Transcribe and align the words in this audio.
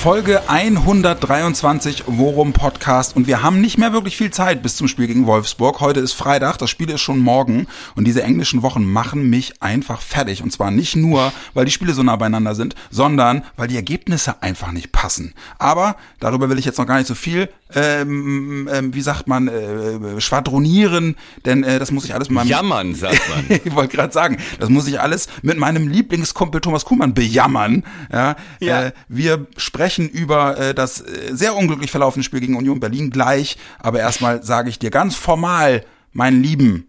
Folge 0.00 0.48
123 0.48 2.04
Worum 2.06 2.54
Podcast 2.54 3.14
und 3.16 3.26
wir 3.26 3.42
haben 3.42 3.60
nicht 3.60 3.76
mehr 3.76 3.92
wirklich 3.92 4.16
viel 4.16 4.30
Zeit 4.30 4.62
bis 4.62 4.76
zum 4.76 4.88
Spiel 4.88 5.06
gegen 5.06 5.26
Wolfsburg. 5.26 5.80
Heute 5.80 6.00
ist 6.00 6.14
Freitag, 6.14 6.56
das 6.56 6.70
Spiel 6.70 6.88
ist 6.88 7.02
schon 7.02 7.18
morgen 7.18 7.66
und 7.96 8.06
diese 8.06 8.22
englischen 8.22 8.62
Wochen 8.62 8.82
machen 8.90 9.28
mich 9.28 9.62
einfach 9.62 10.00
fertig 10.00 10.42
und 10.42 10.52
zwar 10.52 10.70
nicht 10.70 10.96
nur, 10.96 11.34
weil 11.52 11.66
die 11.66 11.70
Spiele 11.70 11.92
so 11.92 12.02
nah 12.02 12.16
beieinander 12.16 12.54
sind, 12.54 12.76
sondern 12.90 13.44
weil 13.58 13.68
die 13.68 13.76
Ergebnisse 13.76 14.42
einfach 14.42 14.72
nicht 14.72 14.90
passen. 14.90 15.34
Aber 15.58 15.96
darüber 16.18 16.48
will 16.48 16.58
ich 16.58 16.64
jetzt 16.64 16.78
noch 16.78 16.86
gar 16.86 16.96
nicht 16.96 17.06
so 17.06 17.14
viel, 17.14 17.50
ähm, 17.74 18.70
ähm, 18.72 18.94
wie 18.94 19.02
sagt 19.02 19.28
man, 19.28 19.48
äh, 19.48 20.18
schwadronieren, 20.18 21.14
denn 21.44 21.62
äh, 21.62 21.78
das 21.78 21.90
muss 21.90 22.06
ich 22.06 22.14
alles 22.14 22.30
mit 22.30 22.36
meinem... 22.36 22.48
Jammern, 22.48 22.94
sagt 22.94 23.20
man. 23.28 23.44
ich 23.64 23.74
wollte 23.74 23.94
gerade 23.94 24.14
sagen, 24.14 24.38
das 24.58 24.70
muss 24.70 24.88
ich 24.88 24.98
alles 24.98 25.28
mit 25.42 25.58
meinem 25.58 25.88
Lieblingskumpel 25.88 26.62
Thomas 26.62 26.86
Kuhmann 26.86 27.12
bejammern. 27.12 27.84
Ja, 28.10 28.36
Ja. 28.60 28.86
Äh, 28.86 28.92
wir 29.08 29.46
sprechen 29.58 29.89
über 29.98 30.58
äh, 30.58 30.74
das 30.74 31.00
äh, 31.00 31.34
sehr 31.34 31.56
unglücklich 31.56 31.90
verlaufene 31.90 32.22
Spiel 32.22 32.40
gegen 32.40 32.56
Union 32.56 32.80
Berlin 32.80 33.10
gleich, 33.10 33.56
aber 33.78 34.00
erstmal 34.00 34.42
sage 34.42 34.68
ich 34.68 34.78
dir 34.78 34.90
ganz 34.90 35.16
formal, 35.16 35.84
mein 36.12 36.42
Lieben, 36.42 36.88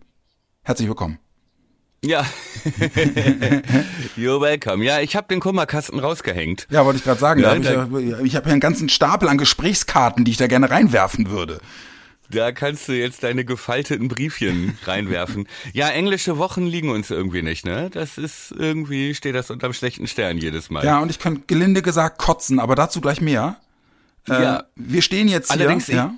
herzlich 0.63 0.87
willkommen. 0.87 1.19
Ja. 2.03 2.25
You're 4.17 4.41
welcome. 4.41 4.83
Ja, 4.83 5.01
ich 5.01 5.15
habe 5.15 5.27
den 5.27 5.39
Kummerkasten 5.39 5.99
rausgehängt. 5.99 6.67
Ja, 6.71 6.83
wollte 6.83 6.97
ich 6.97 7.03
gerade 7.03 7.19
sagen, 7.19 7.41
Ja, 7.41 7.51
hab 7.51 7.95
ich, 7.95 8.09
ich 8.23 8.35
habe 8.35 8.45
hier 8.45 8.53
einen 8.53 8.59
ganzen 8.59 8.89
Stapel 8.89 9.29
an 9.29 9.37
Gesprächskarten, 9.37 10.25
die 10.25 10.31
ich 10.31 10.37
da 10.37 10.47
gerne 10.47 10.71
reinwerfen 10.71 11.29
würde. 11.29 11.59
Da 12.31 12.51
kannst 12.51 12.87
du 12.87 12.93
jetzt 12.93 13.23
deine 13.23 13.45
gefalteten 13.45 14.07
Briefchen 14.07 14.77
reinwerfen. 14.85 15.47
Ja, 15.73 15.89
englische 15.89 16.37
Wochen 16.37 16.65
liegen 16.65 16.89
uns 16.89 17.11
irgendwie 17.11 17.41
nicht, 17.41 17.65
ne? 17.65 17.89
Das 17.91 18.17
ist 18.17 18.51
irgendwie, 18.57 19.13
steht 19.13 19.35
das 19.35 19.51
unterm 19.51 19.73
schlechten 19.73 20.07
Stern 20.07 20.37
jedes 20.37 20.69
Mal. 20.69 20.83
Ja, 20.85 20.99
und 20.99 21.09
ich 21.11 21.19
könnte 21.19 21.43
gelinde 21.47 21.81
gesagt 21.81 22.17
kotzen, 22.17 22.59
aber 22.59 22.75
dazu 22.75 23.01
gleich 23.01 23.21
mehr. 23.21 23.57
Äh, 24.27 24.33
Ja. 24.41 24.63
Wir 24.75 25.01
stehen 25.01 25.27
jetzt 25.27 25.51
hier. 25.51 25.59
Allerdings, 25.61 25.87
ja. 25.87 26.13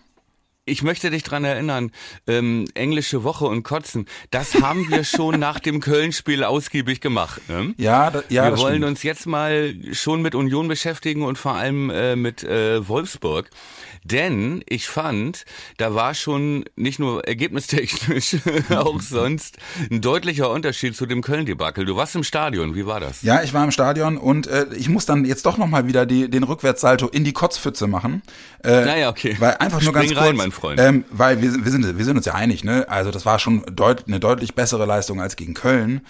Ich 0.65 0.81
möchte 0.81 1.09
dich 1.09 1.23
dran 1.23 1.43
erinnern, 1.43 1.91
ähm, 2.25 2.63
englische 2.73 3.25
Woche 3.25 3.43
und 3.43 3.63
Kotzen, 3.63 4.05
das 4.31 4.55
haben 4.61 4.89
wir 4.89 5.03
schon 5.03 5.37
nach 5.37 5.59
dem 5.59 5.81
Köln-Spiel 5.81 6.41
ausgiebig 6.45 7.01
gemacht. 7.01 7.41
Ne? 7.49 7.73
Ja, 7.77 8.09
da, 8.11 8.23
ja, 8.29 8.45
wir 8.49 8.57
wollen 8.57 8.75
stimmt. 8.75 8.85
uns 8.85 9.03
jetzt 9.03 9.25
mal 9.25 9.75
schon 9.91 10.21
mit 10.21 10.35
Union 10.35 10.69
beschäftigen 10.69 11.23
und 11.23 11.37
vor 11.37 11.55
allem 11.55 11.89
äh, 11.89 12.15
mit 12.15 12.45
äh, 12.45 12.87
Wolfsburg. 12.87 13.49
Denn 14.03 14.63
ich 14.67 14.87
fand, 14.87 15.45
da 15.77 15.95
war 15.95 16.13
schon 16.13 16.65
nicht 16.75 16.99
nur 16.99 17.25
ergebnistechnisch, 17.27 18.37
auch 18.69 19.01
sonst 19.01 19.57
ein 19.91 20.01
deutlicher 20.01 20.49
Unterschied 20.49 20.95
zu 20.95 21.05
dem 21.05 21.21
Köln-Debakel. 21.21 21.85
Du 21.85 21.95
warst 21.95 22.15
im 22.15 22.23
Stadion, 22.23 22.75
wie 22.75 22.85
war 22.85 22.99
das? 22.99 23.21
Ja, 23.21 23.41
ich 23.43 23.53
war 23.53 23.63
im 23.63 23.71
Stadion 23.71 24.17
und 24.17 24.47
äh, 24.47 24.65
ich 24.75 24.89
muss 24.89 25.05
dann 25.05 25.25
jetzt 25.25 25.45
doch 25.45 25.57
noch 25.57 25.67
mal 25.67 25.87
wieder 25.87 26.05
die, 26.05 26.29
den 26.29 26.43
Rückwärtssalto 26.43 27.07
in 27.07 27.23
die 27.23 27.33
Kotzpfütze 27.33 27.87
machen. 27.87 28.21
Äh, 28.63 28.85
Naja, 28.85 29.09
okay. 29.09 29.35
Weil 29.39 29.55
einfach 29.57 29.81
nur 29.81 29.93
Spring 29.93 29.93
ganz 29.93 30.13
kurz, 30.13 30.21
rein, 30.27 30.35
mein 30.35 30.51
Freund. 30.51 30.79
Ähm, 30.79 31.05
weil 31.09 31.41
wir, 31.41 31.63
wir, 31.63 31.71
sind, 31.71 31.97
wir 31.97 32.05
sind 32.05 32.17
uns 32.17 32.25
ja 32.25 32.33
einig, 32.33 32.63
ne? 32.63 32.85
Also 32.89 33.11
das 33.11 33.25
war 33.25 33.39
schon 33.39 33.63
deut 33.71 34.05
eine 34.07 34.19
deutlich 34.19 34.55
bessere 34.55 34.85
Leistung 34.85 35.21
als 35.21 35.35
gegen 35.35 35.53
Köln. 35.53 36.01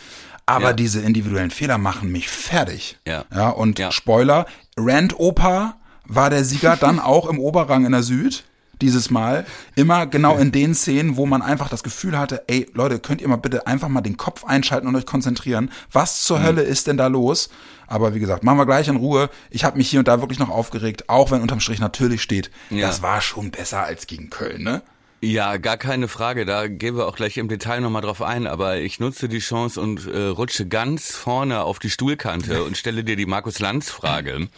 Aber 0.45 0.67
Ja. 0.69 0.73
diese 0.73 0.99
individuellen 1.01 1.51
Fehler 1.51 1.77
machen 1.77 2.11
mich 2.11 2.27
fertig. 2.27 2.97
Ja. 3.07 3.23
Ja, 3.33 3.49
und 3.49 3.79
Ja. 3.79 3.91
Spoiler, 3.91 4.45
Rand 4.75 5.17
Opa 5.17 5.77
war 6.05 6.29
der 6.29 6.43
Sieger 6.43 6.75
dann 6.79 6.99
auch 6.99 7.27
im 7.29 7.39
Oberrang 7.39 7.85
in 7.85 7.91
der 7.91 8.03
Süd. 8.03 8.43
Dieses 8.81 9.11
Mal 9.11 9.45
immer 9.75 10.07
genau 10.07 10.35
in 10.37 10.51
den 10.51 10.73
Szenen, 10.75 11.15
wo 11.15 11.25
man 11.25 11.41
einfach 11.41 11.69
das 11.69 11.83
Gefühl 11.83 12.17
hatte, 12.17 12.43
ey 12.47 12.67
Leute, 12.73 12.99
könnt 12.99 13.21
ihr 13.21 13.27
mal 13.29 13.37
bitte 13.37 13.65
einfach 13.67 13.87
mal 13.87 14.01
den 14.01 14.17
Kopf 14.17 14.43
einschalten 14.43 14.87
und 14.87 14.95
euch 14.95 15.05
konzentrieren. 15.05 15.71
Was 15.91 16.23
zur 16.23 16.39
Mhm. 16.39 16.43
Hölle 16.43 16.61
ist 16.63 16.87
denn 16.87 16.97
da 16.97 17.07
los? 17.07 17.49
Aber 17.87 18.13
wie 18.15 18.19
gesagt, 18.19 18.43
machen 18.43 18.57
wir 18.57 18.65
gleich 18.65 18.87
in 18.89 18.97
Ruhe. 18.97 19.29
Ich 19.51 19.63
habe 19.63 19.77
mich 19.77 19.89
hier 19.89 19.99
und 19.99 20.07
da 20.07 20.19
wirklich 20.19 20.39
noch 20.39 20.49
aufgeregt, 20.49 21.07
auch 21.07 21.31
wenn 21.31 21.41
unterm 21.41 21.59
Strich 21.61 21.79
natürlich 21.79 22.21
steht, 22.23 22.49
Ja. 22.71 22.87
das 22.87 23.01
war 23.01 23.21
schon 23.21 23.51
besser 23.51 23.83
als 23.83 24.07
gegen 24.07 24.29
Köln, 24.31 24.63
ne? 24.63 24.81
Ja, 25.21 25.55
gar 25.55 25.77
keine 25.77 26.09
Frage. 26.09 26.43
Da 26.43 26.67
gehen 26.67 26.97
wir 26.97 27.07
auch 27.07 27.15
gleich 27.15 27.37
im 27.37 27.47
Detail 27.47 27.79
nochmal 27.79 28.01
drauf 28.01 28.21
ein. 28.21 28.45
Aber 28.47 28.77
ich 28.77 28.99
nutze 28.99 29.29
die 29.29 29.39
Chance 29.39 29.79
und 29.79 30.05
äh, 30.07 30.23
rutsche 30.25 30.67
ganz 30.67 31.15
vorne 31.15 31.61
auf 31.61 31.79
die 31.79 31.89
Stuhlkante 31.91 32.63
und 32.65 32.75
stelle 32.75 33.05
dir 33.05 33.15
die 33.15 33.27
Markus 33.27 33.59
Lanz-Frage. 33.59 34.49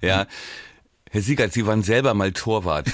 Ja, 0.00 0.26
Herr 1.10 1.22
Siegert, 1.22 1.52
Sie 1.52 1.66
waren 1.66 1.82
selber 1.82 2.14
mal 2.14 2.32
Torwart. 2.32 2.88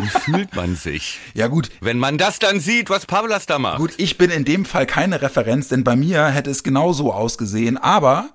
Wie 0.00 0.08
fühlt 0.20 0.54
man 0.56 0.76
sich, 0.76 1.18
Ja 1.34 1.46
gut, 1.48 1.70
wenn 1.80 1.98
man 1.98 2.18
das 2.18 2.38
dann 2.38 2.58
sieht, 2.60 2.90
was 2.90 3.06
Pavlas 3.06 3.46
da 3.46 3.58
macht? 3.58 3.78
gut, 3.78 3.92
ich 3.98 4.18
bin 4.18 4.30
in 4.30 4.44
dem 4.44 4.64
Fall 4.64 4.86
keine 4.86 5.22
Referenz, 5.22 5.68
denn 5.68 5.84
bei 5.84 5.96
mir 5.96 6.26
hätte 6.28 6.50
es 6.50 6.62
genauso 6.62 7.12
ausgesehen, 7.12 7.76
aber 7.76 8.30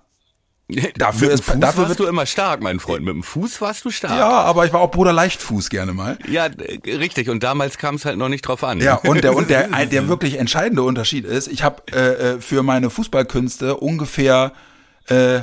dafür 0.98 1.30
Mit 1.30 1.40
dem 1.48 1.54
ist- 1.54 1.62
dafür 1.64 1.88
warst 1.88 2.00
du 2.00 2.06
immer 2.08 2.26
stark, 2.26 2.62
mein 2.62 2.80
Freund. 2.80 3.04
Mit 3.06 3.14
dem 3.14 3.24
Fuß 3.24 3.62
warst 3.62 3.86
du 3.86 3.92
stark. 3.92 4.18
ja, 4.18 4.28
aber 4.30 4.66
ich 4.66 4.74
war 4.74 4.82
auch 4.82 4.90
Bruder 4.92 5.14
Leichtfuß 5.14 5.70
gerne 5.70 5.94
mal. 5.94 6.18
Ja, 6.28 6.46
äh, 6.48 6.80
richtig. 6.96 7.30
Und 7.30 7.44
damals 7.44 7.78
kam 7.78 7.96
es 7.96 8.06
halt 8.06 8.18
noch 8.18 8.30
nicht 8.30 8.42
drauf 8.42 8.64
an. 8.64 8.80
Ja, 8.80 8.96
und 8.96 9.24
der 9.24 9.36
und 9.36 9.50
der 9.52 9.68
der 9.86 10.08
wirklich 10.08 10.40
entscheidende 10.40 10.82
Unterschied 10.82 11.26
ist, 11.26 11.48
ich 11.48 11.62
habe 11.64 11.84
äh, 11.92 12.36
äh, 12.36 12.42
für 12.42 12.64
meine 12.64 12.90
Fußballkünste 12.90 13.76
ungefähr 13.78 14.54
äh, 15.08 15.42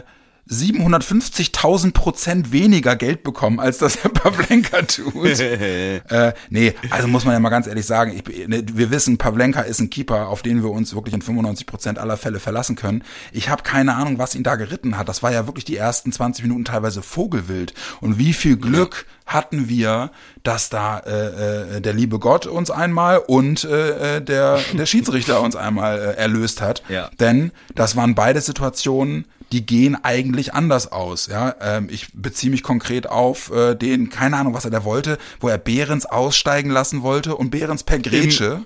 750.000 0.53 1.93
Prozent 1.93 2.53
weniger 2.53 2.95
Geld 2.95 3.23
bekommen, 3.23 3.59
als 3.59 3.79
das 3.79 4.03
Herr 4.03 4.11
Pavlenka 4.11 4.83
tut. 4.83 5.41
äh, 5.41 6.35
nee, 6.51 6.75
also 6.91 7.09
muss 7.09 7.25
man 7.25 7.35
ja 7.35 7.41
mal 7.41 7.49
ganz 7.49 7.67
ehrlich 7.67 7.87
sagen, 7.87 8.13
ich, 8.15 8.49
ne, 8.49 8.65
wir 8.73 8.91
wissen, 8.91 9.19
Pavlenka 9.19 9.63
ist 9.63 9.81
ein 9.81 9.91
Keeper, 9.91 10.29
auf 10.29 10.43
den 10.43 10.63
wir 10.63 10.71
uns 10.71 10.95
wirklich 10.95 11.15
in 11.15 11.23
95 11.23 11.67
Prozent 11.67 11.99
aller 11.99 12.17
Fälle 12.17 12.39
verlassen 12.39 12.77
können. 12.77 13.03
Ich 13.33 13.49
habe 13.49 13.63
keine 13.63 13.95
Ahnung, 13.95 14.19
was 14.19 14.35
ihn 14.35 14.43
da 14.43 14.57
geritten 14.57 14.99
hat. 14.99 15.09
Das 15.09 15.23
war 15.23 15.33
ja 15.33 15.47
wirklich 15.47 15.65
die 15.65 15.77
ersten 15.77 16.13
20 16.13 16.45
Minuten 16.45 16.65
teilweise 16.65 17.03
Vogelwild. 17.03 17.73
Und 18.01 18.19
wie 18.19 18.33
viel 18.33 18.57
Glück 18.57 19.07
hatten 19.27 19.69
wir, 19.69 20.11
dass 20.43 20.69
da 20.69 20.99
äh, 20.99 21.77
äh, 21.77 21.81
der 21.81 21.95
liebe 21.95 22.19
Gott 22.19 22.47
uns 22.47 22.71
einmal 22.71 23.19
und 23.19 23.65
äh, 23.65 24.17
äh, 24.17 24.21
der, 24.23 24.59
der 24.73 24.87
Schiedsrichter 24.93 25.41
uns 25.41 25.57
einmal 25.57 25.99
äh, 25.99 26.17
erlöst 26.17 26.61
hat. 26.61 26.83
Ja. 26.89 27.11
Denn 27.21 27.53
das 27.75 27.97
waren 27.97 28.15
beide 28.15 28.41
Situationen, 28.41 29.25
die 29.53 29.65
gehen 29.67 29.97
eigentlich 30.03 30.55
anders 30.55 30.91
aus. 30.91 31.27
Ja, 31.27 31.55
ähm, 31.61 31.89
ich 31.91 32.09
beziehe 32.15 32.51
mich 32.51 32.63
konkret 32.63 33.09
auf 33.09 33.51
äh, 33.53 33.75
den, 33.75 34.09
keine 34.11 34.37
Ahnung, 34.39 34.55
was 34.55 34.65
er 34.65 34.71
da 34.71 34.83
wollte, 34.85 35.19
wo 35.41 35.49
er 35.49 35.59
Behrens 35.59 36.07
aussteigen 36.07 36.71
lassen 36.71 37.03
wollte 37.03 37.37
und 37.37 37.51
Behrens 37.51 37.85
per 37.85 37.99
Grätsche 37.99 38.65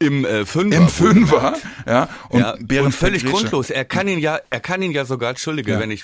Im 0.00 0.24
äh, 0.24 0.44
Fünfer. 0.44 0.76
im 0.78 0.88
Fünfer, 0.88 1.54
ja, 1.86 2.08
und 2.28 2.40
ja, 2.40 2.56
Behrens 2.60 2.94
und 2.96 3.00
völlig 3.00 3.24
grundlos. 3.24 3.70
Er 3.70 3.84
kann 3.84 4.08
ihn 4.08 4.18
ja, 4.18 4.40
er 4.50 4.58
kann 4.60 4.82
ihn 4.82 4.90
ja 4.90 5.04
sogar, 5.04 5.30
entschuldige, 5.30 5.72
Ja. 5.72 5.78
wenn 5.80 5.92
ich 5.92 6.02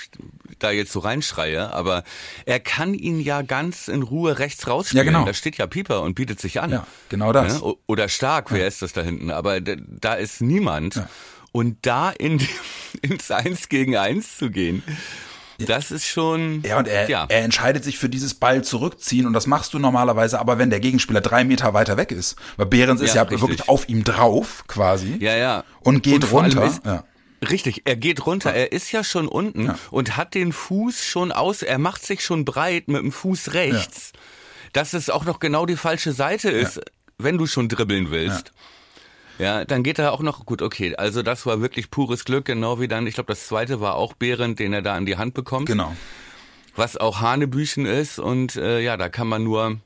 da 0.60 0.70
jetzt 0.70 0.92
so 0.92 1.00
reinschreie, 1.00 1.72
aber 1.72 2.04
er 2.46 2.60
kann 2.60 2.94
ihn 2.94 3.20
ja 3.20 3.42
ganz 3.42 3.88
in 3.88 4.02
Ruhe 4.02 4.38
rechts 4.38 4.66
rausspielen. 4.68 5.04
Ja, 5.06 5.12
genau. 5.12 5.24
Da 5.26 5.34
steht 5.34 5.56
ja 5.58 5.66
Pieper 5.66 6.02
und 6.02 6.14
bietet 6.14 6.40
sich 6.40 6.60
an. 6.60 6.70
Ja, 6.70 6.86
genau 7.08 7.32
das. 7.32 7.60
O- 7.62 7.78
Oder 7.86 8.08
stark, 8.08 8.50
wer 8.52 8.66
ist 8.68 8.82
das 8.82 8.92
da 8.92 9.02
hinten? 9.02 9.30
Aber 9.32 9.60
da 9.60 10.14
ist 10.14 10.40
niemand. 10.40 11.02
Und 11.58 11.78
da 11.82 12.10
in 12.10 12.40
ins 13.02 13.32
Eins 13.32 13.68
gegen 13.68 13.96
Eins 13.96 14.38
zu 14.38 14.48
gehen, 14.48 14.84
das 15.58 15.90
ist 15.90 16.06
schon. 16.06 16.62
Ja, 16.62 16.78
und 16.78 16.86
er, 16.86 17.10
ja. 17.10 17.26
er 17.28 17.42
entscheidet 17.42 17.82
sich 17.82 17.98
für 17.98 18.08
dieses 18.08 18.34
Ball 18.34 18.62
zurückziehen 18.62 19.26
und 19.26 19.32
das 19.32 19.48
machst 19.48 19.74
du 19.74 19.80
normalerweise 19.80 20.38
aber, 20.38 20.58
wenn 20.58 20.70
der 20.70 20.78
Gegenspieler 20.78 21.20
drei 21.20 21.42
Meter 21.42 21.74
weiter 21.74 21.96
weg 21.96 22.12
ist. 22.12 22.36
Weil 22.58 22.66
Behrens 22.66 23.00
ist 23.00 23.16
Ja, 23.16 23.24
ja 23.24 23.30
wirklich 23.40 23.68
auf 23.68 23.88
ihm 23.88 24.04
drauf, 24.04 24.62
quasi. 24.68 25.16
ja, 25.18 25.36
ja. 25.36 25.64
Und 25.80 26.04
geht 26.04 26.22
allem 26.26 26.32
runter. 26.32 26.64
Ist, 26.64 26.86
ja. 26.86 27.02
Richtig, 27.50 27.82
er 27.86 27.96
geht 27.96 28.24
runter. 28.24 28.54
Er 28.54 28.70
ist 28.70 28.92
ja 28.92 29.02
schon 29.02 29.26
unten 29.26 29.74
und 29.90 30.16
hat 30.16 30.34
den 30.34 30.52
Fuß 30.52 31.02
schon 31.04 31.32
aus. 31.32 31.62
Er 31.62 31.78
macht 31.78 32.06
sich 32.06 32.22
schon 32.22 32.44
breit 32.44 32.86
mit 32.86 33.02
dem 33.02 33.10
Fuß 33.10 33.54
rechts. 33.54 34.12
Dass 34.72 34.92
es 34.92 35.10
auch 35.10 35.24
noch 35.24 35.40
genau 35.40 35.66
die 35.66 35.76
falsche 35.76 36.12
Seite 36.12 36.50
ist, 36.50 36.80
wenn 37.16 37.36
du 37.36 37.46
schon 37.46 37.68
dribbeln 37.68 38.12
willst. 38.12 38.52
Ja. 39.38 39.64
dann 39.64 39.82
geht 39.82 39.98
er 39.98 40.12
auch 40.12 40.20
noch 40.20 40.46
gut. 40.46 40.62
Okay, 40.62 40.94
also 40.96 41.22
das 41.22 41.46
war 41.46 41.60
wirklich 41.60 41.90
pures 41.90 42.24
Glück, 42.24 42.44
genau 42.44 42.80
wie 42.80 42.88
dann. 42.88 43.06
Ich 43.06 43.14
glaube, 43.14 43.32
das 43.32 43.46
zweite 43.46 43.80
war 43.80 43.94
auch 43.94 44.14
Behrend, 44.14 44.58
den 44.58 44.72
er 44.72 44.82
da 44.82 44.96
in 44.96 45.06
die 45.06 45.16
Hand 45.16 45.34
bekommt. 45.34 45.66
Genau. 45.66 45.94
Was 46.76 46.96
auch 46.96 47.20
Hanebüchen 47.20 47.86
ist 47.86 48.18
und 48.18 48.56
äh, 48.56 48.80
ja, 48.80 48.96
da 48.96 49.08
kann 49.08 49.26
man 49.26 49.42
nur 49.42 49.78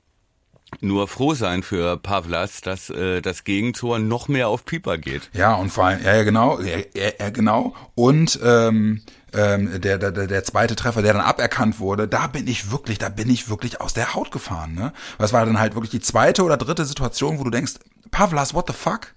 nur 0.81 1.07
froh 1.07 1.35
sein 1.35 1.63
für 1.63 1.97
Pavlas, 1.99 2.61
dass 2.61 2.89
äh, 2.91 3.21
das 3.21 3.45
Gegentor 3.45 3.99
noch 3.99 4.29
mehr 4.29 4.49
auf 4.49 4.65
Pieper 4.65 4.99
geht. 4.99 5.31
Ja, 5.35 5.55
und 5.55 5.71
vor 5.71 5.85
allem, 5.85 6.03
ja, 6.03 6.17
ja 6.17 6.23
genau, 6.23 6.61
ja, 6.61 6.79
ja, 7.19 7.31
genau. 7.31 7.75
Und 7.95 8.41
ähm, 8.43 9.03
ähm, 9.35 9.81
der, 9.81 9.99
der, 9.99 10.11
der 10.11 10.45
zweite 10.45 10.77
Treffer, 10.77 11.03
der 11.03 11.15
dann 11.15 11.23
aberkannt 11.23 11.79
wurde, 11.79 12.09
da 12.09 12.27
bin 12.27 12.47
ich 12.47 12.71
wirklich, 12.71 12.99
da 12.99 13.09
bin 13.09 13.31
ich 13.31 13.49
wirklich 13.49 13.81
aus 13.81 13.95
der 13.95 14.15
Haut 14.15 14.31
gefahren. 14.31 14.75
Ne? 14.75 14.93
Das 15.19 15.33
war 15.33 15.45
dann 15.47 15.59
halt 15.59 15.75
wirklich 15.75 15.91
die 15.91 16.01
zweite 16.01 16.43
oder 16.43 16.57
dritte 16.57 16.85
Situation, 16.85 17.39
wo 17.39 17.45
du 17.45 17.51
denkst, 17.51 17.75
Pavlas, 18.11 18.55
what 18.55 18.67
the 18.69 18.75
fuck? 18.75 19.09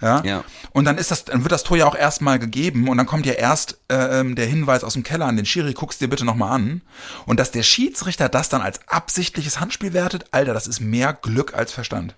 Ja? 0.00 0.22
Ja. 0.24 0.44
Und 0.72 0.84
dann 0.84 0.98
ist 0.98 1.10
das, 1.10 1.24
dann 1.24 1.42
wird 1.42 1.52
das 1.52 1.64
Tor 1.64 1.76
ja 1.76 1.86
auch 1.86 1.94
erstmal 1.96 2.38
gegeben 2.38 2.88
und 2.88 2.98
dann 2.98 3.06
kommt 3.06 3.24
ja 3.26 3.32
erst 3.32 3.78
äh, 3.88 4.20
ähm, 4.20 4.36
der 4.36 4.46
Hinweis 4.46 4.84
aus 4.84 4.92
dem 4.92 5.02
Keller 5.02 5.26
an 5.26 5.36
den 5.36 5.46
Schiri, 5.46 5.72
guckst 5.72 6.00
dir 6.00 6.08
bitte 6.08 6.24
nochmal 6.24 6.52
an. 6.52 6.82
Und 7.24 7.40
dass 7.40 7.50
der 7.50 7.62
Schiedsrichter 7.62 8.28
das 8.28 8.48
dann 8.48 8.60
als 8.60 8.86
absichtliches 8.88 9.58
Handspiel 9.60 9.92
wertet, 9.92 10.26
Alter, 10.32 10.52
das 10.54 10.66
ist 10.66 10.80
mehr 10.80 11.12
Glück 11.14 11.54
als 11.54 11.72
Verstand. 11.72 12.14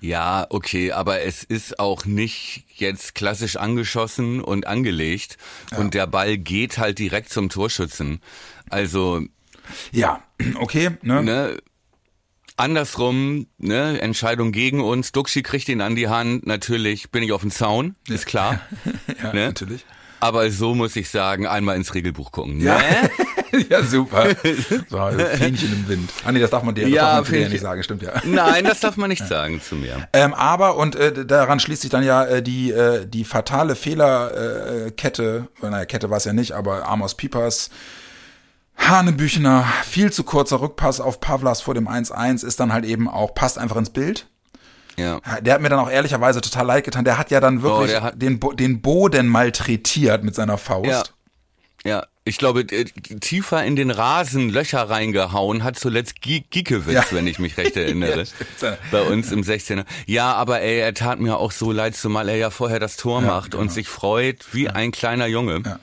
Ja, 0.00 0.46
okay, 0.50 0.92
aber 0.92 1.22
es 1.22 1.42
ist 1.42 1.80
auch 1.80 2.04
nicht 2.04 2.64
jetzt 2.76 3.16
klassisch 3.16 3.56
angeschossen 3.56 4.40
und 4.40 4.68
angelegt 4.68 5.38
und 5.76 5.94
der 5.94 6.06
Ball 6.06 6.38
geht 6.38 6.78
halt 6.78 7.00
direkt 7.00 7.30
zum 7.30 7.48
Torschützen. 7.48 8.20
Also, 8.70 9.22
Ja, 9.90 10.22
okay, 10.60 10.90
ne? 11.02 11.22
ne, 11.24 11.58
andersrum, 12.58 13.46
ne, 13.58 14.00
Entscheidung 14.00 14.52
gegen 14.52 14.80
uns, 14.80 15.12
Duxi 15.12 15.42
kriegt 15.42 15.68
ihn 15.68 15.80
an 15.80 15.96
die 15.96 16.08
Hand, 16.08 16.46
natürlich 16.46 17.10
bin 17.10 17.22
ich 17.22 17.32
auf 17.32 17.40
dem 17.42 17.50
Zaun, 17.50 17.96
ist 18.08 18.26
klar. 18.26 18.60
ja, 19.22 19.32
ne? 19.32 19.46
natürlich. 19.46 19.84
Aber 20.20 20.50
so 20.50 20.74
muss 20.74 20.96
ich 20.96 21.10
sagen, 21.10 21.46
einmal 21.46 21.76
ins 21.76 21.94
Regelbuch 21.94 22.32
gucken. 22.32 22.60
Ja. 22.60 22.76
Ne? 22.78 23.10
ja, 23.70 23.82
super. 23.82 24.26
So, 24.90 24.98
also 24.98 25.24
Fähnchen 25.24 25.72
im 25.72 25.88
Wind. 25.88 26.10
Ah 26.24 26.32
nee, 26.32 26.40
das 26.40 26.50
darf 26.50 26.62
man 26.62 26.74
dir, 26.74 26.88
Ja, 26.88 27.02
darf 27.02 27.14
man 27.14 27.24
zu 27.26 27.32
dir 27.32 27.40
ja 27.42 27.48
nicht 27.48 27.60
sagen, 27.60 27.82
stimmt 27.82 28.02
ja. 28.02 28.12
Nein, 28.24 28.64
das 28.64 28.80
darf 28.80 28.96
man 28.96 29.08
nicht 29.10 29.26
sagen 29.26 29.60
zu 29.60 29.76
mir. 29.76 30.08
Ähm, 30.12 30.34
aber, 30.34 30.76
und 30.76 30.96
äh, 30.96 31.24
daran 31.24 31.60
schließt 31.60 31.82
sich 31.82 31.90
dann 31.90 32.02
ja 32.02 32.24
äh, 32.24 32.42
die, 32.42 32.72
äh, 32.72 33.06
die 33.06 33.24
fatale 33.24 33.76
Fehlerkette, 33.76 35.48
äh, 35.62 35.70
naja, 35.70 35.84
Kette 35.84 36.10
war 36.10 36.16
es 36.16 36.24
ja 36.24 36.32
nicht, 36.32 36.52
aber 36.52 36.88
Amos 36.88 37.14
Piepers, 37.14 37.70
Hanebüchner, 38.78 39.66
viel 39.84 40.12
zu 40.12 40.24
kurzer 40.24 40.60
Rückpass 40.60 41.00
auf 41.00 41.20
Pavlas 41.20 41.60
vor 41.60 41.74
dem 41.74 41.88
1-1 41.88 42.44
ist 42.46 42.60
dann 42.60 42.72
halt 42.72 42.84
eben 42.84 43.08
auch, 43.08 43.34
passt 43.34 43.58
einfach 43.58 43.76
ins 43.76 43.90
Bild. 43.90 44.26
Ja. 44.96 45.20
Der 45.42 45.54
hat 45.54 45.60
mir 45.60 45.68
dann 45.68 45.78
auch 45.78 45.90
ehrlicherweise 45.90 46.40
total 46.40 46.66
leid 46.66 46.84
getan. 46.84 47.04
Der 47.04 47.18
hat 47.18 47.30
ja 47.30 47.40
dann 47.40 47.62
wirklich 47.62 47.96
Oh, 48.02 48.10
den, 48.14 48.40
Bo 48.40 48.52
den 48.52 48.80
Boden 48.80 49.28
malträtiert 49.28 50.24
mit 50.24 50.34
seiner 50.34 50.58
Faust. 50.58 50.88
Ja. 50.88 51.02
Ja, 51.84 52.06
ich 52.24 52.38
glaube, 52.38 52.62
äh, 52.62 52.84
tiefer 53.20 53.64
in 53.64 53.76
den 53.76 53.92
Rasen 53.92 54.50
Löcher 54.50 54.90
reingehauen 54.90 55.62
hat 55.62 55.78
zuletzt 55.78 56.20
Gi- 56.20 56.44
Giekewitz, 56.50 56.92
Ja. 56.94 57.04
wenn 57.12 57.28
ich 57.28 57.38
mich 57.38 57.56
recht 57.56 57.76
erinnere. 57.76 58.24
Ja, 58.60 58.76
bei 58.90 59.02
uns 59.02 59.30
im 59.30 59.42
16er. 59.42 59.84
Ja, 60.06 60.32
aber 60.34 60.60
ey, 60.60 60.80
er 60.80 60.92
tat 60.94 61.20
mir 61.20 61.36
auch 61.36 61.52
so 61.52 61.70
leid, 61.70 61.94
zumal 61.94 62.28
er 62.28 62.36
ja 62.36 62.50
vorher 62.50 62.80
das 62.80 62.96
Tor 62.96 63.20
macht 63.20 63.54
und 63.54 63.70
sich 63.70 63.88
freut 63.88 64.46
wie 64.52 64.68
ein 64.68 64.90
kleiner 64.90 65.26
Junge. 65.26 65.62
Ja. 65.64 65.78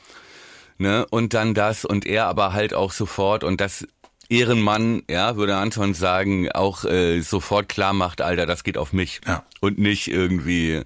Ne? 0.78 1.06
Und 1.10 1.34
dann 1.34 1.54
das 1.54 1.86
und 1.86 2.06
er 2.06 2.26
aber 2.28 2.54
halt 2.54 2.74
auch 2.74 2.92
sofort 2.92 3.44
und 3.44 3.62
das 3.62 3.88
Ehrenmann, 4.30 5.04
ja, 5.10 5.38
würde 5.38 5.56
Anton 5.56 5.94
sagen, 5.94 6.52
auch 6.52 6.84
äh, 6.84 7.22
sofort 7.22 7.70
klar 7.70 7.94
macht, 7.94 8.22
Alter, 8.22 8.46
das 8.46 8.64
geht 8.64 8.78
auf 8.78 8.92
mich. 8.92 9.22
Ja. 9.28 9.44
Und 9.62 9.78
nicht 9.78 10.08
irgendwie, 10.10 10.82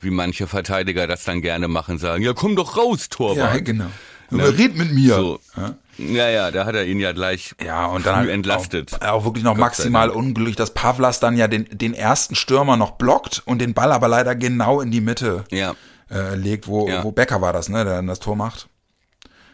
wie 0.00 0.10
manche 0.10 0.46
Verteidiger 0.46 1.06
das 1.06 1.24
dann 1.24 1.42
gerne 1.42 1.68
machen, 1.68 1.98
sagen, 1.98 2.22
ja, 2.22 2.32
komm 2.32 2.56
doch 2.56 2.76
raus, 2.76 3.08
Torwart. 3.08 3.54
Ja, 3.54 3.60
genau. 3.60 3.86
Ne? 4.30 4.58
Red 4.58 4.76
mit 4.76 4.92
mir. 4.92 5.14
So. 5.14 5.40
Ja. 5.56 5.74
Ja, 5.98 6.28
ja, 6.30 6.50
da 6.50 6.64
hat 6.64 6.74
er 6.74 6.86
ihn 6.86 6.98
ja 7.00 7.12
gleich 7.12 7.54
Ja, 7.62 7.84
und 7.86 8.06
dann 8.06 8.16
halt 8.16 8.30
entlastet. 8.30 8.94
Auch, 9.02 9.08
auch 9.08 9.24
wirklich 9.26 9.44
noch 9.44 9.52
Gott 9.52 9.60
maximal 9.60 10.08
unglücklich, 10.08 10.56
dass 10.56 10.72
Pavlas 10.72 11.20
dann 11.20 11.36
ja 11.36 11.48
den, 11.48 11.66
den 11.70 11.92
ersten 11.92 12.34
Stürmer 12.34 12.78
noch 12.78 12.92
blockt 12.92 13.42
und 13.44 13.58
den 13.60 13.74
Ball 13.74 13.92
aber 13.92 14.08
leider 14.08 14.34
genau 14.34 14.80
in 14.80 14.90
die 14.90 15.02
Mitte 15.02 15.44
Ja. 15.50 15.74
äh, 16.10 16.34
legt, 16.34 16.66
wo, 16.66 16.88
Ja. 16.88 17.04
wo 17.04 17.12
Becker 17.12 17.42
war 17.42 17.52
das, 17.52 17.68
ne, 17.68 17.84
der 17.84 17.96
dann 17.96 18.06
das 18.06 18.20
Tor 18.20 18.34
macht. 18.36 18.68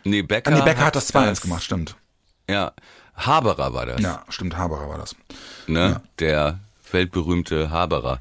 Nee, 0.05 0.23
Becker, 0.23 0.53
Ah, 0.53 0.55
nee, 0.59 0.63
Becker 0.63 0.85
hat 0.87 0.97
das 0.97 1.13
2-1 1.13 1.43
gemacht, 1.43 1.63
stimmt. 1.63 1.97
Ja, 2.49 2.73
Haberer 3.17 3.75
war 3.75 3.87
das. 3.87 4.01
Ja, 4.01 4.25
stimmt, 4.29 4.57
Haberer 4.57 4.89
war 4.89 4.99
das. 4.99 5.15
ne? 5.67 6.01
Der 6.19 6.59
weltberühmte 6.93 7.71
Haberer. 7.71 8.19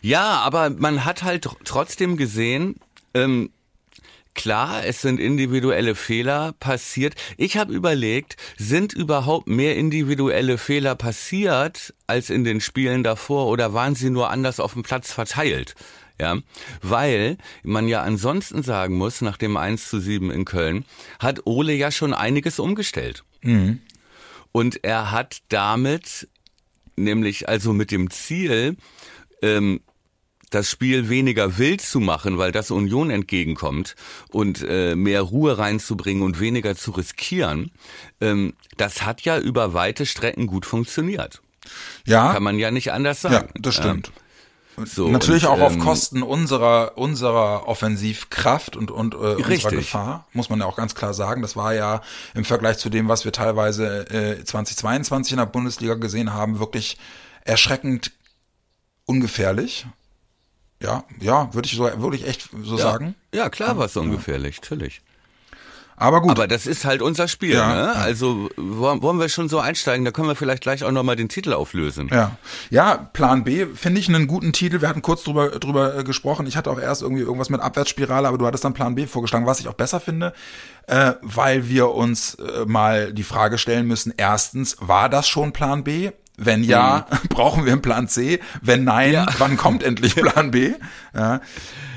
Ja, 0.00 0.38
aber 0.40 0.70
man 0.70 1.04
hat 1.04 1.22
halt 1.24 1.46
tr- 1.46 1.56
trotzdem 1.64 2.16
gesehen, 2.16 2.76
ähm, 3.14 3.50
klar, 4.34 4.84
es 4.84 5.00
sind 5.02 5.18
individuelle 5.18 5.96
Fehler 5.96 6.52
passiert. 6.60 7.14
Ich 7.36 7.56
habe 7.56 7.72
überlegt, 7.72 8.36
sind 8.56 8.92
überhaupt 8.92 9.48
mehr 9.48 9.74
individuelle 9.76 10.56
Fehler 10.58 10.94
passiert 10.94 11.92
als 12.06 12.30
in 12.30 12.44
den 12.44 12.60
Spielen 12.60 13.02
davor 13.02 13.46
oder 13.48 13.74
waren 13.74 13.96
sie 13.96 14.10
nur 14.10 14.30
anders 14.30 14.60
auf 14.60 14.74
dem 14.74 14.84
Platz 14.84 15.12
verteilt? 15.12 15.74
Ja, 16.20 16.38
weil 16.82 17.36
man 17.62 17.86
ja 17.86 18.02
ansonsten 18.02 18.62
sagen 18.62 18.96
muss, 18.96 19.20
nach 19.20 19.36
dem 19.36 19.56
1 19.56 19.88
zu 19.88 20.00
7 20.00 20.30
in 20.32 20.44
Köln, 20.44 20.84
hat 21.20 21.46
Ole 21.46 21.74
ja 21.74 21.92
schon 21.92 22.12
einiges 22.12 22.58
umgestellt. 22.58 23.24
Und 24.50 24.82
er 24.82 25.12
hat 25.12 25.38
damit, 25.48 26.28
nämlich 26.96 27.48
also 27.48 27.72
mit 27.72 27.92
dem 27.92 28.10
Ziel, 28.10 28.76
ähm, 29.42 29.80
das 30.50 30.70
Spiel 30.70 31.08
weniger 31.08 31.58
wild 31.58 31.80
zu 31.80 32.00
machen, 32.00 32.38
weil 32.38 32.52
das 32.52 32.70
Union 32.70 33.10
entgegenkommt 33.10 33.94
und 34.30 34.64
äh, 34.66 34.94
mehr 34.94 35.22
Ruhe 35.22 35.58
reinzubringen 35.58 36.22
und 36.22 36.40
weniger 36.40 36.74
zu 36.74 36.92
riskieren, 36.92 37.70
ähm, 38.20 38.54
das 38.76 39.02
hat 39.02 39.20
ja 39.22 39.38
über 39.38 39.74
weite 39.74 40.06
Strecken 40.06 40.46
gut 40.46 40.66
funktioniert. 40.66 41.42
Ja, 42.06 42.32
Kann 42.32 42.42
man 42.42 42.58
ja 42.58 42.70
nicht 42.70 42.92
anders 42.92 43.22
ja, 43.22 43.30
sagen. 43.30 43.50
das 43.60 43.74
stimmt. 43.74 44.10
So, 44.86 45.08
Natürlich 45.08 45.44
und, 45.44 45.50
auch 45.50 45.60
auf 45.60 45.72
ähm, 45.74 45.80
Kosten 45.80 46.22
unserer 46.22 46.96
unserer 46.96 47.66
Offensivkraft 47.68 48.76
und 48.76 48.90
und 48.90 49.14
äh, 49.14 49.16
unserer. 49.16 49.70
Gefahr, 49.70 50.26
muss 50.32 50.50
man 50.50 50.60
ja 50.60 50.66
auch 50.66 50.76
ganz 50.76 50.94
klar 50.94 51.14
sagen. 51.14 51.42
Das 51.42 51.56
war 51.56 51.74
ja 51.74 52.02
im 52.34 52.44
Vergleich 52.44 52.78
zu 52.78 52.88
dem, 52.90 53.08
was 53.08 53.24
wir 53.24 53.32
teilweise 53.32 54.08
äh, 54.10 54.44
2022 54.44 55.32
in 55.32 55.38
der 55.38 55.46
Bundesliga 55.46 55.94
gesehen 55.94 56.32
haben, 56.32 56.58
wirklich 56.58 56.98
erschreckend 57.44 58.12
ungefährlich. 59.06 59.86
Ja, 60.82 61.04
ja, 61.20 61.52
würde 61.54 61.66
ich 61.66 61.74
so 61.76 61.90
würde 62.00 62.16
ich 62.16 62.26
echt 62.26 62.50
so 62.62 62.76
Ja, 62.76 62.82
sagen. 62.82 63.14
ja 63.34 63.48
klar 63.50 63.76
war 63.78 63.86
es 63.86 63.96
ungefährlich, 63.96 64.60
natürlich. 64.60 65.00
Aber 65.98 66.20
gut. 66.20 66.30
Aber 66.32 66.46
das 66.46 66.66
ist 66.66 66.84
halt 66.84 67.02
unser 67.02 67.28
Spiel. 67.28 67.54
Ja, 67.54 67.68
ne? 67.68 67.74
ja. 67.74 67.92
Also 67.92 68.48
wollen 68.56 69.02
wollen 69.02 69.18
wir 69.18 69.28
schon 69.28 69.48
so 69.48 69.58
einsteigen, 69.58 70.04
da 70.04 70.10
können 70.10 70.28
wir 70.28 70.36
vielleicht 70.36 70.62
gleich 70.62 70.84
auch 70.84 70.90
nochmal 70.90 71.16
den 71.16 71.28
Titel 71.28 71.52
auflösen. 71.52 72.08
Ja, 72.12 72.36
ja, 72.70 72.96
Plan 72.96 73.44
B 73.44 73.66
finde 73.74 74.00
ich 74.00 74.08
einen 74.08 74.26
guten 74.26 74.52
Titel. 74.52 74.80
Wir 74.80 74.88
hatten 74.88 75.02
kurz 75.02 75.24
drüber 75.24 75.50
drüber 75.50 75.98
äh, 75.98 76.04
gesprochen. 76.04 76.46
Ich 76.46 76.56
hatte 76.56 76.70
auch 76.70 76.80
erst 76.80 77.02
irgendwie 77.02 77.22
irgendwas 77.22 77.50
mit 77.50 77.60
Abwärtsspirale, 77.60 78.28
aber 78.28 78.38
du 78.38 78.46
hattest 78.46 78.64
dann 78.64 78.74
Plan 78.74 78.94
B 78.94 79.06
vorgeschlagen, 79.06 79.46
was 79.46 79.60
ich 79.60 79.68
auch 79.68 79.74
besser 79.74 80.00
finde, 80.00 80.32
äh, 80.86 81.12
weil 81.22 81.68
wir 81.68 81.90
uns 81.90 82.34
äh, 82.34 82.64
mal 82.66 83.12
die 83.12 83.24
Frage 83.24 83.58
stellen 83.58 83.86
müssen: 83.86 84.12
Erstens, 84.16 84.76
war 84.80 85.08
das 85.08 85.28
schon 85.28 85.52
Plan 85.52 85.84
B? 85.84 86.10
Wenn 86.40 86.62
ja, 86.62 87.06
brauchen 87.30 87.64
wir 87.64 87.72
einen 87.72 87.82
Plan 87.82 88.06
C? 88.06 88.38
Wenn 88.62 88.84
nein, 88.84 89.08
Mhm. 89.08 89.14
Ja. 89.14 89.26
wann 89.38 89.56
kommt 89.56 89.82
endlich 89.82 90.14
Plan 90.16 90.52
B? 90.52 90.72
Ja, 91.14 91.40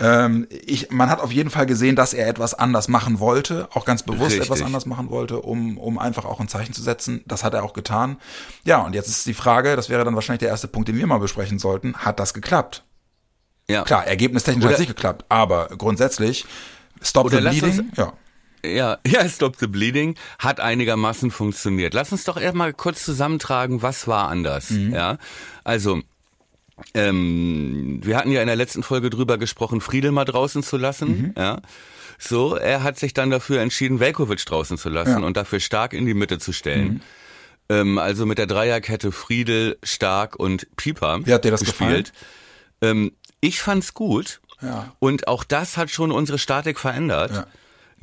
ähm, 0.02 0.48
ich, 0.66 0.90
man 0.90 1.10
hat 1.12 1.20
auf 1.22 1.32
jeden 1.32 1.52
Fall 1.52 1.68
gesehen, 1.68 1.96
dass 1.96 2.14
er 2.14 2.28
etwas 2.28 2.54
anders 2.56 2.88
machen 2.88 3.20
wollte, 3.20 3.70
auch 3.74 3.86
ganz 3.86 4.02
bewusst 4.04 4.32
Richtig. 4.32 4.42
etwas 4.46 4.64
anders 4.64 4.86
machen 4.88 5.10
wollte, 5.12 5.40
um, 5.42 5.78
um 5.78 6.00
einfach 6.00 6.26
auch 6.26 6.40
ein 6.40 6.48
Zeichen 6.48 6.74
zu 6.74 6.82
setzen. 6.82 7.22
Das 7.28 7.44
hat 7.44 7.54
er 7.54 7.64
auch 7.64 7.74
getan. 7.74 8.18
Ja, 8.66 8.80
und 8.80 8.96
jetzt 8.96 9.10
ist 9.10 9.26
die 9.28 9.36
Frage, 9.36 9.76
das 9.76 9.90
wäre 9.90 10.04
dann 10.04 10.16
wahrscheinlich 10.16 10.40
der 10.40 10.50
erste 10.50 10.68
Punkt, 10.68 10.88
den 10.90 10.98
wir 10.98 11.06
mal 11.06 11.20
besprechen 11.20 11.60
sollten. 11.60 11.96
Hat 11.98 12.20
das 12.20 12.34
geklappt? 12.34 12.84
Ja. 13.70 13.84
Klar, 13.84 14.08
ergebnistechnisch 14.08 14.66
hat 14.66 14.74
es 14.74 14.80
nicht 14.80 14.88
geklappt, 14.88 15.26
aber 15.30 15.68
grundsätzlich, 15.78 16.46
stop 17.02 17.30
the 17.30 17.38
bleeding. 17.38 17.92
Ja. 17.96 18.14
Ja, 18.66 18.98
ja, 19.08 19.28
Stop 19.28 19.56
the 19.58 19.68
Bleeding 19.68 20.16
hat 20.40 20.60
einigermaßen 20.60 21.32
funktioniert. 21.32 21.94
Lass 21.94 22.12
uns 22.12 22.24
doch 22.24 22.38
erstmal 22.40 22.74
kurz 22.74 23.04
zusammentragen, 23.04 23.82
was 23.82 24.08
war 24.08 24.30
anders. 24.30 24.70
Ja, 24.70 25.18
also 25.64 26.02
ähm, 26.94 28.00
wir 28.04 28.18
hatten 28.18 28.32
ja 28.32 28.42
in 28.42 28.48
der 28.48 28.56
letzten 28.56 28.84
Folge 28.84 29.10
drüber 29.10 29.38
gesprochen, 29.38 29.82
Friedel 29.82 30.12
mal 30.12 30.26
draußen 30.26 30.64
zu 30.64 30.78
lassen. 30.78 31.34
Ja, 31.38 31.62
so 32.18 32.56
er 32.56 32.84
hat 32.84 32.98
sich 33.00 33.14
dann 33.14 33.30
dafür 33.30 33.62
entschieden, 33.62 34.00
Velkovic 34.00 34.46
draußen 34.46 34.78
zu 34.78 34.90
lassen 34.90 35.22
Ja. 35.22 35.26
und 35.26 35.38
dafür 35.38 35.60
stark 35.60 35.94
in 35.94 36.06
die 36.06 36.14
Mitte 36.14 36.40
zu 36.40 36.52
stellen. 36.54 37.02
Ähm, 37.70 37.98
also 37.98 38.26
mit 38.26 38.38
der 38.38 38.48
Dreierkette 38.48 39.12
Friedel, 39.12 39.78
Stark 39.84 40.36
und 40.36 40.68
Pieper 40.76 41.26
Wie 41.26 41.34
hat 41.34 41.46
dir 41.46 41.52
das 41.52 41.62
gespielt. 41.62 42.12
Ähm, 42.82 43.12
ich 43.40 43.62
fand's 43.62 43.94
gut. 43.94 44.42
Ja. 44.62 44.92
Und 45.00 45.28
auch 45.28 45.44
das 45.44 45.78
hat 45.78 45.90
schon 45.90 46.12
unsere 46.12 46.38
Statik 46.38 46.80
verändert. 46.80 47.32
Ja. 47.32 47.48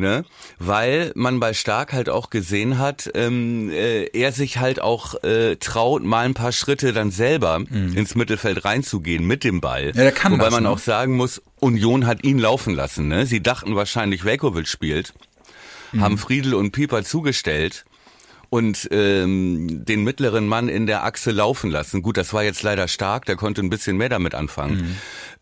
Ne? 0.00 0.24
Weil 0.60 1.10
man 1.16 1.40
bei 1.40 1.52
Stark 1.54 1.92
halt 1.92 2.08
auch 2.08 2.30
gesehen 2.30 2.78
hat, 2.78 3.10
ähm, 3.14 3.68
äh, 3.68 4.04
er 4.04 4.30
sich 4.30 4.58
halt 4.58 4.80
auch 4.80 5.22
äh, 5.24 5.56
traut, 5.56 6.04
mal 6.04 6.24
ein 6.24 6.34
paar 6.34 6.52
Schritte 6.52 6.92
dann 6.92 7.10
selber 7.10 7.64
ins 7.68 8.14
Mittelfeld 8.14 8.64
reinzugehen 8.64 9.26
mit 9.26 9.42
dem 9.42 9.60
Ball. 9.60 9.86
Mhm. 9.86 9.98
Ja, 9.98 10.02
der 10.04 10.12
kann 10.12 10.32
Wobei 10.32 10.44
das, 10.44 10.52
man 10.54 10.62
ne? 10.62 10.70
auch 10.70 10.78
sagen 10.78 11.16
muss, 11.16 11.42
Union 11.58 12.06
hat 12.06 12.22
ihn 12.22 12.38
laufen 12.38 12.74
lassen. 12.74 13.08
Ne? 13.08 13.26
Sie 13.26 13.42
dachten 13.42 13.74
wahrscheinlich, 13.74 14.24
Velkovic 14.24 14.68
spielt, 14.68 15.14
Mhm. 15.90 16.00
haben 16.02 16.18
Friedel 16.18 16.54
und 16.54 16.70
Pieper 16.70 17.02
zugestellt 17.02 17.84
und 18.50 18.86
ähm, 18.92 19.84
den 19.84 20.04
mittleren 20.04 20.46
Mann 20.46 20.68
in 20.68 20.86
der 20.86 21.02
Achse 21.04 21.32
laufen 21.32 21.70
lassen. 21.70 22.02
Gut, 22.02 22.16
das 22.18 22.32
war 22.32 22.44
jetzt 22.44 22.62
leider 22.62 22.86
stark, 22.88 23.24
der 23.26 23.36
konnte 23.36 23.62
ein 23.62 23.70
bisschen 23.70 23.96
mehr 23.96 24.08
damit 24.10 24.34
anfangen. 24.34 24.76
Mhm. 24.76 24.96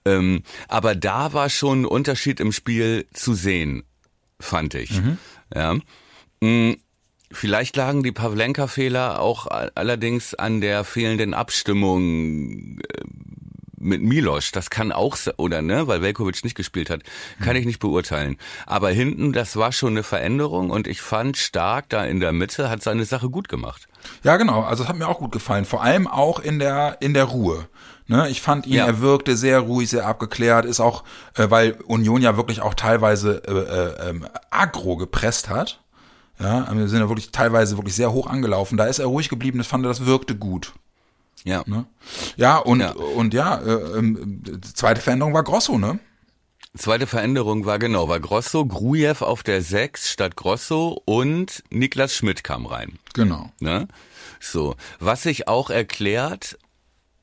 Ähm, 0.06 0.42
aber 0.68 0.94
da 0.94 1.32
war 1.32 1.50
schon 1.50 1.82
ein 1.82 1.84
Unterschied 1.84 2.40
im 2.40 2.52
Spiel 2.52 3.06
zu 3.12 3.34
sehen, 3.34 3.82
fand 4.40 4.74
ich. 4.74 5.00
Mhm. 5.00 5.18
Ja. 5.54 5.76
Mm, 6.40 6.74
Vielleicht 7.32 7.76
lagen 7.76 8.04
die 8.04 8.12
Pavlenka-Fehler 8.12 9.20
auch 9.20 9.48
allerdings 9.48 10.34
an 10.34 10.60
der 10.60 10.84
fehlenden 10.84 11.34
Abstimmung 11.34 12.78
äh, 12.78 13.02
mit 13.86 14.02
Milos, 14.02 14.52
das 14.52 14.70
kann 14.70 14.92
auch, 14.92 15.16
oder 15.36 15.62
ne, 15.62 15.86
weil 15.86 16.02
Velkovic 16.02 16.44
nicht 16.44 16.56
gespielt 16.56 16.90
hat, 16.90 17.02
kann 17.40 17.54
mhm. 17.54 17.60
ich 17.60 17.66
nicht 17.66 17.80
beurteilen. 17.80 18.36
Aber 18.66 18.90
hinten, 18.90 19.32
das 19.32 19.56
war 19.56 19.72
schon 19.72 19.90
eine 19.90 20.02
Veränderung 20.02 20.70
und 20.70 20.86
ich 20.86 21.00
fand 21.00 21.36
Stark 21.36 21.88
da 21.88 22.04
in 22.04 22.20
der 22.20 22.32
Mitte 22.32 22.68
hat 22.68 22.82
seine 22.82 23.04
Sache 23.04 23.30
gut 23.30 23.48
gemacht. 23.48 23.88
Ja, 24.22 24.36
genau. 24.36 24.62
Also 24.62 24.82
es 24.82 24.88
hat 24.88 24.96
mir 24.96 25.08
auch 25.08 25.18
gut 25.18 25.32
gefallen. 25.32 25.64
Vor 25.64 25.82
allem 25.82 26.06
auch 26.06 26.40
in 26.40 26.58
der 26.58 26.98
in 27.00 27.14
der 27.14 27.24
Ruhe. 27.24 27.68
Ne, 28.08 28.28
ich 28.28 28.40
fand 28.40 28.66
ihn, 28.66 28.74
ja. 28.74 28.86
er 28.86 29.00
wirkte 29.00 29.36
sehr 29.36 29.58
ruhig, 29.58 29.90
sehr 29.90 30.06
abgeklärt, 30.06 30.64
ist 30.64 30.78
auch, 30.78 31.02
äh, 31.34 31.50
weil 31.50 31.72
Union 31.86 32.22
ja 32.22 32.36
wirklich 32.36 32.60
auch 32.60 32.74
teilweise 32.74 33.42
äh, 33.48 33.52
äh, 33.52 34.10
ähm, 34.10 34.26
aggro 34.50 34.96
gepresst 34.96 35.48
hat. 35.48 35.80
Ja, 36.38 36.68
wir 36.72 36.86
sind 36.86 37.00
ja 37.00 37.08
wirklich 37.08 37.32
teilweise 37.32 37.78
wirklich 37.78 37.96
sehr 37.96 38.12
hoch 38.12 38.28
angelaufen. 38.28 38.76
Da 38.76 38.84
ist 38.84 38.98
er 38.98 39.06
ruhig 39.06 39.28
geblieben, 39.28 39.58
das 39.58 39.66
fand 39.66 39.84
er, 39.84 39.88
das 39.88 40.06
wirkte 40.06 40.36
gut. 40.36 40.74
Ja. 41.46 41.62
Ne? 41.66 41.86
Ja, 42.36 42.58
und 42.58 42.80
ja, 42.80 42.90
und 42.90 43.32
ja 43.32 43.58
äh, 43.58 44.00
äh, 44.00 44.60
zweite 44.74 45.00
Veränderung 45.00 45.32
war 45.32 45.44
Grosso, 45.44 45.78
ne? 45.78 46.00
Zweite 46.76 47.06
Veränderung 47.06 47.64
war 47.64 47.78
genau, 47.78 48.08
war 48.08 48.20
Grosso, 48.20 48.66
Grujew 48.66 49.20
auf 49.20 49.42
der 49.42 49.62
6 49.62 50.10
statt 50.10 50.36
Grosso 50.36 51.00
und 51.06 51.62
Niklas 51.70 52.14
Schmidt 52.14 52.44
kam 52.44 52.66
rein. 52.66 52.98
Genau. 53.14 53.50
Ne? 53.60 53.88
So, 54.40 54.74
was 54.98 55.22
sich 55.22 55.48
auch 55.48 55.70
erklärt, 55.70 56.58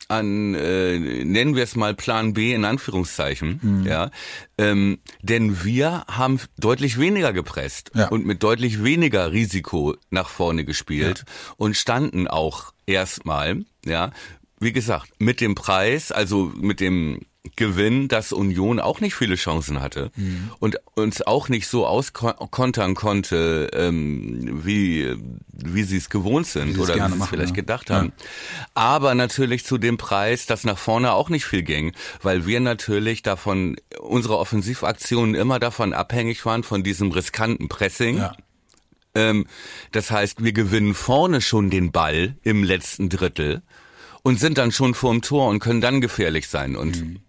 an, 0.08 0.56
äh, 0.56 0.98
nennen 1.24 1.56
wir 1.56 1.64
es 1.64 1.76
mal 1.76 1.94
Plan 1.94 2.34
B 2.34 2.54
in 2.54 2.66
Anführungszeichen, 2.66 3.60
mhm. 3.62 3.86
ja, 3.86 4.10
ähm, 4.58 5.00
denn 5.22 5.64
wir 5.64 6.06
haben 6.08 6.40
deutlich 6.58 7.00
weniger 7.00 7.34
gepresst 7.34 7.92
ja. 7.94 8.08
und 8.08 8.26
mit 8.26 8.44
deutlich 8.44 8.84
weniger 8.84 9.32
Risiko 9.32 9.96
nach 10.10 10.30
vorne 10.30 10.66
gespielt 10.66 11.26
ja. 11.26 11.54
und 11.58 11.78
standen 11.78 12.28
auch 12.28 12.74
erstmal, 12.86 13.66
ja, 13.86 14.12
wie 14.60 14.74
gesagt, 14.74 15.12
mit 15.20 15.42
dem 15.42 15.56
Preis, 15.56 16.12
also 16.12 16.52
mit 16.56 16.80
dem 16.80 17.20
Gewinn, 17.58 18.08
dass 18.08 18.32
Union 18.32 18.80
auch 18.80 19.02
nicht 19.02 19.16
viele 19.16 19.36
Chancen 19.36 19.82
hatte 19.82 20.12
mhm. 20.16 20.52
und 20.60 20.78
uns 20.96 21.22
auch 21.22 21.50
nicht 21.50 21.68
so 21.68 21.86
auskontern 21.86 22.96
konnte, 22.96 23.70
ähm, 23.74 24.62
wie, 24.64 25.14
wie 25.52 25.84
sie 25.84 25.98
es 25.98 26.10
gewohnt 26.10 26.48
sind 26.48 26.80
oder 26.80 26.96
wie 26.96 27.14
sie 27.14 27.20
es 27.20 27.28
vielleicht 27.28 27.50
ja. 27.50 27.56
gedacht 27.56 27.90
haben. 27.90 28.14
Ja. 28.18 28.26
Aber 28.76 29.14
natürlich 29.14 29.66
zu 29.66 29.78
dem 29.78 29.98
Preis, 29.98 30.46
dass 30.46 30.64
nach 30.64 30.78
vorne 30.78 31.12
auch 31.12 31.30
nicht 31.30 31.44
viel 31.46 31.64
ging, 31.64 31.92
weil 32.22 32.48
wir 32.48 32.62
natürlich 32.62 33.24
davon, 33.24 33.76
unsere 34.00 34.38
Offensivaktionen 34.38 35.36
immer 35.36 35.60
davon 35.60 35.94
abhängig 35.94 36.46
waren, 36.46 36.64
von 36.64 36.82
diesem 36.82 37.12
riskanten 37.12 37.68
Pressing. 37.68 38.20
Ja. 38.20 38.38
Ähm, 39.16 39.46
das 39.92 40.12
heißt, 40.12 40.44
wir 40.44 40.54
gewinnen 40.54 40.94
vorne 40.94 41.42
schon 41.42 41.70
den 41.70 41.92
Ball 41.92 42.36
im 42.44 42.64
letzten 42.64 43.10
Drittel 43.10 43.62
und 44.24 44.40
sind 44.40 44.58
dann 44.58 44.72
schon 44.72 44.94
vorm 44.94 45.22
Tor 45.22 45.50
und 45.50 45.60
können 45.60 45.82
dann 45.82 46.02
gefährlich 46.02 46.48
sein. 46.48 46.76
Und 46.76 47.02
mhm 47.02 47.20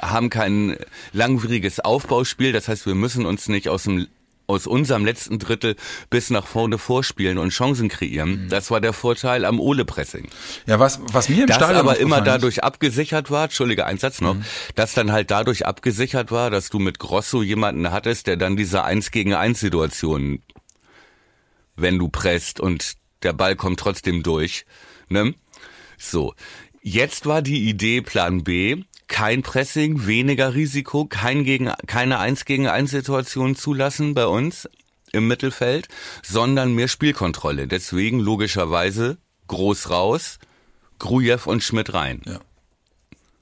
haben 0.00 0.30
kein 0.30 0.76
langwieriges 1.12 1.80
Aufbauspiel. 1.80 2.52
Das 2.52 2.68
heißt, 2.68 2.86
wir 2.86 2.94
müssen 2.94 3.26
uns 3.26 3.48
nicht 3.48 3.68
aus 3.68 3.84
dem 3.84 4.06
aus 4.50 4.66
unserem 4.66 5.04
letzten 5.04 5.38
Drittel 5.38 5.76
bis 6.08 6.30
nach 6.30 6.46
vorne 6.46 6.78
vorspielen 6.78 7.36
und 7.36 7.50
Chancen 7.50 7.90
kreieren. 7.90 8.44
Mhm. 8.44 8.48
Das 8.48 8.70
war 8.70 8.80
der 8.80 8.94
Vorteil 8.94 9.44
am 9.44 9.60
Ole-Pressing. 9.60 10.26
Ja, 10.64 10.78
was, 10.78 11.00
was 11.12 11.28
mir 11.28 11.42
im 11.42 11.48
das 11.48 11.56
Stadion 11.56 11.80
aber 11.80 11.98
immer 11.98 12.22
dadurch 12.22 12.64
abgesichert 12.64 13.30
war, 13.30 13.44
entschuldige, 13.44 13.84
ein 13.84 13.98
Satz 13.98 14.22
noch, 14.22 14.36
mhm. 14.36 14.44
dass 14.74 14.94
dann 14.94 15.12
halt 15.12 15.30
dadurch 15.30 15.66
abgesichert 15.66 16.30
war, 16.30 16.48
dass 16.48 16.70
du 16.70 16.78
mit 16.78 16.98
Grosso 16.98 17.42
jemanden 17.42 17.90
hattest, 17.90 18.26
der 18.26 18.38
dann 18.38 18.56
diese 18.56 18.84
Eins 18.84 19.10
gegen 19.10 19.34
Eins 19.34 19.60
Situation, 19.60 20.40
wenn 21.78 21.98
du 21.98 22.08
presst 22.08 22.60
und 22.60 22.94
der 23.22 23.32
Ball 23.32 23.56
kommt 23.56 23.80
trotzdem 23.80 24.22
durch, 24.22 24.64
ne? 25.08 25.34
So. 25.96 26.34
Jetzt 26.82 27.26
war 27.26 27.42
die 27.42 27.68
Idee 27.68 28.00
Plan 28.02 28.44
B, 28.44 28.84
kein 29.08 29.42
Pressing, 29.42 30.06
weniger 30.06 30.54
Risiko, 30.54 31.06
kein 31.06 31.44
gegen, 31.44 31.72
keine 31.86 32.18
Eins 32.18 32.44
gegen 32.44 32.68
Eins 32.68 32.92
Situation 32.92 33.56
zulassen 33.56 34.14
bei 34.14 34.26
uns 34.26 34.68
im 35.12 35.26
Mittelfeld, 35.26 35.88
sondern 36.22 36.74
mehr 36.74 36.88
Spielkontrolle. 36.88 37.66
Deswegen 37.66 38.20
logischerweise 38.20 39.18
groß 39.48 39.90
raus, 39.90 40.38
Grujew 40.98 41.40
und 41.46 41.62
Schmidt 41.62 41.94
rein. 41.94 42.22
Ja. 42.26 42.40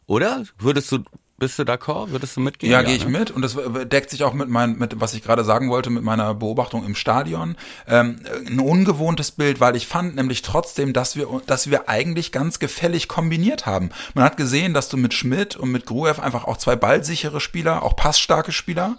Oder? 0.07 0.45
Würdest 0.59 0.93
du 0.93 1.05
bist 1.39 1.59
du 1.59 1.65
d'accord? 1.65 2.11
Würdest 2.11 2.37
du 2.37 2.41
mitgehen? 2.41 2.73
Ja, 2.73 2.81
ja 2.81 2.87
gehe 2.87 2.97
ich 2.97 3.05
ne? 3.05 3.19
mit 3.19 3.31
und 3.31 3.43
das 3.43 3.57
deckt 3.85 4.11
sich 4.11 4.25
auch 4.25 4.33
mit 4.33 4.49
mein, 4.49 4.79
mit 4.79 5.01
was 5.01 5.15
ich 5.15 5.23
gerade 5.23 5.45
sagen 5.45 5.69
wollte, 5.69 5.91
mit 5.91 6.03
meiner 6.03 6.35
Beobachtung 6.35 6.85
im 6.85 6.95
Stadion. 6.95 7.57
Ähm, 7.87 8.21
ein 8.47 8.61
ungewohntes 8.61 9.33
Bild, 9.33 9.61
weil 9.61 9.77
ich 9.77 9.87
fand 9.87 10.17
nämlich 10.17 10.43
trotzdem, 10.43 10.93
dass 10.93 11.17
wir, 11.17 11.29
dass 11.47 11.71
wir 11.71 11.89
eigentlich 11.89 12.33
ganz 12.33 12.59
gefällig 12.59 13.09
kombiniert 13.09 13.67
haben. 13.67 13.91
Man 14.15 14.25
hat 14.25 14.37
gesehen, 14.37 14.73
dass 14.73 14.89
du 14.89 14.97
mit 14.97 15.13
Schmidt 15.13 15.57
und 15.57 15.71
mit 15.71 15.85
Gruev 15.85 16.21
einfach 16.21 16.45
auch 16.45 16.57
zwei 16.57 16.77
ballsichere 16.77 17.41
Spieler, 17.41 17.83
auch 17.83 17.97
passstarke 17.97 18.53
Spieler 18.53 18.97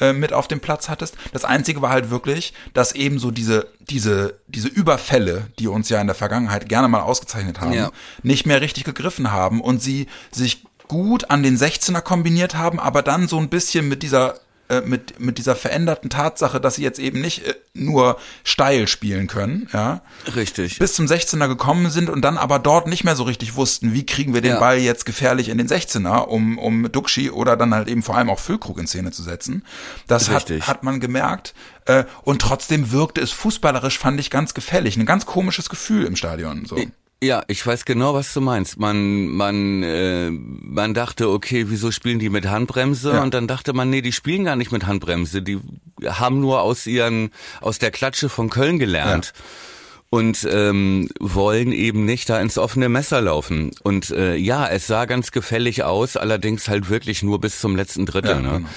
äh, 0.00 0.12
mit 0.12 0.32
auf 0.32 0.48
dem 0.48 0.60
Platz 0.60 0.88
hattest. 0.88 1.16
Das 1.32 1.44
Einzige 1.44 1.82
war 1.82 1.90
halt 1.90 2.10
wirklich, 2.10 2.52
dass 2.74 2.92
eben 2.92 3.18
so 3.18 3.30
diese, 3.30 3.68
diese, 3.78 4.34
diese 4.48 4.68
Überfälle, 4.68 5.46
die 5.58 5.68
uns 5.68 5.88
ja 5.88 6.00
in 6.00 6.06
der 6.06 6.16
Vergangenheit 6.16 6.68
gerne 6.68 6.88
mal 6.88 7.00
ausgezeichnet 7.00 7.60
haben, 7.60 7.72
ja. 7.72 7.90
nicht 8.22 8.44
mehr 8.44 8.60
richtig 8.60 8.84
gegriffen 8.84 9.30
haben 9.30 9.60
und 9.60 9.80
sie 9.80 10.08
sich 10.32 10.64
gut 10.88 11.30
an 11.30 11.42
den 11.42 11.56
16er 11.56 12.00
kombiniert 12.00 12.56
haben, 12.56 12.80
aber 12.80 13.02
dann 13.02 13.28
so 13.28 13.38
ein 13.38 13.48
bisschen 13.48 13.88
mit 13.88 14.02
dieser 14.02 14.40
äh, 14.68 14.80
mit, 14.80 15.20
mit 15.20 15.38
dieser 15.38 15.54
veränderten 15.54 16.10
Tatsache, 16.10 16.60
dass 16.60 16.74
sie 16.74 16.82
jetzt 16.82 16.98
eben 16.98 17.20
nicht 17.20 17.46
äh, 17.46 17.54
nur 17.72 18.18
steil 18.42 18.88
spielen 18.88 19.28
können, 19.28 19.68
ja. 19.72 20.00
Richtig. 20.34 20.80
Bis 20.80 20.94
zum 20.94 21.06
16er 21.06 21.46
gekommen 21.46 21.88
sind 21.88 22.10
und 22.10 22.22
dann 22.22 22.36
aber 22.36 22.58
dort 22.58 22.88
nicht 22.88 23.04
mehr 23.04 23.14
so 23.14 23.22
richtig 23.22 23.54
wussten, 23.54 23.92
wie 23.92 24.04
kriegen 24.04 24.34
wir 24.34 24.40
den 24.40 24.54
ja. 24.54 24.58
Ball 24.58 24.78
jetzt 24.78 25.06
gefährlich 25.06 25.50
in 25.50 25.58
den 25.58 25.68
16er, 25.68 26.24
um, 26.24 26.58
um 26.58 26.90
Duxi 26.90 27.30
oder 27.30 27.56
dann 27.56 27.74
halt 27.74 27.86
eben 27.86 28.02
vor 28.02 28.16
allem 28.16 28.28
auch 28.28 28.40
Füllkrug 28.40 28.80
in 28.80 28.88
Szene 28.88 29.12
zu 29.12 29.22
setzen. 29.22 29.64
Das 30.08 30.30
hat, 30.30 30.50
hat 30.50 30.82
man 30.82 30.98
gemerkt. 30.98 31.54
Äh, 31.84 32.02
und 32.22 32.42
trotzdem 32.42 32.90
wirkte 32.90 33.20
es 33.20 33.30
fußballerisch, 33.30 34.00
fand 34.00 34.18
ich 34.18 34.30
ganz 34.30 34.52
gefällig. 34.52 34.96
Ein 34.96 35.06
ganz 35.06 35.26
komisches 35.26 35.68
Gefühl 35.68 36.06
im 36.06 36.16
Stadion. 36.16 36.64
So. 36.64 36.76
Ja, 37.22 37.42
ich 37.48 37.66
weiß 37.66 37.86
genau, 37.86 38.12
was 38.12 38.34
du 38.34 38.42
meinst. 38.42 38.78
Man, 38.78 39.28
man, 39.28 39.82
äh, 39.82 40.30
man 40.30 40.92
dachte, 40.92 41.30
okay, 41.30 41.64
wieso 41.68 41.90
spielen 41.90 42.18
die 42.18 42.28
mit 42.28 42.46
Handbremse? 42.46 43.12
Ja. 43.12 43.22
Und 43.22 43.32
dann 43.32 43.48
dachte 43.48 43.72
man, 43.72 43.88
nee, 43.88 44.02
die 44.02 44.12
spielen 44.12 44.44
gar 44.44 44.56
nicht 44.56 44.70
mit 44.70 44.86
Handbremse. 44.86 45.40
Die 45.40 45.58
haben 46.04 46.40
nur 46.40 46.60
aus 46.60 46.86
ihren, 46.86 47.30
aus 47.62 47.78
der 47.78 47.90
Klatsche 47.90 48.28
von 48.28 48.50
Köln 48.50 48.78
gelernt. 48.78 49.32
Ja. 49.34 49.42
Und 50.08 50.46
ähm, 50.50 51.08
wollen 51.18 51.72
eben 51.72 52.04
nicht 52.04 52.28
da 52.28 52.38
ins 52.38 52.58
offene 52.58 52.88
Messer 52.88 53.20
laufen. 53.20 53.72
Und 53.82 54.10
äh, 54.10 54.36
ja, 54.36 54.68
es 54.68 54.86
sah 54.86 55.04
ganz 55.04 55.32
gefällig 55.32 55.82
aus, 55.82 56.16
allerdings 56.16 56.68
halt 56.68 56.90
wirklich 56.90 57.22
nur 57.22 57.40
bis 57.40 57.60
zum 57.60 57.74
letzten 57.76 58.06
Drittel. 58.06 58.30
Ja, 58.30 58.40
ne? 58.40 58.52
Genau. 58.58 58.68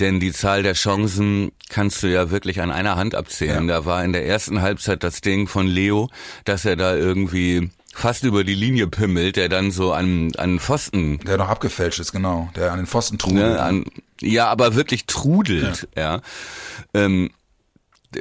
Denn 0.00 0.20
die 0.20 0.32
Zahl 0.32 0.62
der 0.62 0.74
Chancen 0.74 1.52
kannst 1.70 2.02
du 2.02 2.08
ja 2.08 2.30
wirklich 2.30 2.60
an 2.60 2.70
einer 2.70 2.96
Hand 2.96 3.14
abzählen. 3.14 3.66
Da 3.66 3.86
war 3.86 4.04
in 4.04 4.12
der 4.12 4.26
ersten 4.26 4.60
Halbzeit 4.60 5.02
das 5.04 5.20
Ding 5.20 5.48
von 5.48 5.66
Leo, 5.66 6.10
dass 6.44 6.64
er 6.64 6.76
da 6.76 6.94
irgendwie 6.94 7.70
fast 7.94 8.24
über 8.24 8.44
die 8.44 8.54
Linie 8.54 8.86
pimmelt, 8.86 9.36
der 9.36 9.48
dann 9.48 9.70
so 9.70 9.92
an, 9.92 10.32
an 10.36 10.60
Pfosten. 10.60 11.18
Der 11.20 11.38
noch 11.38 11.48
abgefälscht 11.48 12.00
ist, 12.00 12.12
genau. 12.12 12.50
Der 12.56 12.72
an 12.72 12.78
den 12.78 12.86
Pfosten 12.86 13.18
trudelt. 13.18 13.54
Ne, 13.54 13.60
an, 13.60 13.84
ja, 14.20 14.48
aber 14.48 14.74
wirklich 14.74 15.06
trudelt, 15.06 15.88
ja. 15.96 16.16
ja. 16.16 16.20
Ähm, 16.92 17.30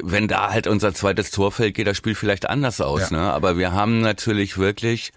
wenn 0.01 0.27
da 0.27 0.49
halt 0.49 0.67
unser 0.67 0.93
zweites 0.93 1.29
Tor 1.31 1.51
fällt, 1.51 1.75
geht 1.75 1.87
das 1.87 1.97
Spiel 1.97 2.15
vielleicht 2.15 2.49
anders 2.49 2.81
aus, 2.81 3.11
ja. 3.11 3.17
ne? 3.17 3.33
Aber 3.33 3.57
wir 3.57 3.73
haben 3.73 4.01
natürlich 4.01 4.57
wirklich 4.57 5.11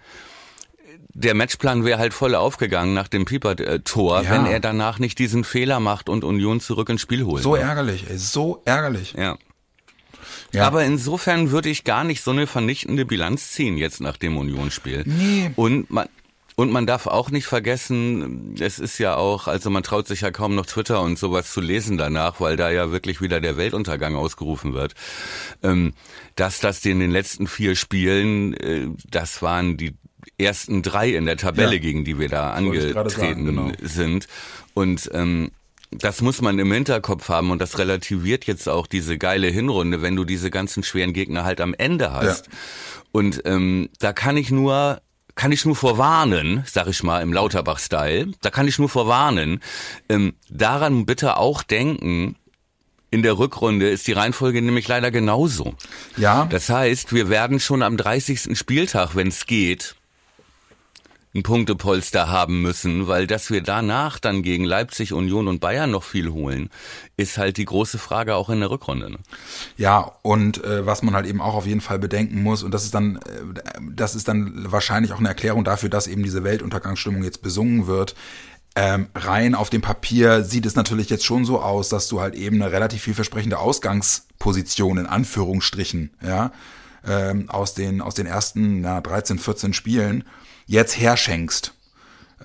der 1.17 1.33
Matchplan 1.33 1.83
wäre 1.83 1.97
halt 1.97 2.13
voll 2.13 2.35
aufgegangen 2.35 2.93
nach 2.93 3.07
dem 3.07 3.25
Pieper-Tor, 3.25 4.21
ja. 4.21 4.29
wenn 4.29 4.45
er 4.45 4.59
danach 4.59 4.99
nicht 4.99 5.17
diesen 5.17 5.43
Fehler 5.43 5.79
macht 5.79 6.09
und 6.09 6.23
Union 6.23 6.59
zurück 6.59 6.89
ins 6.89 7.01
Spiel 7.01 7.25
holt. 7.25 7.41
So 7.41 7.55
ne? 7.55 7.61
ärgerlich, 7.61 8.07
ey, 8.07 8.17
so 8.19 8.61
ärgerlich. 8.65 9.13
Ja. 9.17 9.35
Ja. 10.53 10.65
Aber 10.65 10.83
insofern 10.85 11.51
würde 11.51 11.69
ich 11.69 11.83
gar 11.83 12.03
nicht 12.03 12.21
so 12.21 12.31
eine 12.31 12.47
vernichtende 12.47 13.05
Bilanz 13.05 13.51
ziehen 13.51 13.77
jetzt 13.77 14.01
nach 14.01 14.17
dem 14.17 14.37
Unionsspiel. 14.37 15.03
Nee. 15.05 15.51
Und 15.55 15.91
man, 15.91 16.07
und 16.55 16.71
man 16.71 16.87
darf 16.87 17.05
auch 17.05 17.29
nicht 17.29 17.45
vergessen, 17.45 18.55
es 18.59 18.79
ist 18.79 18.97
ja 18.97 19.15
auch, 19.15 19.47
also 19.47 19.69
man 19.69 19.83
traut 19.83 20.07
sich 20.07 20.21
ja 20.21 20.31
kaum 20.31 20.55
noch 20.55 20.65
Twitter 20.65 21.01
und 21.01 21.19
sowas 21.19 21.51
zu 21.51 21.61
lesen 21.61 21.97
danach, 21.97 22.39
weil 22.39 22.55
da 22.57 22.71
ja 22.71 22.91
wirklich 22.91 23.21
wieder 23.21 23.39
der 23.39 23.57
Weltuntergang 23.57 24.15
ausgerufen 24.15 24.73
wird. 24.73 24.95
Ähm, 25.61 25.93
dass 26.35 26.59
das 26.59 26.83
in 26.83 26.99
den 26.99 27.11
letzten 27.11 27.45
vier 27.45 27.75
Spielen, 27.75 28.55
äh, 28.55 28.87
das 29.07 29.43
waren 29.43 29.77
die 29.77 29.95
ersten 30.39 30.81
drei 30.81 31.09
in 31.09 31.25
der 31.25 31.37
Tabelle, 31.37 31.73
ja. 31.73 31.79
gegen 31.79 32.03
die 32.03 32.17
wir 32.17 32.27
da 32.27 32.51
angetreten 32.51 33.09
sagen, 33.09 33.45
genau. 33.45 33.71
sind. 33.81 34.27
Und 34.73 35.11
ähm, 35.13 35.51
das 35.91 36.21
muss 36.21 36.41
man 36.41 36.59
im 36.59 36.71
Hinterkopf 36.71 37.29
haben 37.29 37.51
und 37.51 37.59
das 37.59 37.77
relativiert 37.77 38.45
jetzt 38.45 38.67
auch 38.67 38.87
diese 38.87 39.17
geile 39.17 39.47
Hinrunde, 39.47 40.01
wenn 40.01 40.15
du 40.15 40.25
diese 40.25 40.51
ganzen 40.51 40.83
schweren 40.83 41.13
Gegner 41.13 41.45
halt 41.45 41.61
am 41.61 41.73
Ende 41.73 42.11
hast. 42.11 42.47
Ja. 42.47 42.51
Und 43.11 43.41
ähm, 43.45 43.89
da 43.99 44.13
kann 44.13 44.37
ich 44.37 44.51
nur 44.51 45.01
kann 45.35 45.51
ich 45.51 45.65
nur 45.65 45.75
vorwarnen, 45.75 46.63
sag 46.65 46.87
ich 46.87 47.03
mal 47.03 47.21
im 47.21 47.31
Lauterbach-Style, 47.31 48.31
da 48.41 48.49
kann 48.49 48.67
ich 48.67 48.79
nur 48.79 48.89
vorwarnen, 48.89 49.61
ähm, 50.09 50.33
daran 50.49 51.05
bitte 51.05 51.37
auch 51.37 51.61
denken, 51.61 52.35
in 53.11 53.21
der 53.21 53.37
Rückrunde 53.37 53.87
ist 53.87 54.07
die 54.07 54.13
Reihenfolge 54.13 54.61
nämlich 54.61 54.87
leider 54.87 55.11
genauso. 55.11 55.75
Ja. 56.17 56.45
Das 56.49 56.69
heißt, 56.69 57.13
wir 57.13 57.29
werden 57.29 57.59
schon 57.59 57.83
am 57.83 57.97
30. 57.97 58.57
Spieltag, 58.57 59.15
wenn 59.15 59.27
es 59.27 59.45
geht, 59.45 59.95
ein 61.37 61.43
Punktepolster 61.43 62.27
haben 62.27 62.61
müssen, 62.61 63.07
weil 63.07 63.27
dass 63.27 63.49
wir 63.49 63.61
danach 63.61 64.19
dann 64.19 64.41
gegen 64.41 64.63
Leipzig, 64.63 65.13
Union 65.13 65.47
und 65.47 65.59
Bayern 65.59 65.91
noch 65.91 66.03
viel 66.03 66.31
holen, 66.31 66.69
ist 67.15 67.37
halt 67.37 67.57
die 67.57 67.65
große 67.65 67.97
Frage 67.97 68.35
auch 68.35 68.49
in 68.49 68.59
der 68.59 68.71
Rückrunde. 68.71 69.11
Ne? 69.11 69.17
Ja, 69.77 70.11
und 70.23 70.63
äh, 70.63 70.85
was 70.85 71.03
man 71.03 71.13
halt 71.13 71.25
eben 71.25 71.41
auch 71.41 71.53
auf 71.53 71.65
jeden 71.65 71.81
Fall 71.81 71.99
bedenken 71.99 72.41
muss, 72.41 72.63
und 72.63 72.73
das 72.73 72.83
ist 72.83 72.93
dann, 72.93 73.17
äh, 73.17 73.61
das 73.91 74.15
ist 74.15 74.27
dann 74.27 74.71
wahrscheinlich 74.71 75.13
auch 75.13 75.19
eine 75.19 75.29
Erklärung 75.29 75.63
dafür, 75.63 75.89
dass 75.89 76.07
eben 76.07 76.23
diese 76.23 76.43
Weltuntergangsstimmung 76.43 77.23
jetzt 77.23 77.41
besungen 77.41 77.87
wird. 77.87 78.15
Ähm, 78.75 79.07
rein 79.15 79.55
auf 79.55 79.69
dem 79.69 79.81
Papier 79.81 80.43
sieht 80.43 80.65
es 80.65 80.75
natürlich 80.75 81.09
jetzt 81.09 81.25
schon 81.25 81.45
so 81.45 81.61
aus, 81.61 81.89
dass 81.89 82.07
du 82.07 82.21
halt 82.21 82.35
eben 82.35 82.61
eine 82.61 82.71
relativ 82.71 83.03
vielversprechende 83.03 83.57
Ausgangsposition 83.57 84.99
in 84.99 85.07
Anführungsstrichen, 85.07 86.11
ja, 86.23 86.51
ähm, 87.07 87.49
aus 87.49 87.73
den 87.73 88.01
aus 88.01 88.13
den 88.13 88.27
ersten 88.27 88.83
ja, 88.83 89.01
13, 89.01 89.39
14 89.39 89.73
Spielen 89.73 90.23
jetzt 90.67 90.99
herschenkst. 90.99 91.73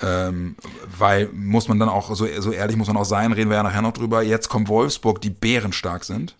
Ähm, 0.00 0.56
weil 0.96 1.28
muss 1.32 1.68
man 1.68 1.78
dann 1.78 1.90
auch, 1.90 2.14
so, 2.14 2.26
so 2.40 2.50
ehrlich 2.50 2.76
muss 2.76 2.88
man 2.88 2.96
auch 2.96 3.04
sein, 3.04 3.32
reden 3.32 3.50
wir 3.50 3.58
ja 3.58 3.62
nachher 3.62 3.82
noch 3.82 3.92
drüber, 3.92 4.22
jetzt 4.22 4.48
kommt 4.48 4.68
Wolfsburg, 4.68 5.20
die 5.20 5.30
bärenstark 5.30 6.04
sind 6.04 6.34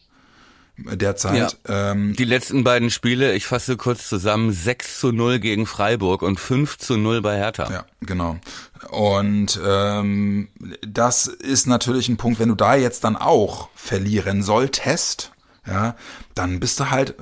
derzeit. 0.76 1.58
Ja. 1.68 1.92
Ähm, 1.92 2.14
die 2.16 2.24
letzten 2.24 2.64
beiden 2.64 2.90
Spiele, 2.90 3.34
ich 3.34 3.46
fasse 3.46 3.76
kurz 3.76 4.08
zusammen, 4.08 4.52
6 4.52 5.00
zu 5.00 5.12
0 5.12 5.38
gegen 5.38 5.66
Freiburg 5.66 6.22
und 6.22 6.40
5 6.40 6.78
zu 6.78 6.96
0 6.96 7.20
bei 7.20 7.36
Hertha. 7.36 7.70
Ja, 7.70 7.84
genau. 8.00 8.38
Und 8.90 9.60
ähm, 9.64 10.48
das 10.86 11.26
ist 11.26 11.66
natürlich 11.66 12.08
ein 12.08 12.16
Punkt, 12.16 12.40
wenn 12.40 12.48
du 12.48 12.54
da 12.54 12.74
jetzt 12.74 13.04
dann 13.04 13.16
auch 13.16 13.68
verlieren 13.74 14.42
solltest, 14.42 15.32
ja, 15.66 15.94
dann 16.34 16.58
bist 16.58 16.80
du 16.80 16.90
halt, 16.90 17.14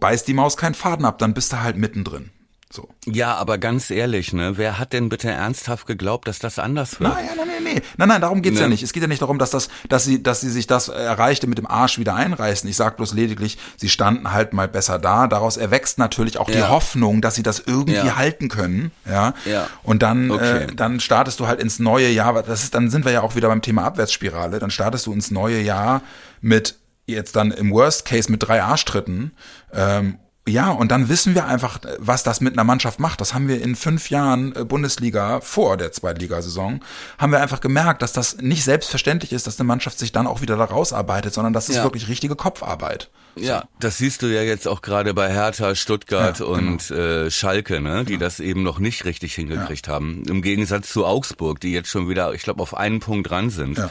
beißt 0.00 0.26
die 0.26 0.34
Maus 0.34 0.56
keinen 0.56 0.74
Faden 0.74 1.04
ab, 1.04 1.18
dann 1.18 1.34
bist 1.34 1.52
du 1.52 1.60
halt 1.60 1.76
mittendrin. 1.76 2.30
So. 2.68 2.88
Ja, 3.06 3.36
aber 3.36 3.58
ganz 3.58 3.90
ehrlich, 3.90 4.32
ne, 4.32 4.58
wer 4.58 4.78
hat 4.78 4.92
denn 4.92 5.08
bitte 5.08 5.30
ernsthaft 5.30 5.86
geglaubt, 5.86 6.26
dass 6.26 6.40
das 6.40 6.58
anders 6.58 6.98
wird? 6.98 7.14
Nein, 7.14 7.24
nein, 7.36 7.46
nein, 7.46 7.62
nein, 7.62 7.82
nein, 7.96 8.08
nein, 8.08 8.20
darum 8.20 8.42
geht's 8.42 8.56
ne. 8.56 8.62
ja 8.62 8.68
nicht. 8.68 8.82
Es 8.82 8.92
geht 8.92 9.02
ja 9.02 9.08
nicht 9.08 9.22
darum, 9.22 9.38
dass 9.38 9.50
das, 9.50 9.68
dass 9.88 10.04
sie, 10.04 10.20
dass 10.20 10.40
sie 10.40 10.50
sich 10.50 10.66
das 10.66 10.88
Erreichte 10.88 11.46
mit 11.46 11.58
dem 11.58 11.66
Arsch 11.68 11.98
wieder 11.98 12.16
einreißen. 12.16 12.68
Ich 12.68 12.76
sag 12.76 12.96
bloß 12.96 13.14
lediglich, 13.14 13.56
sie 13.76 13.88
standen 13.88 14.32
halt 14.32 14.52
mal 14.52 14.66
besser 14.66 14.98
da. 14.98 15.28
Daraus 15.28 15.56
erwächst 15.56 15.98
natürlich 15.98 16.38
auch 16.38 16.48
ja. 16.48 16.56
die 16.56 16.62
Hoffnung, 16.64 17.20
dass 17.20 17.36
sie 17.36 17.44
das 17.44 17.60
irgendwie 17.60 17.94
ja. 17.94 18.16
halten 18.16 18.48
können, 18.48 18.90
ja. 19.08 19.34
ja. 19.44 19.68
Und 19.84 20.02
dann, 20.02 20.32
okay. 20.32 20.64
äh, 20.64 20.66
dann 20.74 20.98
startest 20.98 21.38
du 21.38 21.46
halt 21.46 21.60
ins 21.60 21.78
neue 21.78 22.08
Jahr. 22.08 22.42
Das 22.42 22.64
ist, 22.64 22.74
dann 22.74 22.90
sind 22.90 23.04
wir 23.04 23.12
ja 23.12 23.22
auch 23.22 23.36
wieder 23.36 23.46
beim 23.48 23.62
Thema 23.62 23.84
Abwärtsspirale. 23.84 24.58
Dann 24.58 24.72
startest 24.72 25.06
du 25.06 25.12
ins 25.12 25.30
neue 25.30 25.60
Jahr 25.60 26.02
mit 26.40 26.74
jetzt 27.06 27.36
dann 27.36 27.52
im 27.52 27.70
Worst 27.70 28.04
Case 28.04 28.30
mit 28.30 28.42
drei 28.42 28.60
Arschtritten 28.60 29.30
ähm, 29.72 30.18
ja, 30.48 30.70
und 30.70 30.92
dann 30.92 31.08
wissen 31.08 31.34
wir 31.34 31.46
einfach, 31.46 31.80
was 31.98 32.22
das 32.22 32.40
mit 32.40 32.52
einer 32.52 32.64
Mannschaft 32.64 33.00
macht. 33.00 33.20
Das 33.20 33.34
haben 33.34 33.48
wir 33.48 33.60
in 33.60 33.74
fünf 33.74 34.10
Jahren 34.10 34.54
äh, 34.54 34.64
Bundesliga 34.64 35.40
vor 35.40 35.76
der 35.76 35.90
Zweitligasaison, 35.90 36.80
haben 37.18 37.32
wir 37.32 37.40
einfach 37.40 37.60
gemerkt, 37.60 38.02
dass 38.02 38.12
das 38.12 38.38
nicht 38.38 38.62
selbstverständlich 38.62 39.32
ist, 39.32 39.46
dass 39.46 39.58
eine 39.58 39.66
Mannschaft 39.66 39.98
sich 39.98 40.12
dann 40.12 40.26
auch 40.26 40.42
wieder 40.42 40.56
da 40.56 40.64
rausarbeitet, 40.64 41.34
sondern 41.34 41.52
das 41.52 41.68
ist 41.68 41.76
ja. 41.76 41.82
wirklich 41.82 42.08
richtige 42.08 42.36
Kopfarbeit. 42.36 43.10
Ja, 43.34 43.64
das 43.80 43.98
siehst 43.98 44.22
du 44.22 44.26
ja 44.28 44.42
jetzt 44.42 44.66
auch 44.66 44.82
gerade 44.82 45.12
bei 45.12 45.30
Hertha, 45.30 45.74
Stuttgart 45.74 46.38
ja, 46.38 46.46
und 46.46 46.88
genau. 46.88 47.00
äh, 47.00 47.30
Schalke, 47.30 47.80
ne, 47.80 48.04
die 48.04 48.12
genau. 48.12 48.24
das 48.24 48.40
eben 48.40 48.62
noch 48.62 48.78
nicht 48.78 49.04
richtig 49.04 49.34
hingekriegt 49.34 49.88
ja. 49.88 49.94
haben. 49.94 50.22
Im 50.28 50.42
Gegensatz 50.42 50.90
zu 50.90 51.04
Augsburg, 51.04 51.60
die 51.60 51.72
jetzt 51.72 51.90
schon 51.90 52.08
wieder, 52.08 52.32
ich 52.32 52.42
glaube, 52.42 52.62
auf 52.62 52.74
einen 52.76 53.00
Punkt 53.00 53.30
dran 53.30 53.50
sind. 53.50 53.78
Ja. 53.78 53.90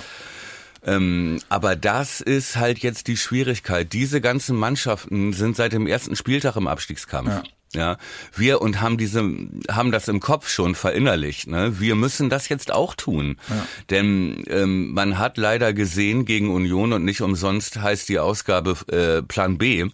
Ähm, 0.85 1.41
aber 1.49 1.75
das 1.75 2.21
ist 2.21 2.57
halt 2.57 2.79
jetzt 2.79 3.07
die 3.07 3.17
Schwierigkeit. 3.17 3.91
Diese 3.91 4.21
ganzen 4.21 4.55
Mannschaften 4.55 5.33
sind 5.33 5.55
seit 5.55 5.73
dem 5.73 5.87
ersten 5.87 6.15
Spieltag 6.15 6.55
im 6.55 6.67
Abstiegskampf. 6.67 7.29
Ja. 7.29 7.43
Ja, 7.73 7.97
wir 8.33 8.61
und 8.61 8.79
haben 8.79 8.97
diese, 8.97 9.21
haben 9.69 9.91
das 9.91 10.07
im 10.07 10.21
Kopf 10.21 10.47
schon 10.47 10.75
verinnerlicht. 10.75 11.47
Ne? 11.47 11.77
Wir 11.79 11.95
müssen 11.95 12.29
das 12.29 12.47
jetzt 12.47 12.71
auch 12.71 12.95
tun, 12.95 13.37
ja. 13.49 13.67
denn 13.89 14.45
ähm, 14.47 14.93
man 14.93 15.17
hat 15.17 15.37
leider 15.37 15.73
gesehen 15.73 16.23
gegen 16.23 16.49
Union 16.51 16.93
und 16.93 17.03
nicht 17.03 17.19
umsonst 17.19 17.81
heißt 17.81 18.07
die 18.07 18.19
Ausgabe 18.19 18.77
äh, 18.87 19.23
Plan 19.23 19.57
B, 19.57 19.89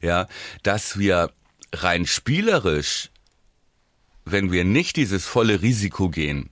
ja, 0.00 0.28
dass 0.62 0.96
wir 0.96 1.30
rein 1.72 2.06
spielerisch, 2.06 3.10
wenn 4.24 4.52
wir 4.52 4.64
nicht 4.64 4.96
dieses 4.96 5.26
volle 5.26 5.60
Risiko 5.60 6.10
gehen, 6.10 6.50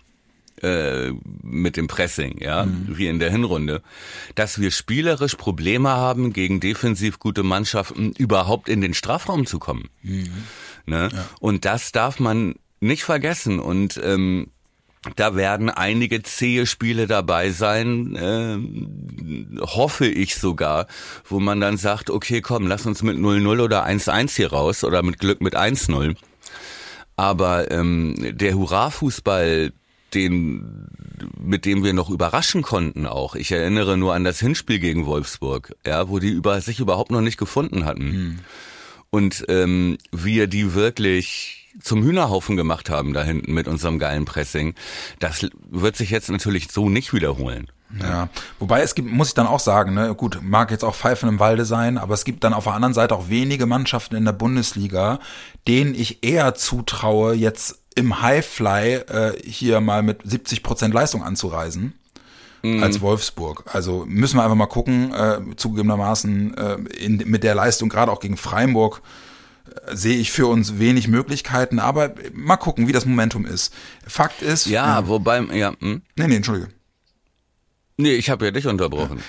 äh, 0.62 1.12
mit 1.42 1.76
dem 1.76 1.88
Pressing, 1.88 2.38
ja, 2.40 2.64
mhm. 2.64 2.96
wie 2.96 3.06
in 3.06 3.18
der 3.18 3.30
Hinrunde, 3.30 3.82
dass 4.34 4.60
wir 4.60 4.70
spielerisch 4.70 5.34
Probleme 5.34 5.90
haben, 5.90 6.32
gegen 6.32 6.60
defensiv 6.60 7.18
gute 7.18 7.42
Mannschaften 7.42 8.12
überhaupt 8.12 8.68
in 8.68 8.80
den 8.80 8.94
Strafraum 8.94 9.46
zu 9.46 9.58
kommen. 9.58 9.88
Mhm. 10.02 10.28
Ne? 10.86 11.08
Ja. 11.12 11.28
Und 11.40 11.64
das 11.64 11.92
darf 11.92 12.20
man 12.20 12.54
nicht 12.80 13.04
vergessen. 13.04 13.60
Und 13.60 14.00
ähm, 14.02 14.48
da 15.16 15.34
werden 15.34 15.68
einige 15.68 16.22
zähe 16.22 16.64
Spiele 16.66 17.06
dabei 17.06 17.50
sein, 17.50 18.14
äh, 18.14 19.60
hoffe 19.60 20.06
ich 20.06 20.36
sogar, 20.36 20.86
wo 21.24 21.40
man 21.40 21.60
dann 21.60 21.76
sagt, 21.76 22.08
okay, 22.08 22.40
komm, 22.40 22.68
lass 22.68 22.86
uns 22.86 23.02
mit 23.02 23.16
0-0 23.16 23.60
oder 23.62 23.84
1-1 23.86 24.36
hier 24.36 24.52
raus 24.52 24.84
oder 24.84 25.02
mit 25.02 25.18
Glück 25.18 25.40
mit 25.40 25.56
1-0. 25.56 26.14
Aber 27.16 27.70
ähm, 27.70 28.14
der 28.20 28.54
Hurra-Fußball, 28.54 29.72
den, 30.14 30.88
mit 31.38 31.64
dem 31.64 31.84
wir 31.84 31.92
noch 31.92 32.10
überraschen 32.10 32.62
konnten 32.62 33.06
auch. 33.06 33.34
Ich 33.34 33.52
erinnere 33.52 33.96
nur 33.96 34.14
an 34.14 34.24
das 34.24 34.40
Hinspiel 34.40 34.78
gegen 34.78 35.06
Wolfsburg, 35.06 35.74
ja, 35.86 36.08
wo 36.08 36.18
die 36.18 36.30
über, 36.30 36.60
sich 36.60 36.80
überhaupt 36.80 37.10
noch 37.10 37.20
nicht 37.20 37.38
gefunden 37.38 37.84
hatten. 37.84 38.12
Hm. 38.12 38.38
Und 39.10 39.44
ähm, 39.48 39.98
wir 40.10 40.46
die 40.46 40.74
wirklich 40.74 41.68
zum 41.80 42.02
Hühnerhaufen 42.02 42.56
gemacht 42.56 42.90
haben 42.90 43.12
da 43.12 43.22
hinten 43.22 43.52
mit 43.54 43.66
unserem 43.68 43.98
geilen 43.98 44.24
Pressing. 44.24 44.74
Das 45.18 45.46
wird 45.70 45.96
sich 45.96 46.10
jetzt 46.10 46.30
natürlich 46.30 46.70
so 46.70 46.88
nicht 46.88 47.12
wiederholen. 47.12 47.68
Ja, 48.00 48.30
wobei 48.58 48.80
es 48.80 48.94
gibt, 48.94 49.10
muss 49.10 49.28
ich 49.28 49.34
dann 49.34 49.46
auch 49.46 49.60
sagen, 49.60 49.92
ne, 49.92 50.14
gut, 50.14 50.40
mag 50.42 50.70
jetzt 50.70 50.84
auch 50.84 50.94
Pfeifen 50.94 51.28
im 51.28 51.38
Walde 51.38 51.66
sein, 51.66 51.98
aber 51.98 52.14
es 52.14 52.24
gibt 52.24 52.42
dann 52.42 52.54
auf 52.54 52.64
der 52.64 52.72
anderen 52.72 52.94
Seite 52.94 53.14
auch 53.14 53.28
wenige 53.28 53.66
Mannschaften 53.66 54.16
in 54.16 54.24
der 54.24 54.32
Bundesliga, 54.32 55.18
denen 55.68 55.94
ich 55.94 56.24
eher 56.24 56.54
zutraue, 56.54 57.34
jetzt 57.34 57.81
im 57.94 58.22
Highfly 58.22 58.94
äh, 58.94 59.32
hier 59.44 59.80
mal 59.80 60.02
mit 60.02 60.20
70 60.24 60.62
Prozent 60.62 60.94
Leistung 60.94 61.22
anzureisen 61.22 61.94
mhm. 62.62 62.82
als 62.82 63.00
Wolfsburg. 63.00 63.64
Also 63.66 64.04
müssen 64.06 64.36
wir 64.36 64.44
einfach 64.44 64.56
mal 64.56 64.66
gucken, 64.66 65.12
äh, 65.12 65.40
zugegebenermaßen 65.56 66.56
äh, 66.56 66.74
in, 66.98 67.16
mit 67.26 67.42
der 67.42 67.54
Leistung, 67.54 67.88
gerade 67.88 68.10
auch 68.10 68.20
gegen 68.20 68.36
Freiburg, 68.36 69.02
äh, 69.86 69.96
sehe 69.96 70.16
ich 70.16 70.30
für 70.30 70.46
uns 70.46 70.78
wenig 70.78 71.08
Möglichkeiten, 71.08 71.78
aber 71.78 72.14
mal 72.32 72.56
gucken, 72.56 72.88
wie 72.88 72.92
das 72.92 73.06
Momentum 73.06 73.44
ist. 73.44 73.74
Fakt 74.06 74.42
ist. 74.42 74.66
Ja, 74.66 75.00
äh, 75.00 75.08
wobei, 75.08 75.40
ja. 75.54 75.72
Hm? 75.80 76.02
Nee, 76.16 76.28
nee, 76.28 76.36
entschuldige. 76.36 76.68
Nee, 77.98 78.14
ich 78.14 78.30
habe 78.30 78.46
ja 78.46 78.50
dich 78.50 78.66
unterbrochen. 78.66 79.22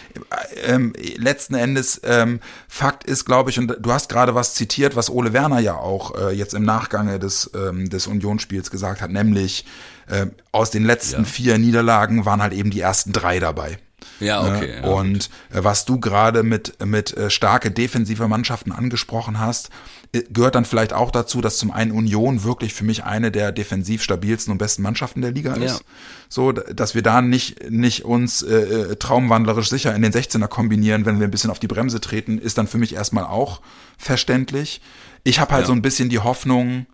Ähm, 0.63 0.93
letzten 1.17 1.54
Endes, 1.56 1.99
ähm, 2.04 2.39
Fakt 2.67 3.04
ist, 3.04 3.26
glaube 3.26 3.49
ich, 3.49 3.60
und 3.60 3.76
du 3.80 3.91
hast 3.91 4.10
gerade 4.10 4.36
was 4.36 4.56
zitiert, 4.56 4.95
was 4.95 5.10
Ole 5.10 5.34
Werner 5.34 5.60
ja 5.60 5.76
auch 5.76 6.15
äh, 6.17 6.32
jetzt 6.32 6.54
im 6.54 6.63
Nachgange 6.63 7.19
des, 7.19 7.52
ähm, 7.56 7.89
des 7.89 8.08
Unionsspiels 8.08 8.71
gesagt 8.71 9.02
hat, 9.02 9.12
nämlich 9.12 9.65
äh, 10.08 10.28
aus 10.52 10.71
den 10.71 10.86
letzten 10.86 11.23
ja. 11.23 11.28
vier 11.28 11.58
Niederlagen 11.58 12.26
waren 12.26 12.41
halt 12.41 12.54
eben 12.54 12.71
die 12.71 12.80
ersten 12.80 13.12
drei 13.12 13.39
dabei. 13.39 13.78
Ja, 14.24 14.44
ne? 14.44 14.58
okay. 14.58 14.74
Ja, 14.82 14.88
und 14.90 15.14
gut. 15.14 15.30
Äh, 15.52 15.64
was 15.64 15.86
du 15.86 16.00
gerade 16.00 16.44
mit, 16.44 16.84
mit 16.86 17.16
äh, 17.16 17.30
starke 17.30 17.72
defensive 17.72 18.28
Mannschaften 18.28 18.72
angesprochen 18.72 19.40
hast, 19.40 19.70
äh, 20.14 20.24
gehört 20.30 20.56
dann 20.56 20.66
vielleicht 20.66 20.94
auch 20.94 21.12
dazu, 21.12 21.42
dass 21.42 21.58
zum 21.58 21.72
einen 21.72 21.92
Union 21.92 22.44
wirklich 22.44 22.74
für 22.74 22.84
mich 22.84 23.04
eine 23.04 23.32
der 23.32 23.52
defensiv 23.52 24.04
stabilsten 24.04 24.52
und 24.52 24.58
besten 24.58 24.82
Mannschaften 24.82 25.22
der 25.22 25.32
Liga 25.32 25.54
ist. 25.54 25.80
Ja. 25.80 25.86
So, 26.30 26.52
dass 26.52 26.96
wir 26.96 27.02
da 27.02 27.22
nicht, 27.22 27.70
nicht 27.70 28.06
uns 28.06 28.42
äh, 28.42 28.96
traumwandlerisch 28.96 29.70
sicher 29.70 29.96
in 29.96 30.02
den 30.02 30.14
16er 30.14 30.48
kombinieren, 30.48 31.06
wenn 31.06 31.20
wir 31.20 31.28
ein 31.28 31.32
bisschen 31.32 31.52
auf 31.52 31.60
die 31.60 31.68
Bremse 31.68 32.02
treten, 32.02 32.38
ist 32.38 32.58
dann 32.58 32.68
für 32.68 32.78
mich 32.78 32.94
erstmal 32.96 33.26
auch 33.26 33.62
verständlich. 33.98 34.82
Ich 35.24 35.40
habe 35.40 35.54
halt 35.54 35.64
ja. 35.64 35.68
so 35.68 35.74
ein 35.74 35.82
bisschen 35.82 36.10
die 36.10 36.20
Hoffnung, 36.20 36.86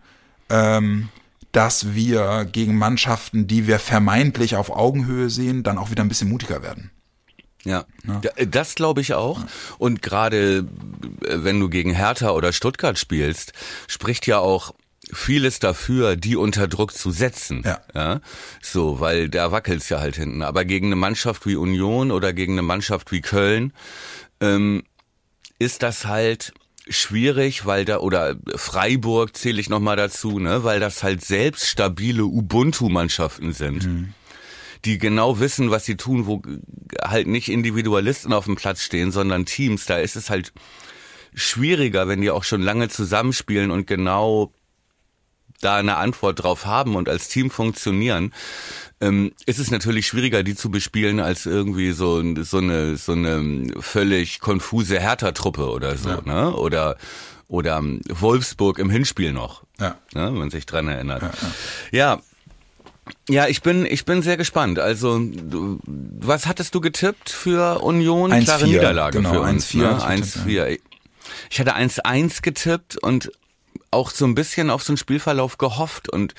ähm, 0.50 1.10
dass 1.52 1.94
wir 1.94 2.48
gegen 2.52 2.78
Mannschaften, 2.78 3.48
die 3.48 3.68
wir 3.68 3.80
vermeintlich 3.80 4.56
auf 4.56 4.70
Augenhöhe 4.70 5.30
sehen, 5.30 5.64
dann 5.64 5.78
auch 5.78 5.90
wieder 5.92 6.04
ein 6.04 6.10
bisschen 6.10 6.30
mutiger 6.30 6.62
werden. 6.62 6.92
Ja, 7.66 7.86
ja. 8.08 8.22
Äh, 8.36 8.48
das 8.48 8.76
glaube 8.76 9.02
ich 9.02 9.14
auch. 9.14 9.42
Und 9.78 10.02
gerade 10.02 10.60
äh, 10.60 10.64
wenn 11.44 11.60
du 11.60 11.70
gegen 11.70 11.94
Hertha 11.94 12.32
oder 12.32 12.54
Stuttgart 12.54 12.98
spielst, 12.98 13.54
spricht 13.88 14.28
ja 14.28 14.40
auch 14.40 14.74
vieles 15.12 15.60
dafür, 15.60 16.16
die 16.16 16.36
unter 16.36 16.68
Druck 16.68 16.94
zu 16.94 17.12
setzen. 17.12 17.64
Ja. 17.66 17.82
ja? 17.94 18.22
So, 18.62 19.00
weil 19.00 19.30
da 19.30 19.52
wackelt's 19.52 19.90
ja 19.90 20.00
halt 20.00 20.16
hinten. 20.16 20.44
Aber 20.44 20.66
gegen 20.66 20.88
eine 20.88 20.96
Mannschaft 20.96 21.46
wie 21.46 21.56
Union 21.56 22.12
oder 22.12 22.34
gegen 22.34 22.54
eine 22.54 22.62
Mannschaft 22.62 23.12
wie 23.12 23.22
Köln 23.22 23.74
ähm, 24.40 24.84
ist 25.58 25.84
das 25.84 26.06
halt 26.06 26.54
schwierig, 26.88 27.66
weil 27.66 27.86
da 27.86 28.00
oder 28.00 28.36
Freiburg 28.56 29.36
zähle 29.36 29.60
ich 29.60 29.70
noch 29.70 29.80
mal 29.80 29.96
dazu, 29.96 30.40
ne, 30.40 30.64
weil 30.64 30.80
das 30.80 31.04
halt 31.04 31.24
selbst 31.24 31.68
stabile 31.68 32.26
Ubuntu-Mannschaften 32.26 33.54
sind. 33.54 33.86
Mhm 33.86 34.14
die 34.86 34.98
genau 34.98 35.40
wissen, 35.40 35.72
was 35.72 35.86
sie 35.86 35.98
tun, 35.98 36.26
wo 36.26 36.42
halt 37.02 37.28
nicht 37.28 37.50
Individualisten 37.50 38.34
auf 38.34 38.46
dem 38.46 38.56
Platz 38.56 38.82
stehen, 38.82 39.12
sondern 39.12 39.46
Teams. 39.46 39.86
Da 39.86 39.98
ist 39.98 40.16
es 40.16 40.30
halt 40.30 40.54
schwieriger, 41.34 42.08
wenn 42.08 42.22
die 42.22 42.32
auch 42.32 42.44
schon 42.44 42.62
lange 42.62 42.90
zusammenspielen 42.90 43.72
und 43.72 43.88
genau 43.88 44.54
da 45.62 45.76
eine 45.76 45.98
Antwort 45.98 46.44
drauf 46.44 46.66
haben 46.66 46.96
und 46.96 47.10
als 47.10 47.28
Team 47.28 47.50
funktionieren, 47.50 48.34
ähm, 49.02 49.34
ist 49.46 49.60
es 49.60 49.72
natürlich 49.72 50.08
schwieriger, 50.08 50.44
die 50.44 50.56
zu 50.56 50.72
bespielen, 50.72 51.20
als 51.20 51.46
irgendwie 51.46 51.92
so, 51.92 52.22
so 52.44 52.58
eine, 52.58 52.96
so 52.96 53.12
eine 53.14 53.68
völlig 53.80 54.40
konfuse 54.40 55.00
Hertha-Truppe 55.00 55.70
oder 55.70 55.98
so, 55.98 56.10
ja. 56.10 56.22
ne? 56.24 56.54
Oder, 56.56 56.98
oder 57.48 57.82
Wolfsburg 58.10 58.80
im 58.80 58.90
Hinspiel 58.90 59.34
noch. 59.34 59.64
Ja. 59.80 59.98
Ne? 60.14 60.28
Wenn 60.28 60.38
man 60.38 60.50
sich 60.50 60.66
dran 60.66 60.88
erinnert. 60.88 61.22
Ja, 61.22 61.32
ja. 61.92 62.22
Ja. 63.30 63.48
Ich 63.48 63.62
bin, 63.62 63.86
ich 63.86 64.06
bin 64.06 64.22
sehr 64.22 64.38
gespannt. 64.38 64.80
Also, 64.80 65.20
du, 65.20 65.80
was 65.86 66.46
hattest 66.46 66.76
du 66.76 66.82
getippt 66.82 67.30
für 67.30 67.82
Union? 67.82 68.32
1, 68.32 68.46
Klare 68.46 68.66
4, 68.66 68.68
Niederlage 68.68 69.18
genau, 69.18 69.34
für 69.34 69.42
uns. 69.42 69.72
1-4. 69.72 69.78
Ne? 69.78 69.98
Ich 69.98 70.24
1-4. 70.24 70.80
Ich 71.50 71.60
hatte 71.60 71.76
1-1 71.76 72.42
getippt 72.42 72.98
und 72.98 73.32
auch 73.92 74.12
so 74.12 74.26
ein 74.26 74.36
bisschen 74.36 74.70
auf 74.70 74.84
so 74.84 74.94
einen 74.94 74.98
Spielverlauf 74.98 75.58
gehofft 75.58 76.10
und 76.10 76.34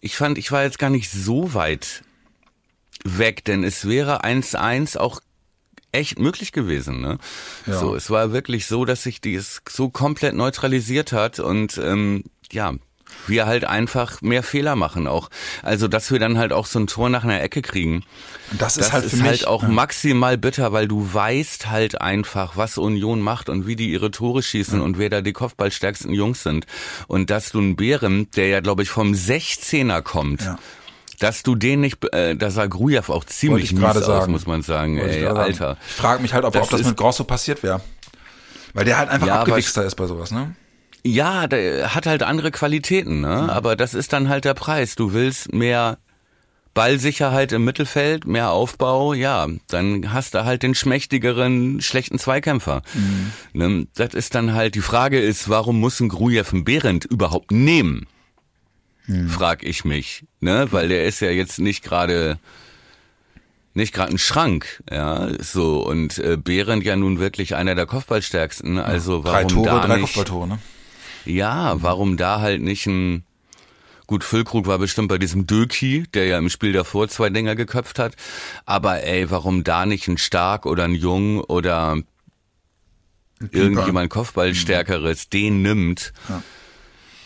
ich 0.00 0.16
fand, 0.16 0.38
ich 0.38 0.50
war 0.50 0.64
jetzt 0.64 0.78
gar 0.78 0.90
nicht 0.90 1.10
so 1.10 1.54
weit 1.54 2.02
weg, 3.04 3.44
denn 3.44 3.64
es 3.64 3.86
wäre 3.86 4.24
1-1 4.24 4.98
auch 4.98 5.20
echt 5.92 6.18
möglich 6.18 6.52
gewesen. 6.52 7.00
Ne? 7.00 7.18
Ja. 7.66 7.78
So, 7.78 7.94
es 7.94 8.10
war 8.10 8.32
wirklich 8.32 8.66
so, 8.66 8.84
dass 8.84 9.02
sich 9.02 9.20
dies 9.20 9.62
so 9.68 9.90
komplett 9.90 10.34
neutralisiert 10.34 11.12
hat 11.12 11.38
und 11.38 11.78
ähm, 11.78 12.24
ja, 12.50 12.74
wir 13.26 13.46
halt 13.46 13.64
einfach 13.64 14.20
mehr 14.22 14.42
Fehler 14.42 14.76
machen 14.76 15.06
auch. 15.06 15.28
Also, 15.62 15.88
dass 15.88 16.10
wir 16.10 16.18
dann 16.18 16.38
halt 16.38 16.52
auch 16.52 16.66
so 16.66 16.78
ein 16.78 16.86
Tor 16.86 17.08
nach 17.08 17.24
einer 17.24 17.40
Ecke 17.40 17.62
kriegen. 17.62 18.04
Das 18.58 18.76
ist 18.76 18.86
das 18.86 18.92
halt 18.92 19.04
für 19.04 19.16
ist 19.16 19.22
mich, 19.22 19.28
halt 19.28 19.46
auch 19.46 19.62
ja. 19.62 19.68
maximal 19.68 20.38
bitter, 20.38 20.72
weil 20.72 20.88
du 20.88 21.12
weißt 21.12 21.70
halt 21.70 22.00
einfach, 22.00 22.56
was 22.56 22.78
Union 22.78 23.20
macht 23.20 23.48
und 23.48 23.66
wie 23.66 23.76
die 23.76 23.90
ihre 23.90 24.10
Tore 24.10 24.42
schießen 24.42 24.78
ja. 24.78 24.84
und 24.84 24.98
wer 24.98 25.10
da 25.10 25.20
die 25.20 25.32
Kopfballstärksten 25.32 26.12
Jungs 26.12 26.42
sind. 26.42 26.66
Und 27.06 27.30
dass 27.30 27.50
du 27.50 27.58
einen 27.58 27.76
Bären, 27.76 28.30
der 28.36 28.48
ja, 28.48 28.60
glaube 28.60 28.82
ich, 28.82 28.90
vom 28.90 29.12
16er 29.12 30.02
kommt, 30.02 30.42
ja 30.42 30.58
dass 31.18 31.44
du 31.44 31.54
den 31.54 31.80
nicht, 31.80 32.04
äh, 32.12 32.34
da 32.34 32.50
sah 32.50 32.66
Grujew 32.66 33.12
auch 33.12 33.24
ziemlich 33.24 33.72
mies 33.72 33.84
aus, 33.84 34.04
sagen. 34.04 34.32
muss 34.32 34.46
man 34.46 34.62
sagen. 34.62 34.98
Ey, 34.98 35.24
Alter. 35.24 35.76
Ich 35.86 35.94
frage 35.94 36.20
mich 36.20 36.34
halt, 36.34 36.44
ob 36.44 36.52
das, 36.52 36.64
ob 36.64 36.70
das 36.70 36.84
mit 36.84 36.96
Grosso 36.96 37.22
passiert 37.22 37.62
wäre. 37.62 37.80
Weil 38.74 38.86
der 38.86 38.98
halt 38.98 39.08
einfach 39.08 39.26
ja, 39.26 39.40
abgewichster 39.40 39.84
ist 39.84 39.94
bei 39.94 40.06
sowas, 40.06 40.32
ne? 40.32 40.56
Ja, 41.04 41.46
der 41.46 41.94
hat 41.94 42.06
halt 42.06 42.22
andere 42.22 42.50
Qualitäten, 42.50 43.20
ne? 43.20 43.42
Mhm. 43.42 43.50
Aber 43.50 43.76
das 43.76 43.94
ist 43.94 44.12
dann 44.12 44.28
halt 44.28 44.44
der 44.44 44.54
Preis. 44.54 44.94
Du 44.94 45.12
willst 45.12 45.52
mehr 45.52 45.98
Ballsicherheit 46.74 47.52
im 47.52 47.64
Mittelfeld, 47.64 48.26
mehr 48.26 48.50
Aufbau, 48.50 49.12
ja, 49.12 49.46
dann 49.68 50.12
hast 50.12 50.34
du 50.34 50.44
halt 50.44 50.62
den 50.62 50.74
schmächtigeren, 50.74 51.82
schlechten 51.82 52.18
Zweikämpfer. 52.18 52.82
Mhm. 52.94 53.32
Ne? 53.52 53.86
Das 53.94 54.14
ist 54.14 54.34
dann 54.34 54.54
halt, 54.54 54.74
die 54.74 54.80
Frage 54.80 55.20
ist, 55.20 55.50
warum 55.50 55.80
muss 55.80 56.00
ein 56.00 56.08
Grujew 56.08 56.44
einen 56.52 56.64
Behrendt 56.64 57.04
überhaupt 57.04 57.50
nehmen? 57.50 58.06
hm. 59.06 59.28
frag 59.28 59.62
ich 59.62 59.84
mich, 59.84 60.24
ne, 60.40 60.68
weil 60.70 60.88
der 60.88 61.04
ist 61.06 61.20
ja 61.20 61.30
jetzt 61.30 61.58
nicht 61.58 61.82
gerade 61.82 62.38
nicht 63.74 63.94
gerade 63.94 64.12
ein 64.12 64.18
Schrank, 64.18 64.82
ja, 64.90 65.28
so 65.42 65.86
und 65.86 66.18
äh, 66.18 66.36
Behrendt 66.36 66.84
ja 66.84 66.94
nun 66.94 67.18
wirklich 67.18 67.54
einer 67.54 67.74
der 67.74 67.86
Kopfballstärksten, 67.86 68.78
also 68.78 69.24
warum 69.24 69.32
drei 69.32 69.44
Tore, 69.44 69.66
da 69.66 69.86
drei 69.86 69.96
nicht, 69.96 70.14
Kopfballtore, 70.14 70.48
ne? 70.48 70.58
Ja, 71.24 71.82
warum 71.82 72.16
da 72.16 72.40
halt 72.40 72.62
nicht 72.62 72.86
ein 72.86 73.24
Gut, 74.12 74.24
Füllkrug 74.24 74.66
war 74.66 74.78
bestimmt 74.78 75.08
bei 75.08 75.16
diesem 75.16 75.46
Döki, 75.46 76.04
der 76.12 76.26
ja 76.26 76.36
im 76.36 76.50
Spiel 76.50 76.74
davor 76.74 77.08
zwei 77.08 77.30
Dinger 77.30 77.54
geköpft 77.54 77.98
hat. 77.98 78.14
Aber 78.66 79.02
ey, 79.04 79.30
warum 79.30 79.64
da 79.64 79.86
nicht 79.86 80.06
ein 80.06 80.18
Stark 80.18 80.66
oder 80.66 80.84
ein 80.84 80.94
Jung 80.94 81.40
oder 81.40 81.94
ein 81.94 82.04
irgendjemand 83.52 84.10
Kopfballstärkeres 84.10 85.30
den 85.30 85.62
nimmt? 85.62 86.12
Ja. 86.28 86.42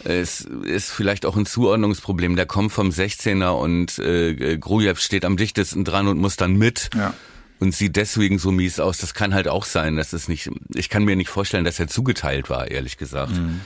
Es 0.05 0.43
ist 0.43 0.93
vielleicht 0.93 1.27
auch 1.27 1.37
ein 1.37 1.47
Zuordnungsproblem. 1.47 2.37
Der 2.37 2.47
kommt 2.47 2.71
vom 2.71 2.91
16er 2.91 3.59
und 3.59 3.99
äh, 3.99 4.57
Grujew 4.57 4.95
steht 4.97 5.25
am 5.25 5.37
dichtesten 5.37 5.85
dran 5.85 6.07
und 6.07 6.19
muss 6.19 6.37
dann 6.37 6.55
mit. 6.55 6.91
Ja. 6.95 7.15
Und 7.59 7.75
sieht 7.75 7.97
deswegen 7.97 8.39
so 8.39 8.53
mies 8.53 8.79
aus. 8.79 8.99
Das 8.99 9.15
kann 9.15 9.35
halt 9.35 9.49
auch 9.49 9.65
sein. 9.65 9.97
Das 9.97 10.13
ist 10.13 10.29
nicht. 10.29 10.51
Ich 10.75 10.89
kann 10.89 11.05
mir 11.05 11.17
nicht 11.17 11.31
vorstellen, 11.31 11.65
dass 11.65 11.81
er 11.81 11.89
zugeteilt 11.89 12.49
war, 12.51 12.71
ehrlich 12.71 12.99
gesagt. 12.99 13.33
Mhm. 13.33 13.63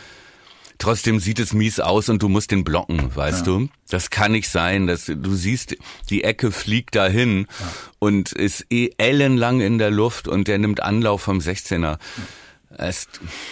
Trotzdem 0.80 1.20
sieht 1.20 1.38
es 1.38 1.52
mies 1.52 1.78
aus 1.78 2.08
und 2.08 2.22
du 2.22 2.28
musst 2.30 2.50
den 2.50 2.64
blocken, 2.64 3.14
weißt 3.14 3.46
ja. 3.46 3.52
du? 3.52 3.68
Das 3.90 4.08
kann 4.08 4.32
nicht 4.32 4.48
sein, 4.48 4.86
dass 4.86 5.04
du 5.04 5.34
siehst, 5.34 5.76
die 6.08 6.24
Ecke 6.24 6.50
fliegt 6.50 6.96
dahin 6.96 7.46
ja. 7.60 7.66
und 7.98 8.32
ist 8.32 8.64
eh 8.70 8.90
ellenlang 8.96 9.60
in 9.60 9.76
der 9.76 9.90
Luft 9.90 10.26
und 10.26 10.48
der 10.48 10.58
nimmt 10.58 10.82
Anlauf 10.82 11.20
vom 11.20 11.38
16er. 11.38 11.98
Es, 12.78 13.08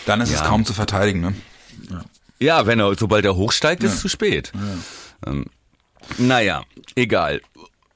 Dann 0.07 0.23
ist 0.23 0.33
ja. 0.33 0.39
es 0.39 0.45
kaum 0.45 0.65
zu 0.65 0.73
verteidigen, 0.73 1.21
ne? 1.21 1.35
Ja. 2.39 2.67
Wenn 2.67 2.81
er, 2.81 2.95
sobald 2.97 3.27
er 3.27 3.37
hochsteigt, 3.37 3.83
ist 3.83 3.95
es 3.95 4.01
zu 4.01 4.09
spät. 4.09 4.53
Ja. 4.55 5.31
Ähm, 5.31 5.47
naja, 6.17 6.63
egal. 6.95 7.43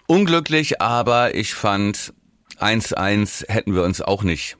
Unglücklich, 0.07 0.83
aber 0.83 1.35
ich 1.35 1.55
fand 1.55 2.13
1-1 2.61 3.49
hätten 3.49 3.75
wir 3.75 3.83
uns 3.83 4.03
auch 4.03 4.25
nicht. 4.25 4.59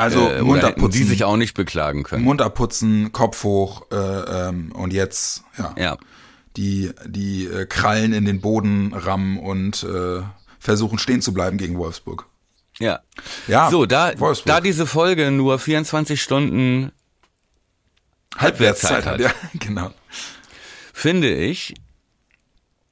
Also 0.00 0.28
äh, 0.28 0.42
Mund 0.42 0.64
abputzen. 0.64 1.00
Die 1.00 1.06
sich 1.06 1.24
auch 1.24 1.36
nicht 1.36 1.54
beklagen 1.54 2.02
können. 2.02 2.24
Mund 2.24 2.40
abputzen, 2.40 3.12
Kopf 3.12 3.44
hoch 3.44 3.86
äh, 3.92 3.96
ähm, 3.96 4.72
und 4.72 4.92
jetzt 4.92 5.44
ja, 5.58 5.74
ja. 5.78 5.98
die 6.56 6.90
die 7.06 7.44
äh, 7.44 7.66
Krallen 7.66 8.12
in 8.12 8.24
den 8.24 8.40
Boden 8.40 8.94
rammen 8.94 9.38
und 9.38 9.82
äh, 9.82 10.22
versuchen 10.58 10.98
stehen 10.98 11.20
zu 11.20 11.34
bleiben 11.34 11.58
gegen 11.58 11.76
Wolfsburg. 11.76 12.26
Ja. 12.78 13.00
Ja. 13.46 13.70
So, 13.70 13.84
da 13.84 14.18
Wolfsburg. 14.18 14.46
da 14.46 14.60
diese 14.60 14.86
Folge 14.86 15.30
nur 15.30 15.58
24 15.58 16.20
Stunden 16.20 16.92
Halbwertszeit 18.36 19.04
hat. 19.04 19.20
Ja, 19.20 19.32
genau. 19.54 19.92
Finde 20.94 21.34
ich. 21.34 21.74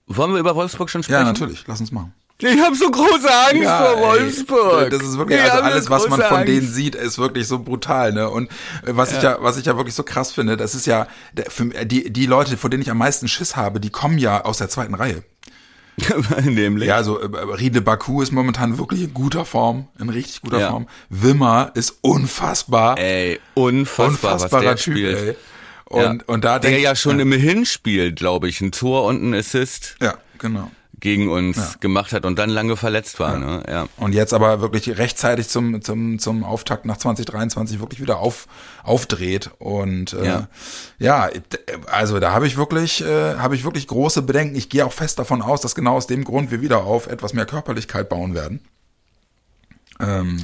Wollen 0.07 0.33
wir 0.33 0.40
über 0.40 0.55
Wolfsburg 0.57 0.90
schon 0.90 1.03
sprechen? 1.03 1.21
Ja, 1.21 1.25
natürlich. 1.25 1.64
Lass 1.66 1.81
uns 1.81 1.90
machen. 1.92 2.14
Ich 2.40 2.61
habe 2.61 2.77
so 2.77 2.88
große 2.88 3.29
Angst 3.29 3.62
ja, 3.62 3.83
vor 3.83 4.01
Wolfsburg. 4.01 4.85
Ey, 4.85 4.90
das 4.90 5.03
ist 5.03 5.18
wirklich, 5.18 5.40
also 5.40 5.61
alles, 5.61 5.90
was 5.90 6.09
man 6.09 6.20
von 6.20 6.37
Angst. 6.38 6.48
denen 6.48 6.68
sieht, 6.68 6.94
ist 6.94 7.18
wirklich 7.18 7.48
so 7.48 7.59
brutal, 7.59 8.12
ne? 8.12 8.31
Und 8.31 8.48
äh, 8.87 8.90
was 8.90 9.11
ja. 9.11 9.16
ich 9.16 9.22
ja, 9.24 9.38
was 9.40 9.57
ich 9.57 9.66
ja 9.66 9.77
wirklich 9.77 9.94
so 9.94 10.05
krass 10.05 10.31
finde, 10.31 10.57
das 10.57 10.77
ist 10.77 10.87
ja, 10.87 11.09
für, 11.48 11.66
die, 11.85 12.12
die 12.12 12.27
Leute, 12.27 12.57
vor 12.57 12.70
denen 12.70 12.83
ich 12.83 12.92
am 12.92 12.98
meisten 12.98 13.27
Schiss 13.27 13.57
habe, 13.57 13.81
die 13.81 13.90
kommen 13.90 14.18
ja 14.18 14.44
aus 14.44 14.59
der 14.59 14.68
zweiten 14.68 14.94
Reihe. 14.94 15.24
Nämlich. 16.44 16.88
Ja, 16.88 16.94
also 16.94 17.18
äh, 17.18 17.27
Riede 17.27 17.81
Baku 17.81 18.22
ist 18.22 18.31
momentan 18.31 18.79
wirklich 18.79 19.03
in 19.03 19.14
guter 19.14 19.44
Form, 19.44 19.88
in 19.98 20.09
richtig 20.09 20.42
guter 20.42 20.61
ja. 20.61 20.70
Form. 20.70 20.87
Wimmer 21.09 21.72
ist 21.74 21.98
unfassbar. 22.03 22.98
Ey, 22.98 23.40
unfassbar, 23.55 24.35
unfassbarer 24.35 24.53
was 24.53 24.62
der 24.62 24.77
Typ, 24.77 24.94
spielt. 24.94 25.18
Ey. 25.18 25.37
Und, 25.87 26.03
ja. 26.03 26.18
und 26.27 26.44
da 26.44 26.61
der 26.61 26.79
ja 26.79 26.94
schon 26.94 27.16
ja. 27.16 27.22
im 27.22 27.33
Hinspiel, 27.33 28.12
glaube 28.12 28.48
ich, 28.48 28.61
ein 28.61 28.70
Tor 28.70 29.07
und 29.07 29.24
ein 29.24 29.35
Assist. 29.35 29.96
Ja, 30.01 30.14
genau 30.38 30.70
gegen 31.01 31.29
uns 31.29 31.57
ja. 31.57 31.71
gemacht 31.81 32.13
hat 32.13 32.25
und 32.25 32.39
dann 32.39 32.51
lange 32.51 32.77
verletzt 32.77 33.21
war. 33.21 33.35
Ja. 33.35 33.39
Ne? 33.39 33.63
Ja. 33.69 33.89
Und 33.97 34.15
jetzt 34.15 34.35
aber 34.35 34.61
wirklich 34.61 34.99
rechtzeitig 34.99 35.49
zum, 35.49 35.81
zum, 35.83 36.19
zum 36.19 36.45
Auftakt 36.45 36.87
nach 36.87 36.97
2023 36.97 37.81
wirklich 37.81 38.01
wieder 38.01 38.19
auf, 38.19 38.47
aufdreht. 38.83 39.51
Und 39.59 40.13
äh, 40.13 40.27
ja. 40.27 40.49
ja, 40.99 41.31
also 41.87 42.19
da 42.19 42.33
habe 42.33 42.47
ich 42.47 42.57
wirklich, 42.57 43.03
äh, 43.03 43.37
habe 43.37 43.55
ich 43.55 43.65
wirklich 43.65 43.87
große 43.87 44.23
Bedenken. 44.23 44.57
Ich 44.57 44.69
gehe 44.69 44.85
auch 44.85 44.93
fest 44.93 45.19
davon 45.19 45.43
aus, 45.43 45.61
dass 45.61 45.75
genau 45.75 45.97
aus 45.97 46.07
dem 46.07 46.25
Grund 46.25 46.51
wir 46.51 46.61
wieder 46.61 46.85
auf 46.85 47.07
etwas 47.07 47.33
mehr 47.33 47.47
Körperlichkeit 47.47 48.09
bauen 48.09 48.35
werden. 48.35 48.61
Ähm, 50.01 50.43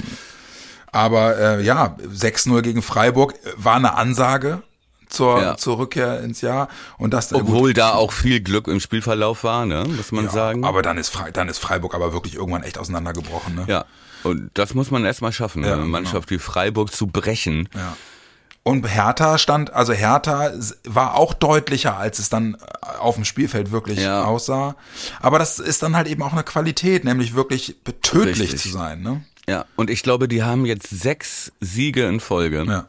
aber 0.92 1.38
äh, 1.38 1.62
ja, 1.64 1.96
6-0 2.00 2.62
gegen 2.62 2.82
Freiburg 2.82 3.34
war 3.56 3.76
eine 3.76 3.94
Ansage 3.94 4.62
zur, 5.08 5.40
ja. 5.40 5.56
zur 5.56 5.78
Rückkehr 5.78 6.20
ins 6.20 6.40
Jahr. 6.40 6.68
Und 6.98 7.12
das, 7.14 7.32
Obwohl 7.32 7.70
gut, 7.70 7.78
da 7.78 7.92
auch 7.94 8.12
viel 8.12 8.40
Glück 8.40 8.68
im 8.68 8.80
Spielverlauf 8.80 9.44
war, 9.44 9.66
ne, 9.66 9.84
muss 9.96 10.12
man 10.12 10.26
ja, 10.26 10.30
sagen. 10.30 10.64
Aber 10.64 10.82
dann 10.82 10.98
ist, 10.98 11.10
Fre 11.10 11.32
dann 11.32 11.48
ist 11.48 11.58
Freiburg 11.58 11.94
aber 11.94 12.12
wirklich 12.12 12.34
irgendwann 12.34 12.62
echt 12.62 12.78
auseinandergebrochen. 12.78 13.54
Ne? 13.54 13.64
Ja, 13.68 13.84
und 14.22 14.50
das 14.54 14.74
muss 14.74 14.90
man 14.90 15.04
erstmal 15.04 15.32
schaffen, 15.32 15.62
ja, 15.62 15.72
eine 15.72 15.82
genau. 15.82 15.90
Mannschaft 15.92 16.28
genau. 16.28 16.40
wie 16.40 16.44
Freiburg 16.44 16.92
zu 16.92 17.06
brechen. 17.06 17.68
Ja. 17.74 17.96
Und 18.64 18.88
Hertha 18.88 19.36
stand, 19.36 19.74
also 19.74 19.92
Hertha 19.92 20.52
war 20.84 21.16
auch 21.16 21.34
deutlicher, 21.34 21.98
als 21.98 22.18
es 22.18 22.30
dann 22.30 22.54
äh, 22.54 22.98
auf 22.98 23.16
dem 23.16 23.26
Spielfeld 23.26 23.70
wirklich 23.72 24.00
ja. 24.00 24.24
aussah. 24.24 24.74
Aber 25.20 25.38
das 25.38 25.58
ist 25.58 25.82
dann 25.82 25.94
halt 25.94 26.08
eben 26.08 26.22
auch 26.22 26.32
eine 26.32 26.44
Qualität, 26.44 27.04
nämlich 27.04 27.34
wirklich 27.34 27.76
tödlich 28.00 28.40
Richtig. 28.40 28.62
zu 28.62 28.70
sein. 28.70 29.02
Ne? 29.02 29.22
Ja, 29.46 29.66
und 29.76 29.90
ich 29.90 30.02
glaube, 30.02 30.28
die 30.28 30.42
haben 30.42 30.64
jetzt 30.64 30.88
sechs 30.88 31.52
Siege 31.60 32.06
in 32.08 32.20
Folge. 32.20 32.64
Ja. 32.66 32.88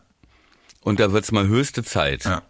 Und 0.86 1.00
da 1.00 1.12
wird's 1.12 1.32
mal 1.32 1.48
höchste 1.48 1.84
Zeit. 1.84 2.26
Ja. 2.26 2.44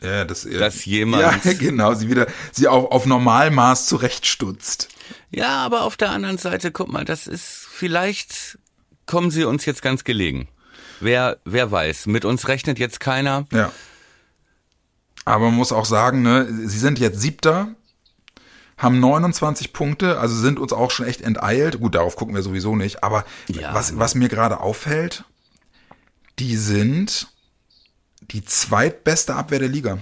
Ja, 0.00 0.24
das, 0.24 0.42
dass 0.42 0.84
jemand. 0.84 1.22
Ja, 1.44 1.52
genau, 1.54 1.94
sie 1.94 2.08
wieder, 2.08 2.26
sie 2.52 2.68
auch 2.68 2.92
auf 2.92 3.06
Normalmaß 3.06 3.86
zurechtstutzt. 3.86 4.88
Ja, 5.30 5.64
aber 5.64 5.82
auf 5.82 5.96
der 5.96 6.10
anderen 6.10 6.38
Seite, 6.38 6.70
guck 6.70 6.92
mal, 6.92 7.04
das 7.04 7.26
ist, 7.26 7.66
vielleicht 7.68 8.58
kommen 9.06 9.30
sie 9.30 9.44
uns 9.44 9.64
jetzt 9.64 9.82
ganz 9.82 10.04
gelegen. 10.04 10.48
Wer, 11.00 11.38
wer 11.44 11.72
weiß, 11.72 12.06
mit 12.06 12.24
uns 12.24 12.46
rechnet 12.46 12.78
jetzt 12.78 13.00
keiner. 13.00 13.46
Ja. 13.52 13.72
Aber 15.24 15.46
man 15.46 15.54
muss 15.54 15.72
auch 15.72 15.86
sagen, 15.86 16.22
ne, 16.22 16.46
sie 16.66 16.78
sind 16.78 16.98
jetzt 16.98 17.20
Siebter, 17.20 17.74
haben 18.76 19.00
29 19.00 19.72
Punkte, 19.72 20.20
also 20.20 20.36
sind 20.36 20.60
uns 20.60 20.72
auch 20.72 20.90
schon 20.90 21.06
echt 21.06 21.22
enteilt. 21.22 21.80
Gut, 21.80 21.94
darauf 21.94 22.16
gucken 22.16 22.34
wir 22.34 22.42
sowieso 22.42 22.76
nicht. 22.76 23.02
Aber 23.02 23.24
ja. 23.48 23.74
was, 23.74 23.98
was 23.98 24.14
mir 24.14 24.28
gerade 24.28 24.60
auffällt, 24.60 25.24
die 26.38 26.56
sind 26.56 27.28
die 28.30 28.44
zweitbeste 28.44 29.34
Abwehr 29.34 29.58
der 29.58 29.68
Liga. 29.68 29.98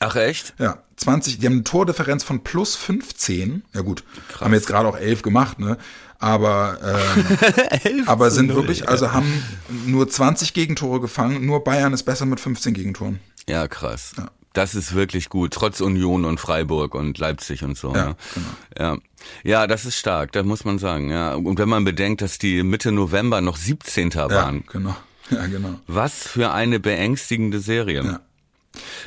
Ach 0.00 0.16
echt? 0.16 0.54
Ja, 0.58 0.82
20, 0.96 1.38
die 1.38 1.46
haben 1.46 1.54
eine 1.54 1.64
Tordifferenz 1.64 2.24
von 2.24 2.42
plus 2.42 2.76
15. 2.76 3.62
Ja 3.72 3.82
gut, 3.82 4.04
Krass. 4.28 4.40
haben 4.40 4.52
jetzt 4.52 4.66
gerade 4.66 4.88
auch 4.88 4.96
11 4.96 5.22
gemacht, 5.22 5.58
ne? 5.58 5.78
Aber, 6.18 6.78
ähm, 7.84 8.04
aber 8.06 8.30
sind 8.30 8.48
0, 8.48 8.56
wirklich, 8.56 8.88
also 8.88 9.12
haben 9.12 9.42
nur 9.86 10.08
20 10.08 10.54
Gegentore 10.54 11.00
gefangen, 11.00 11.44
nur 11.46 11.64
Bayern 11.64 11.92
ist 11.92 12.04
besser 12.04 12.26
mit 12.26 12.40
15 12.40 12.74
Gegentoren. 12.74 13.20
Ja, 13.48 13.66
krass. 13.66 14.12
Ja. 14.16 14.30
Das 14.52 14.74
ist 14.74 14.94
wirklich 14.94 15.30
gut, 15.30 15.52
trotz 15.52 15.80
Union 15.80 16.24
und 16.24 16.38
Freiburg 16.38 16.94
und 16.94 17.18
Leipzig 17.18 17.64
und 17.64 17.76
so. 17.76 17.94
Ja, 17.94 18.08
ne? 18.08 18.16
genau. 18.34 18.48
ja. 18.78 18.98
ja, 19.44 19.66
das 19.66 19.84
ist 19.84 19.96
stark, 19.96 20.32
das 20.32 20.44
muss 20.44 20.64
man 20.64 20.78
sagen. 20.78 21.10
Ja, 21.10 21.34
und 21.34 21.58
wenn 21.58 21.68
man 21.68 21.84
bedenkt, 21.84 22.20
dass 22.20 22.38
die 22.38 22.62
Mitte 22.62 22.92
November 22.92 23.40
noch 23.40 23.56
17. 23.56 24.14
waren. 24.14 24.56
Ja, 24.56 24.72
genau. 24.72 24.96
Ja, 25.36 25.46
genau. 25.46 25.80
Was 25.86 26.26
für 26.26 26.52
eine 26.52 26.80
beängstigende 26.80 27.60
Serie. 27.60 28.02
Ja. 28.04 28.20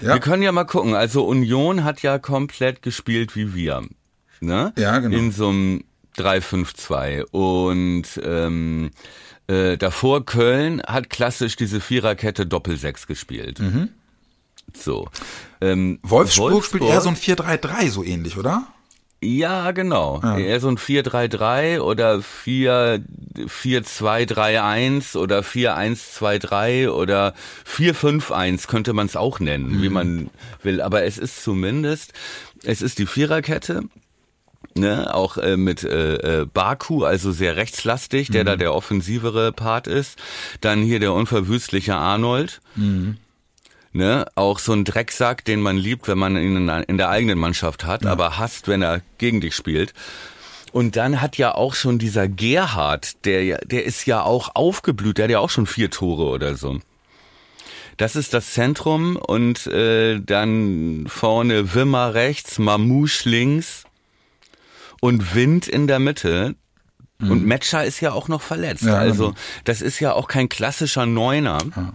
Ja. 0.02 0.14
Wir 0.14 0.20
können 0.20 0.44
ja 0.44 0.52
mal 0.52 0.66
gucken. 0.66 0.94
Also 0.96 1.26
Union 1.26 1.84
hat 1.84 2.02
ja 2.02 2.20
komplett 2.20 2.82
gespielt 2.82 3.36
wie 3.36 3.54
wir. 3.56 3.84
Ne? 4.40 4.74
Ja, 4.78 5.00
genau. 5.00 5.18
In 5.18 5.32
so 5.32 5.50
einem 5.50 5.84
3-5-2. 6.18 7.24
Und 7.32 8.04
ähm, 8.24 8.92
äh, 9.48 9.78
davor 9.78 10.26
Köln 10.26 10.82
hat 10.86 11.10
klassisch 11.10 11.56
diese 11.56 11.82
Viererkette 11.82 12.46
Doppel-6 12.46 13.08
gespielt. 13.08 13.60
Mhm. 13.60 13.90
So. 14.74 15.08
Ähm, 15.62 16.00
Wolfsburg, 16.04 16.54
Wolfsburg 16.54 16.82
spielt 16.82 16.94
eher 16.94 17.02
so 17.02 17.10
ein 17.10 17.16
4-3-3, 17.16 17.90
so 17.90 18.04
ähnlich, 18.04 18.38
oder? 18.38 18.68
Ja, 19.26 19.72
genau. 19.72 20.20
Ja. 20.22 20.38
Eher 20.38 20.60
so 20.60 20.68
ein 20.68 20.78
4-3-3 20.78 21.80
oder 21.80 22.20
4-2-3-1 22.20 25.18
oder 25.18 25.40
4-1-2-3 25.40 26.90
oder 26.90 27.34
4-5-1 27.68 28.68
könnte 28.68 28.94
man 28.94 29.08
es 29.08 29.16
auch 29.16 29.40
nennen, 29.40 29.78
mhm. 29.78 29.82
wie 29.82 29.90
man 29.90 30.30
will. 30.62 30.82
Aber 30.82 31.02
es 31.04 31.18
ist 31.18 31.44
zumindest, 31.44 32.14
es 32.64 32.84
ist 32.84 33.00
die 33.00 33.08
Viererkette. 33.08 33.82
Ne, 34.78 35.14
auch 35.14 35.38
äh, 35.38 35.56
mit 35.56 35.86
äh, 35.86 36.42
äh, 36.42 36.46
Baku, 36.46 37.06
also 37.06 37.32
sehr 37.32 37.56
rechtslastig, 37.56 38.30
der 38.30 38.44
mhm. 38.44 38.48
da 38.48 38.58
der 38.58 38.74
offensivere 38.74 39.54
Part 39.54 39.88
ist. 39.88 40.20
Dann 40.60 40.82
hier 40.82 41.00
der 41.00 41.14
unverwüstliche 41.14 41.96
Arnold. 41.96 42.60
Mhm 42.76 43.16
ne, 43.96 44.26
auch 44.36 44.60
so 44.60 44.74
ein 44.74 44.84
Drecksack, 44.84 45.46
den 45.46 45.62
man 45.62 45.78
liebt, 45.78 46.08
wenn 46.08 46.18
man 46.18 46.36
ihn 46.36 46.68
in 46.68 46.98
der 46.98 47.10
eigenen 47.10 47.40
Mannschaft 47.40 47.86
hat, 47.86 48.04
ja. 48.04 48.12
aber 48.12 48.38
hasst, 48.38 48.68
wenn 48.68 48.82
er 48.82 49.02
gegen 49.18 49.42
dich 49.42 49.56
spielt. 49.56 49.94
Und 50.72 50.98
dann 50.98 51.22
hat 51.22 51.38
ja 51.38 51.56
auch 51.56 51.74
schon 51.74 51.98
dieser 51.98 52.28
Gerhard, 52.28 53.26
der, 53.26 53.60
der 53.60 53.86
ist 53.86 54.06
ja 54.06 54.22
auch 54.22 54.52
aufgeblüht, 54.56 55.18
der 55.18 55.26
hat 55.26 55.32
ja 55.32 55.40
auch 55.40 55.50
schon 55.50 55.66
vier 55.66 55.90
Tore 55.90 56.26
oder 56.26 56.56
so. 56.56 56.80
Das 57.96 58.18
ist 58.18 58.34
das 58.34 58.52
Zentrum 58.52 59.16
und 59.16 59.68
äh, 59.68 60.20
dann 60.20 61.06
vorne 61.08 61.74
Wimmer 61.74 62.14
rechts, 62.14 62.60
Mamouche 62.60 63.30
links 63.30 63.86
und 65.00 65.34
Wind 65.34 65.70
in 65.70 65.88
der 65.88 66.00
Mitte. 66.00 66.56
Mhm. 67.20 67.32
Und 67.32 67.46
Metscher 67.46 67.86
ist 67.86 68.02
ja 68.02 68.12
auch 68.12 68.28
noch 68.28 68.42
verletzt. 68.42 68.84
Ja, 68.84 68.98
also 68.98 69.28
genau. 69.28 69.40
das 69.64 69.82
ist 69.82 70.02
ja 70.02 70.12
auch 70.12 70.28
kein 70.28 70.50
klassischer 70.50 71.06
Neuner. 71.06 71.60
Ja 71.74 71.94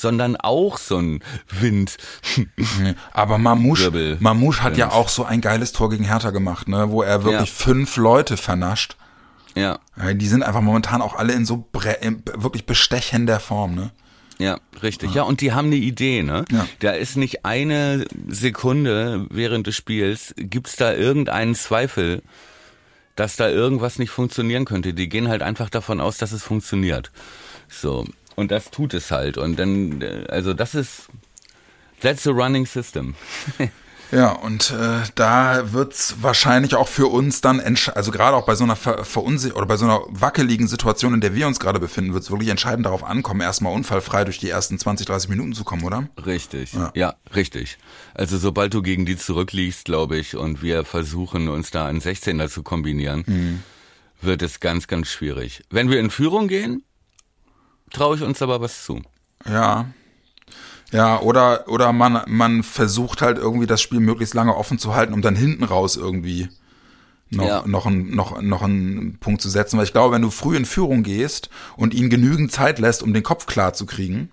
sondern 0.00 0.36
auch 0.36 0.78
so 0.78 0.98
ein 0.98 1.22
Wind. 1.48 1.96
Aber 3.12 3.38
Mamouche, 3.38 4.16
Mamouche 4.20 4.62
hat 4.62 4.76
ja 4.76 4.90
auch 4.90 5.08
so 5.08 5.24
ein 5.24 5.40
geiles 5.40 5.72
Tor 5.72 5.90
gegen 5.90 6.04
Hertha 6.04 6.30
gemacht, 6.30 6.68
ne, 6.68 6.90
wo 6.90 7.02
er 7.02 7.24
wirklich 7.24 7.50
ja. 7.50 7.64
fünf 7.64 7.96
Leute 7.96 8.36
vernascht. 8.36 8.96
Ja. 9.54 9.78
Die 10.14 10.26
sind 10.26 10.42
einfach 10.42 10.60
momentan 10.60 11.02
auch 11.02 11.16
alle 11.16 11.32
in 11.32 11.44
so 11.44 11.68
in 12.00 12.22
wirklich 12.36 12.66
bestechender 12.66 13.40
Form, 13.40 13.74
ne? 13.74 13.90
Ja, 14.38 14.58
richtig. 14.82 15.10
Ja. 15.10 15.16
ja, 15.16 15.22
und 15.24 15.42
die 15.42 15.52
haben 15.52 15.66
eine 15.66 15.76
Idee, 15.76 16.22
ne? 16.22 16.46
Ja. 16.50 16.66
Da 16.78 16.92
ist 16.92 17.16
nicht 17.16 17.44
eine 17.44 18.06
Sekunde 18.26 19.26
während 19.28 19.66
des 19.66 19.76
Spiels, 19.76 20.34
gibt's 20.36 20.76
da 20.76 20.94
irgendeinen 20.94 21.54
Zweifel, 21.54 22.22
dass 23.16 23.36
da 23.36 23.50
irgendwas 23.50 23.98
nicht 23.98 24.10
funktionieren 24.10 24.64
könnte. 24.64 24.94
Die 24.94 25.10
gehen 25.10 25.28
halt 25.28 25.42
einfach 25.42 25.68
davon 25.68 26.00
aus, 26.00 26.16
dass 26.16 26.32
es 26.32 26.42
funktioniert. 26.42 27.12
So. 27.68 28.06
Und 28.40 28.50
das 28.50 28.70
tut 28.70 28.94
es 28.94 29.10
halt. 29.10 29.36
Und 29.36 29.58
dann, 29.58 30.00
äh, 30.00 30.24
also 30.28 30.54
das 30.54 30.74
ist, 30.74 31.08
that's 32.00 32.22
the 32.22 32.30
running 32.30 32.66
system. 32.66 33.14
Ja, 34.12 34.32
und 34.32 34.72
äh, 34.72 35.02
da 35.14 35.72
wird's 35.72 36.16
wahrscheinlich 36.20 36.74
auch 36.74 36.88
für 36.88 37.06
uns 37.06 37.42
dann, 37.42 37.60
also 37.60 38.10
gerade 38.10 38.36
auch 38.36 38.44
bei 38.44 38.56
so 38.56 38.64
einer 38.64 38.74
ver 38.74 39.04
verunsicher 39.04 39.56
oder 39.56 39.66
bei 39.66 39.76
so 39.76 39.84
einer 39.84 40.00
wackeligen 40.08 40.66
Situation, 40.66 41.14
in 41.14 41.20
der 41.20 41.36
wir 41.36 41.46
uns 41.46 41.60
gerade 41.60 41.78
befinden, 41.78 42.12
wird's 42.12 42.28
wirklich 42.28 42.48
entscheidend 42.48 42.86
darauf 42.86 43.04
ankommen, 43.04 43.40
erstmal 43.40 43.72
unfallfrei 43.72 44.24
durch 44.24 44.38
die 44.38 44.50
ersten 44.50 44.80
20, 44.80 45.06
30 45.06 45.30
Minuten 45.30 45.52
zu 45.52 45.62
kommen, 45.62 45.84
oder? 45.84 46.08
Richtig, 46.26 46.72
ja, 46.72 46.90
ja 46.96 47.14
richtig. 47.36 47.78
Also 48.12 48.36
sobald 48.36 48.74
du 48.74 48.82
gegen 48.82 49.06
die 49.06 49.16
zurückliegst, 49.16 49.84
glaube 49.84 50.16
ich, 50.16 50.34
und 50.34 50.60
wir 50.60 50.84
versuchen 50.84 51.48
uns 51.48 51.70
da 51.70 51.86
einen 51.86 52.00
16er 52.00 52.48
zu 52.48 52.64
kombinieren, 52.64 53.22
mhm. 53.26 53.62
wird 54.20 54.42
es 54.42 54.58
ganz, 54.58 54.88
ganz 54.88 55.08
schwierig. 55.08 55.62
Wenn 55.70 55.88
wir 55.88 56.00
in 56.00 56.10
Führung 56.10 56.48
gehen, 56.48 56.82
traue 57.92 58.16
ich 58.16 58.22
uns 58.22 58.42
aber 58.42 58.60
was 58.60 58.84
zu. 58.84 59.02
Ja. 59.48 59.86
Ja, 60.92 61.20
oder, 61.20 61.68
oder 61.68 61.92
man, 61.92 62.22
man 62.26 62.62
versucht 62.62 63.22
halt 63.22 63.38
irgendwie 63.38 63.66
das 63.66 63.80
Spiel 63.80 64.00
möglichst 64.00 64.34
lange 64.34 64.56
offen 64.56 64.78
zu 64.78 64.94
halten, 64.94 65.12
um 65.12 65.22
dann 65.22 65.36
hinten 65.36 65.62
raus 65.64 65.96
irgendwie 65.96 66.48
noch, 67.30 67.46
ja. 67.46 67.62
noch, 67.64 67.86
ein, 67.86 68.10
noch, 68.10 68.42
noch 68.42 68.62
einen 68.62 69.18
Punkt 69.20 69.40
zu 69.40 69.48
setzen. 69.48 69.78
Weil 69.78 69.84
ich 69.84 69.92
glaube, 69.92 70.14
wenn 70.14 70.22
du 70.22 70.30
früh 70.30 70.56
in 70.56 70.64
Führung 70.64 71.02
gehst 71.02 71.48
und 71.76 71.94
ihnen 71.94 72.10
genügend 72.10 72.50
Zeit 72.50 72.78
lässt, 72.80 73.02
um 73.02 73.14
den 73.14 73.22
Kopf 73.22 73.46
klar 73.46 73.72
zu 73.72 73.86
kriegen, 73.86 74.30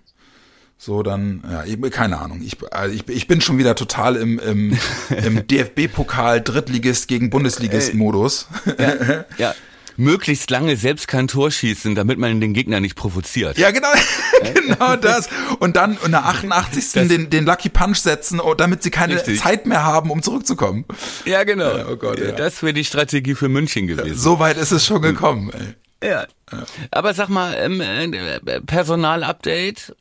so 0.76 1.02
dann, 1.02 1.42
ja, 1.48 1.64
ich, 1.64 1.80
keine 1.90 2.18
Ahnung. 2.18 2.40
Ich, 2.42 2.56
also 2.72 2.94
ich, 2.94 3.08
ich 3.08 3.26
bin 3.26 3.40
schon 3.40 3.58
wieder 3.58 3.74
total 3.74 4.16
im, 4.16 4.38
im, 4.38 4.78
im 5.10 5.46
DFB-Pokal 5.46 6.40
Drittligist 6.40 7.08
gegen 7.08 7.30
Bundesligist-Modus. 7.30 8.48
Ja, 8.78 9.24
ja, 9.38 9.54
möglichst 9.98 10.50
lange 10.50 10.76
selbst 10.76 11.08
kein 11.08 11.28
Tor 11.28 11.50
schießen, 11.50 11.94
damit 11.94 12.18
man 12.18 12.40
den 12.40 12.54
Gegner 12.54 12.80
nicht 12.80 12.94
provoziert. 12.94 13.58
Ja, 13.58 13.70
genau, 13.72 13.88
genau 14.54 14.96
das. 14.96 15.28
Und 15.58 15.76
dann 15.76 15.98
in 16.04 16.12
der 16.12 16.24
88. 16.24 16.92
Das, 16.92 17.08
den, 17.08 17.30
den 17.30 17.44
Lucky 17.44 17.68
Punch 17.68 17.98
setzen, 17.98 18.40
oh, 18.40 18.54
damit 18.54 18.82
sie 18.82 18.90
keine 18.90 19.16
richtig. 19.16 19.40
Zeit 19.40 19.66
mehr 19.66 19.84
haben, 19.84 20.10
um 20.10 20.22
zurückzukommen. 20.22 20.84
Ja, 21.24 21.44
genau. 21.44 21.76
Ja, 21.76 21.86
oh 21.90 21.96
Gott, 21.96 22.20
ja. 22.20 22.32
Das 22.32 22.62
wäre 22.62 22.72
die 22.72 22.84
Strategie 22.84 23.34
für 23.34 23.48
München 23.48 23.86
gewesen. 23.86 24.16
so 24.16 24.38
weit 24.38 24.56
ist 24.56 24.70
es 24.70 24.86
schon 24.86 25.02
gekommen. 25.02 25.50
Ey. 25.52 26.08
Ja. 26.08 26.26
ja. 26.52 26.64
Aber 26.92 27.12
sag 27.12 27.28
mal, 27.28 27.54
ähm, 27.58 27.80
äh, 27.80 28.60
Personalupdate. 28.60 29.96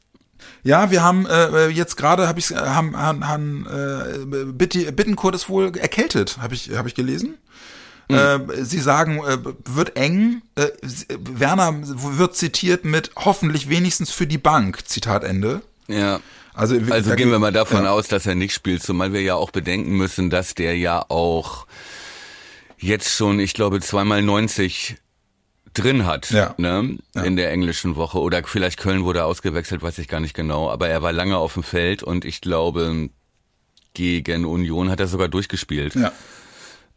Ja, 0.63 0.91
wir 0.91 1.01
haben 1.01 1.25
äh, 1.25 1.67
jetzt 1.69 1.97
gerade 1.97 2.27
habe 2.27 2.39
ich 2.39 2.51
haben, 2.51 2.95
haben, 2.95 3.27
haben 3.27 3.65
äh, 3.65 4.91
Bittenkurt 4.91 5.33
ist 5.33 5.49
wohl 5.49 5.75
erkältet, 5.77 6.37
habe 6.39 6.53
ich 6.53 6.71
habe 6.75 6.87
ich 6.87 6.95
gelesen. 6.95 7.37
Mhm. 8.09 8.15
Äh, 8.15 8.63
sie 8.63 8.79
sagen, 8.79 9.19
äh, 9.23 9.37
wird 9.65 9.97
eng. 9.97 10.41
Äh, 10.55 10.67
Werner 11.19 11.75
wird 11.81 12.35
zitiert 12.35 12.85
mit 12.85 13.11
hoffentlich 13.15 13.69
wenigstens 13.69 14.11
für 14.11 14.27
die 14.27 14.37
Bank. 14.37 14.87
Zitat 14.87 15.23
Ende. 15.23 15.61
Ja. 15.87 16.19
Also, 16.53 16.75
also 16.89 17.15
gehen 17.15 17.29
wir 17.29 17.37
mal 17.37 17.53
davon 17.53 17.83
ja. 17.83 17.91
aus, 17.91 18.07
dass 18.07 18.25
er 18.25 18.33
nicht 18.33 18.53
spielt, 18.53 18.81
zumal 18.81 19.13
wir 19.13 19.21
ja 19.21 19.35
auch 19.35 19.51
bedenken 19.51 19.95
müssen, 19.95 20.31
dass 20.31 20.55
der 20.55 20.75
ja 20.75 21.05
auch 21.07 21.67
jetzt 22.79 23.13
schon, 23.13 23.39
ich 23.39 23.53
glaube, 23.53 23.79
zweimal 23.79 24.23
90 24.23 24.97
drin 25.75 26.05
hat 26.05 26.31
ja. 26.31 26.55
Ne, 26.57 26.97
ja. 27.13 27.21
in 27.23 27.35
der 27.35 27.51
englischen 27.51 27.95
Woche. 27.95 28.19
Oder 28.19 28.41
vielleicht 28.43 28.79
Köln 28.79 29.03
wurde 29.03 29.23
ausgewechselt, 29.23 29.83
weiß 29.83 29.99
ich 29.99 30.07
gar 30.07 30.19
nicht 30.19 30.33
genau. 30.33 30.69
Aber 30.69 30.87
er 30.89 31.03
war 31.03 31.11
lange 31.11 31.37
auf 31.37 31.53
dem 31.53 31.63
Feld 31.63 32.01
und 32.01 32.25
ich 32.25 32.41
glaube, 32.41 33.09
gegen 33.93 34.45
Union 34.45 34.89
hat 34.89 34.99
er 34.99 35.07
sogar 35.07 35.27
durchgespielt. 35.27 35.95
Ja. 35.95 36.11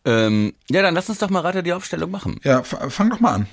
Ähm, 0.04 0.54
ja, 0.70 0.82
dann 0.82 0.94
lass 0.94 1.08
uns 1.08 1.18
doch 1.18 1.30
mal 1.30 1.40
Rate 1.40 1.62
die 1.62 1.72
Aufstellung 1.72 2.10
machen. 2.10 2.40
Ja, 2.42 2.62
fang 2.62 3.10
doch 3.10 3.20
mal 3.20 3.34
an. 3.34 3.46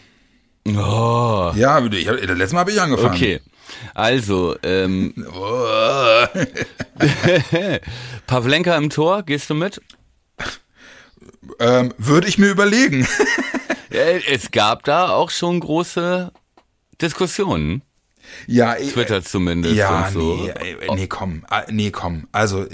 Oh. 0.67 1.51
Ja, 1.55 1.83
ich, 1.86 2.05
letztes 2.05 2.53
Mal 2.53 2.60
habe 2.62 2.71
ich 2.71 2.81
angefangen. 2.81 3.15
Okay. 3.15 3.41
Also, 3.93 4.55
ähm, 4.63 5.13
Pavlenka 8.27 8.75
im 8.77 8.89
Tor, 8.89 9.23
gehst 9.23 9.49
du 9.49 9.55
mit? 9.55 9.81
Ähm, 11.60 11.93
Würde 11.97 12.27
ich 12.27 12.38
mir 12.38 12.49
überlegen. 12.49 13.07
es 13.89 14.51
gab 14.51 14.83
da 14.83 15.10
auch 15.10 15.29
schon 15.29 15.60
große 15.60 16.31
Diskussionen. 17.01 17.81
Ja, 18.48 18.76
Twitter 18.76 19.24
zumindest. 19.24 19.76
Ja, 19.76 20.10
so. 20.12 20.36
nee, 20.36 20.76
nee, 20.96 21.08
komm, 21.08 21.44
ah, 21.50 21.63
nee, 21.70 21.92
komm. 21.92 22.28
Also 22.32 22.66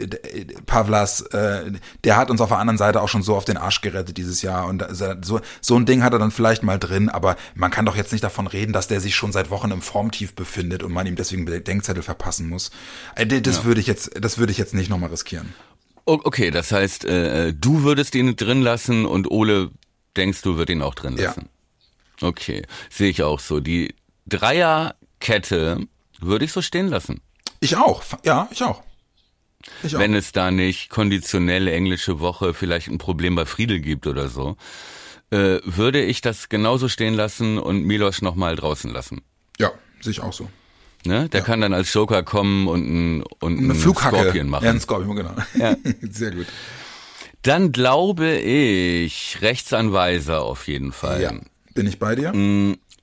Pavlas, 0.66 1.22
äh, 1.22 1.72
der 2.04 2.18
hat 2.18 2.30
uns 2.30 2.42
auf 2.42 2.50
der 2.50 2.60
anderen 2.60 2.78
Seite 2.78 3.02
auch 3.02 3.10
schon 3.10 3.24
so 3.24 3.36
auf 3.36 3.46
den 3.46 3.58
Arsch 3.58 3.82
gerettet 3.82 4.18
dieses 4.18 4.42
Jahr 4.42 4.68
und 4.68 4.86
so 5.22 5.40
so 5.62 5.76
ein 5.76 5.86
Ding 5.86 6.04
hat 6.04 6.14
er 6.14 6.20
dann 6.20 6.32
vielleicht 6.32 6.64
mal 6.64 6.78
drin, 6.78 7.10
aber 7.10 7.36
man 7.56 7.72
kann 7.72 7.86
doch 7.86 7.96
jetzt 7.96 8.12
nicht 8.12 8.24
davon 8.24 8.48
reden, 8.48 8.74
dass 8.74 8.88
der 8.88 9.00
sich 9.00 9.16
schon 9.16 9.32
seit 9.32 9.50
Wochen 9.50 9.72
im 9.72 9.82
Formtief 9.82 10.34
befindet 10.34 10.84
und 10.84 10.92
man 10.92 11.08
ihm 11.08 11.16
deswegen 11.16 11.46
Denkzettel 11.46 12.04
verpassen 12.04 12.50
muss. 12.50 12.72
Äh, 13.16 13.26
das 13.26 13.58
ja. 13.58 13.64
würde 13.66 13.82
ich 13.82 13.88
jetzt, 13.88 14.12
das 14.20 14.38
würde 14.38 14.52
ich 14.52 14.58
jetzt 14.58 14.74
nicht 14.74 14.90
nochmal 14.90 15.10
riskieren. 15.10 15.54
Okay, 16.06 16.52
das 16.52 16.72
heißt, 16.72 17.06
äh, 17.06 17.54
du 17.54 17.84
würdest 17.84 18.16
ihn 18.16 18.36
drin 18.36 18.62
lassen 18.62 19.06
und 19.06 19.32
Ole 19.32 19.72
denkst 20.18 20.42
du, 20.42 20.58
wird 20.58 20.70
ihn 20.70 20.82
auch 20.82 20.96
drin 20.96 21.16
lassen. 21.16 21.50
Ja. 22.22 22.28
Okay, 22.28 22.64
sehe 22.90 23.10
ich 23.10 23.24
auch 23.24 23.40
so. 23.40 23.60
Die 23.60 23.96
Dreier 24.28 24.96
Kette 25.24 25.80
würde 26.20 26.46
ich 26.46 26.52
so 26.52 26.62
stehen 26.62 26.88
lassen. 26.88 27.22
Ich 27.62 27.78
auch, 27.78 28.04
ja, 28.24 28.48
ich 28.52 28.62
auch. 28.62 28.84
Ich 29.82 29.96
auch. 29.96 30.00
Wenn 30.00 30.14
es 30.14 30.34
da 30.34 30.52
nicht 30.52 30.90
konditionelle 30.90 31.72
englische 31.72 32.20
Woche 32.20 32.54
vielleicht 32.54 32.90
ein 32.90 32.98
Problem 32.98 33.34
bei 33.36 33.46
Friedel 33.46 33.80
gibt 33.80 34.06
oder 34.06 34.28
so, 34.28 34.58
äh, 35.32 35.60
würde 35.64 36.04
ich 36.04 36.20
das 36.20 36.50
genauso 36.50 36.90
stehen 36.90 37.14
lassen 37.14 37.58
und 37.58 37.86
Milos 37.86 38.22
nochmal 38.22 38.58
draußen 38.58 38.92
lassen. 38.92 39.22
Ja, 39.58 39.72
sehe 40.02 40.12
ich 40.12 40.20
auch 40.20 40.34
so. 40.34 40.50
Ne? 41.06 41.30
Der 41.30 41.42
kann 41.42 41.62
dann 41.62 41.74
als 41.74 41.94
Joker 41.94 42.24
kommen 42.24 42.68
und 42.68 42.82
ein, 42.84 43.24
und 43.40 43.60
Eine 43.60 43.74
ein 43.74 43.76
Flughacke. 43.76 44.18
Scorpion 44.18 44.50
machen. 44.50 44.66
Ja, 44.66 44.72
ein 44.72 44.80
Scorpion, 44.80 45.16
genau. 45.16 45.36
Ja. 45.56 45.76
Sehr 46.02 46.32
gut. 46.32 46.48
Dann 47.44 47.72
glaube 47.72 48.38
ich 48.40 49.38
Rechtsanweiser 49.42 50.42
auf 50.42 50.68
jeden 50.68 50.92
Fall. 50.92 51.22
Ja. 51.22 51.34
Bin 51.74 51.88
ich 51.88 51.98
bei 52.00 52.16
dir? 52.16 52.32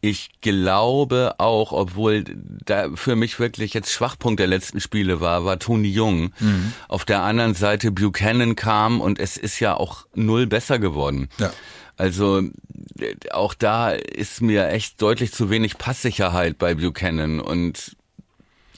Ich 0.02 0.30
glaube 0.40 1.34
auch, 1.38 1.72
obwohl 1.72 2.24
da 2.64 2.88
für 2.94 3.16
mich 3.16 3.38
wirklich 3.38 3.74
jetzt 3.74 3.92
Schwachpunkt 3.92 4.40
der 4.40 4.46
letzten 4.46 4.80
Spiele 4.80 5.20
war, 5.20 5.44
war 5.44 5.58
Toni 5.58 5.88
Jung. 5.88 6.32
Mhm. 6.40 6.72
Auf 6.88 7.04
der 7.04 7.20
anderen 7.22 7.52
Seite 7.54 7.90
Buchanan 7.92 8.56
kam 8.56 9.00
und 9.02 9.18
es 9.18 9.36
ist 9.36 9.60
ja 9.60 9.76
auch 9.76 10.06
null 10.14 10.46
besser 10.46 10.78
geworden. 10.78 11.28
Ja. 11.38 11.52
Also 11.98 12.42
auch 13.32 13.52
da 13.52 13.90
ist 13.90 14.40
mir 14.40 14.68
echt 14.68 15.02
deutlich 15.02 15.32
zu 15.32 15.50
wenig 15.50 15.76
Passsicherheit 15.76 16.56
bei 16.56 16.74
Buchanan 16.74 17.38
und 17.40 17.94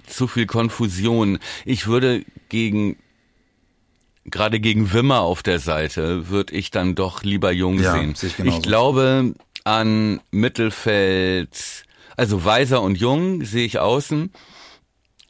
zu 0.08 0.26
viel 0.26 0.46
Konfusion. 0.46 1.38
Ich 1.64 1.86
würde 1.86 2.24
gegen 2.48 2.96
gerade 4.24 4.58
gegen 4.60 4.92
Wimmer 4.92 5.20
auf 5.20 5.42
der 5.44 5.58
Seite 5.60 6.28
würde 6.30 6.54
ich 6.54 6.70
dann 6.72 6.94
doch 6.96 7.22
lieber 7.22 7.52
Jung 7.52 7.78
Ja, 7.80 7.92
sehen. 7.92 8.14
sehe 8.16 8.28
ich 8.30 8.36
genauso. 8.36 8.60
glaube 8.60 9.34
an 9.64 10.20
Mittelfeld, 10.30 11.84
also 12.16 12.44
Weiser 12.44 12.82
und 12.82 12.96
Jung 12.96 13.44
sehe 13.44 13.64
ich 13.66 13.78
außen 13.78 14.32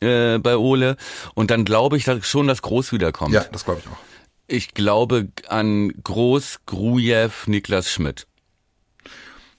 äh, 0.00 0.38
bei 0.38 0.56
Ole 0.56 0.96
und 1.34 1.50
dann 1.50 1.64
glaube 1.64 1.96
ich 1.96 2.04
dass 2.04 2.24
schon, 2.26 2.46
dass 2.46 2.62
Groß 2.62 2.92
wiederkommt. 2.92 3.34
Ja, 3.34 3.44
das 3.44 3.64
glaube 3.64 3.80
ich 3.84 3.90
auch. 3.90 3.98
Ich 4.48 4.74
glaube 4.74 5.28
an 5.48 5.92
Groß, 6.02 6.60
Grujew, 6.66 7.30
Niklas 7.46 7.90
Schmidt. 7.90 8.26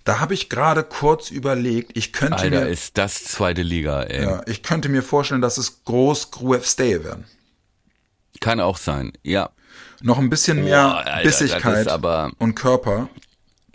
Da 0.04 0.20
habe 0.20 0.34
ich 0.34 0.50
gerade 0.50 0.84
kurz 0.84 1.32
überlegt, 1.32 1.96
ich 1.96 2.12
könnte 2.12 2.40
Alter, 2.40 2.62
mir 2.66 2.68
ist 2.68 2.98
das 2.98 3.24
zweite 3.24 3.62
Liga, 3.62 4.04
ey. 4.04 4.24
ja, 4.24 4.42
ich 4.48 4.62
könnte 4.62 4.90
mir 4.90 5.02
vorstellen, 5.02 5.42
dass 5.42 5.58
es 5.58 5.86
groß 5.86 6.32
Gruev 6.32 6.66
Stay 6.68 7.04
werden. 7.04 7.26
Kann 8.42 8.60
auch 8.60 8.78
sein, 8.78 9.14
ja. 9.24 9.50
Noch 10.02 10.18
ein 10.20 10.30
bisschen 10.30 10.64
mehr 10.66 10.90
Boah, 10.90 11.06
Alter, 11.06 11.24
Bissigkeit 11.24 11.88
aber- 11.88 12.32
und 12.38 12.56
Körper. 12.56 13.08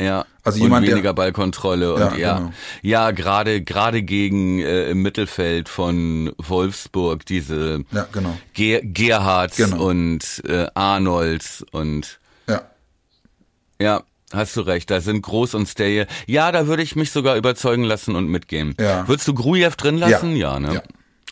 Ja. 0.00 0.24
Also 0.44 0.58
und 0.58 0.62
jemand, 0.64 0.86
der- 0.86 0.92
weniger 0.94 1.12
Ballkontrolle 1.12 1.92
und 1.94 2.00
Ja, 2.00 2.14
ja, 2.16 2.38
genau. 2.38 2.52
ja, 2.82 3.10
gerade 3.10 3.62
gerade 3.62 4.02
gegen 4.02 4.60
äh, 4.60 4.90
im 4.90 5.02
Mittelfeld 5.02 5.68
von 5.68 6.32
Wolfsburg 6.38 7.26
diese 7.26 7.84
Ja, 7.90 8.06
genau. 8.12 8.36
Ger 8.54 8.80
Gerhards 8.82 9.56
Genau. 9.56 9.82
und 9.88 10.42
äh, 10.46 10.66
Arnolds 10.74 11.64
und 11.72 12.20
Ja. 12.48 12.62
ja, 13.80 14.02
hast 14.32 14.56
du 14.56 14.60
recht, 14.60 14.90
da 14.90 15.00
sind 15.00 15.22
Groß 15.22 15.54
und 15.54 15.66
Stay. 15.66 16.06
Ja, 16.26 16.52
da 16.52 16.66
würde 16.68 16.82
ich 16.82 16.94
mich 16.96 17.10
sogar 17.10 17.36
überzeugen 17.36 17.82
lassen 17.84 18.14
und 18.14 18.28
mitgehen. 18.28 18.74
Ja. 18.78 19.06
Würdest 19.08 19.26
du 19.26 19.34
Grujew 19.34 19.72
drin 19.76 19.98
lassen? 19.98 20.36
Ja. 20.36 20.52
Ja, 20.54 20.60
ne? 20.60 20.74
Ja. 20.74 20.82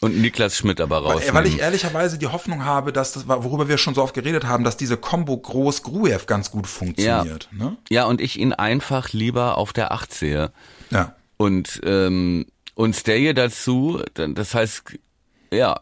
Und 0.01 0.21
Niklas 0.21 0.57
Schmidt 0.57 0.81
aber 0.81 0.99
raus. 0.99 1.23
Weil, 1.27 1.35
weil 1.35 1.47
ich 1.47 1.61
ehrlicherweise 1.61 2.19
die 2.19 2.27
Hoffnung 2.27 2.65
habe, 2.65 2.93
dass 2.93 3.13
das, 3.13 3.27
worüber 3.29 3.69
wir 3.69 3.79
schon 3.79 3.95
so 3.95 4.03
oft 4.03 4.15
geredet 4.15 4.45
haben, 4.45 4.63
dass 4.65 4.77
diese 4.77 4.97
Combo 4.97 5.37
groß 5.37 5.83
Gruev 5.83 6.27
ganz 6.27 6.51
gut 6.51 6.67
funktioniert. 6.67 7.49
Ne? 7.53 7.77
ja, 7.89 8.05
und 8.05 8.21
ich 8.21 8.39
ihn 8.39 8.53
einfach 8.53 9.13
lieber 9.13 9.57
auf 9.57 9.73
der 9.73 9.93
8 9.93 10.13
sehe. 10.13 10.53
Ja. 10.91 11.15
Und, 11.39 11.81
ähm, 11.85 12.47
und 12.75 12.95
Staye 12.95 13.33
dazu, 13.33 14.03
das 14.15 14.55
heißt, 14.55 14.99
ja, 15.51 15.81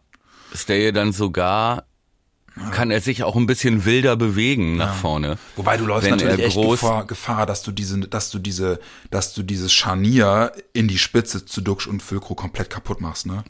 Staye 0.54 0.92
dann 0.92 1.12
sogar, 1.12 1.84
kann 2.70 2.92
er 2.92 3.00
sich 3.00 3.24
auch 3.24 3.34
ein 3.36 3.46
bisschen 3.46 3.84
wilder 3.84 4.16
bewegen 4.16 4.76
nach 4.76 4.94
vorne. 4.94 5.38
Wobei 5.56 5.76
du 5.76 5.86
läufst 5.86 6.04
Wenn 6.04 6.12
natürlich 6.18 6.46
echt 6.46 6.56
Gefahr, 6.56 7.04
Gefahr, 7.04 7.46
dass 7.46 7.64
du 7.64 7.72
diese, 7.72 7.98
dass 8.00 8.30
du 8.30 8.38
diese, 8.38 8.78
dass 9.10 9.34
du 9.34 9.42
dieses 9.42 9.72
Scharnier 9.72 10.52
in 10.72 10.86
die 10.86 10.98
Spitze 10.98 11.44
zu 11.44 11.60
Duxch 11.60 11.88
und 11.88 12.00
Füllkrug 12.00 12.38
komplett 12.38 12.70
kaputt 12.70 13.00
machst, 13.00 13.26
ne? 13.26 13.42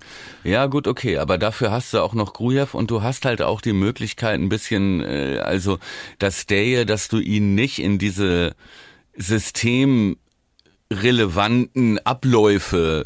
Ja, 0.42 0.64
gut, 0.66 0.88
okay, 0.88 1.18
aber 1.18 1.36
dafür 1.36 1.70
hast 1.70 1.92
du 1.92 2.00
auch 2.00 2.14
noch 2.14 2.32
Grujew 2.32 2.68
und 2.72 2.90
du 2.90 3.02
hast 3.02 3.26
halt 3.26 3.42
auch 3.42 3.60
die 3.60 3.74
Möglichkeit 3.74 4.40
ein 4.40 4.48
bisschen, 4.48 5.02
äh, 5.02 5.40
also 5.42 5.78
das 6.18 6.40
Staye, 6.40 6.86
dass 6.86 7.08
du 7.08 7.18
ihn 7.18 7.54
nicht 7.54 7.80
in 7.80 7.98
diese 7.98 8.54
systemrelevanten 9.16 11.98
Abläufe 12.06 13.04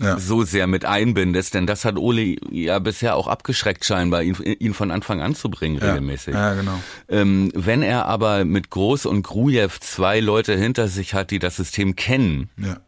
Ja. 0.00 0.18
so 0.18 0.42
sehr 0.42 0.66
mit 0.66 0.84
einbindest, 0.84 1.54
denn 1.54 1.68
das 1.68 1.84
hat 1.84 1.96
Ole 1.98 2.34
ja 2.50 2.80
bisher 2.80 3.14
auch 3.14 3.28
abgeschreckt 3.28 3.84
scheinbar, 3.84 4.22
ihn, 4.24 4.34
ihn 4.58 4.74
von 4.74 4.90
Anfang 4.90 5.20
an 5.22 5.36
zu 5.36 5.48
bringen 5.50 5.78
regelmäßig. 5.78 6.34
Ja, 6.34 6.54
genau. 6.54 6.80
Ähm, 7.08 7.52
wenn 7.54 7.82
er 7.82 8.06
aber 8.06 8.44
mit 8.44 8.70
Groß 8.70 9.06
und 9.06 9.22
Grujew 9.22 9.68
zwei 9.80 10.18
Leute 10.18 10.56
hinter 10.56 10.88
sich 10.88 11.14
hat, 11.14 11.30
die 11.30 11.38
das 11.38 11.54
System 11.56 11.94
kennen, 11.94 12.50
Ja. 12.56 12.78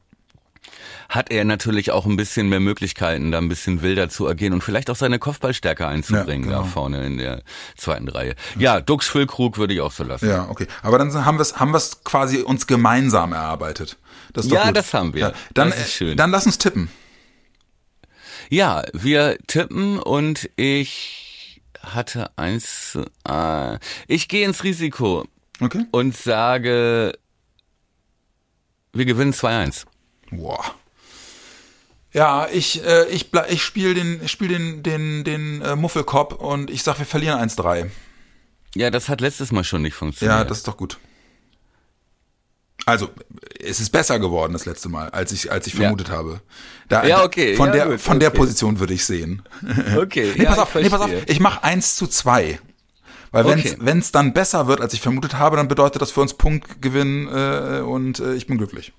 hat 1.09 1.31
er 1.31 1.45
natürlich 1.45 1.93
auch 1.93 2.07
ein 2.07 2.17
bisschen 2.17 2.49
mehr 2.49 2.59
Möglichkeiten, 2.59 3.31
da 3.31 3.39
ein 3.39 3.49
bisschen 3.49 3.83
wilder 3.83 4.09
zu 4.09 4.27
agieren 4.27 4.55
und 4.55 4.65
vielleicht 4.65 4.91
auch 4.91 4.97
seine 4.97 5.21
Kopfballstärke 5.21 5.87
einzubringen 5.87 6.51
Ja, 6.51 6.57
genau. 6.57 6.63
da 6.63 6.69
vorne 6.69 7.07
in 7.07 7.19
der 7.19 7.43
zweiten 7.77 8.09
Reihe. 8.09 8.35
Ja, 8.59 8.81
Dux 8.81 9.07
Füllkrug 9.07 9.59
würde 9.59 9.73
ich 9.75 9.81
auch 9.81 9.93
so 9.93 10.03
lassen. 10.03 10.29
Ja, 10.29 10.49
okay. 10.51 10.67
Aber 10.83 10.99
dann 10.99 11.25
haben 11.25 11.39
wir 11.39 11.43
es 11.43 11.61
haben 11.61 11.73
wir's 11.73 12.03
quasi 12.03 12.39
uns 12.39 12.67
gemeinsam 12.67 13.33
erarbeitet. 13.33 13.97
Das 14.33 14.47
Ja, 14.49 14.67
gut. 14.67 14.77
das 14.77 14.93
haben 14.95 15.15
wir. 15.15 15.33
Dann, 15.55 15.71
Das 15.71 15.79
ist 15.81 15.93
schön. 15.93 16.17
dann 16.17 16.31
lass 16.31 16.47
uns 16.47 16.59
tippen. 16.59 16.89
Ja, 18.51 18.85
wir 18.93 19.39
tippen 19.47 19.99
und 19.99 20.49
ich 20.57 21.61
hatte 21.83 22.31
eins, 22.37 22.99
äh, 23.29 23.79
ich 24.09 24.29
gehe 24.29 24.45
ins 24.47 24.63
Risiko 24.65 25.27
Okay. 25.61 25.85
und 25.91 26.17
sage, 26.17 27.19
wir 28.93 29.05
gewinnen 29.05 29.33
2-1. 29.33 29.85
Boah. 30.31 30.65
Ja, 32.13 32.49
ich, 32.53 32.83
äh, 32.85 33.07
ich, 33.09 33.31
ich 33.51 33.63
spiele 33.63 33.95
den, 33.95 34.27
spiel 34.29 34.49
den, 34.49 34.83
den, 34.83 35.25
den 35.25 35.61
äh, 35.63 35.77
Muffelkopf 35.77 36.35
und 36.35 36.71
ich 36.71 36.83
sag, 36.83 36.99
wir 36.99 37.07
verlieren 37.07 37.39
1-3. 37.41 37.91
Ja, 38.75 38.91
das 38.91 39.09
hat 39.09 39.21
letztes 39.21 39.53
Mal 39.53 39.65
schon 39.65 39.83
nicht 39.83 39.95
funktioniert. 39.95 40.39
Ja, 40.39 40.45
das 40.45 40.59
ist 40.59 40.69
doch 40.69 40.77
gut. 40.77 40.99
Also, 42.87 43.11
es 43.61 43.81
ist 43.81 43.91
besser 43.91 44.19
geworden 44.21 44.53
das 44.53 44.65
letzte 44.65 44.89
Mal, 44.89 45.11
als 45.11 45.33
ich, 45.33 45.51
als 45.51 45.67
ich 45.67 45.75
Ja. 45.75 45.81
vermutet 45.81 46.09
habe. 46.09 46.41
Da, 46.89 47.05
Ja, 47.05 47.25
okay, 47.25 47.57
Von, 47.57 47.67
ja, 47.69 47.73
der, 47.73 47.87
gut, 47.87 48.01
von 48.01 48.21
der 48.21 48.29
okay. 48.29 48.39
Position 48.39 48.79
würde 48.79 48.95
ich 48.95 49.05
sehen. 49.05 49.43
Okay, 49.97 50.33
Nee, 50.37 50.45
ja, 50.45 50.51
pass 50.51 50.61
auf, 50.61 50.75
ich 50.77 50.85
nee, 50.85 50.89
pass 50.91 51.01
auf, 51.01 51.11
ich 51.27 51.41
mache 51.41 51.65
1 51.65 51.97
zu 51.97 52.07
2. 52.07 52.61
Weil 53.33 53.45
wenn's 53.45 53.73
Okay. 53.73 53.77
wenn's 53.81 54.13
dann 54.13 54.33
besser 54.33 54.69
wird, 54.69 54.81
als 54.81 54.95
ich 54.95 55.01
vermutet 55.01 55.35
habe, 55.35 55.57
dann 55.57 55.67
bedeutet 55.67 56.01
das 56.01 56.13
für 56.13 56.21
uns 56.21 56.35
Punktgewinn 56.35 57.27
äh, 57.27 57.81
und 57.81 58.21
äh, 58.21 58.35
ich 58.35 58.47
bin 58.47 58.57
glücklich. 58.57 58.93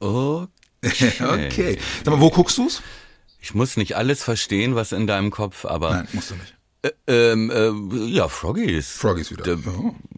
Okay. 0.00 0.48
okay. 1.20 1.78
Sag 2.04 2.12
mal, 2.12 2.20
wo 2.20 2.30
guckst 2.30 2.58
du's? 2.58 2.82
Ich 3.40 3.54
muss 3.54 3.76
nicht 3.76 3.96
alles 3.96 4.22
verstehen, 4.24 4.74
was 4.74 4.92
in 4.92 5.06
deinem 5.06 5.30
Kopf, 5.30 5.64
aber 5.64 5.90
Nein, 5.94 6.08
musst 6.12 6.30
du 6.30 6.34
nicht. 6.34 6.54
Äh, 6.84 6.90
ähm, 7.06 7.50
äh, 7.50 7.96
ja, 8.10 8.28
Froggies. 8.28 8.90
Froggies 8.90 9.30
wieder. 9.30 9.44
Da 9.44 9.52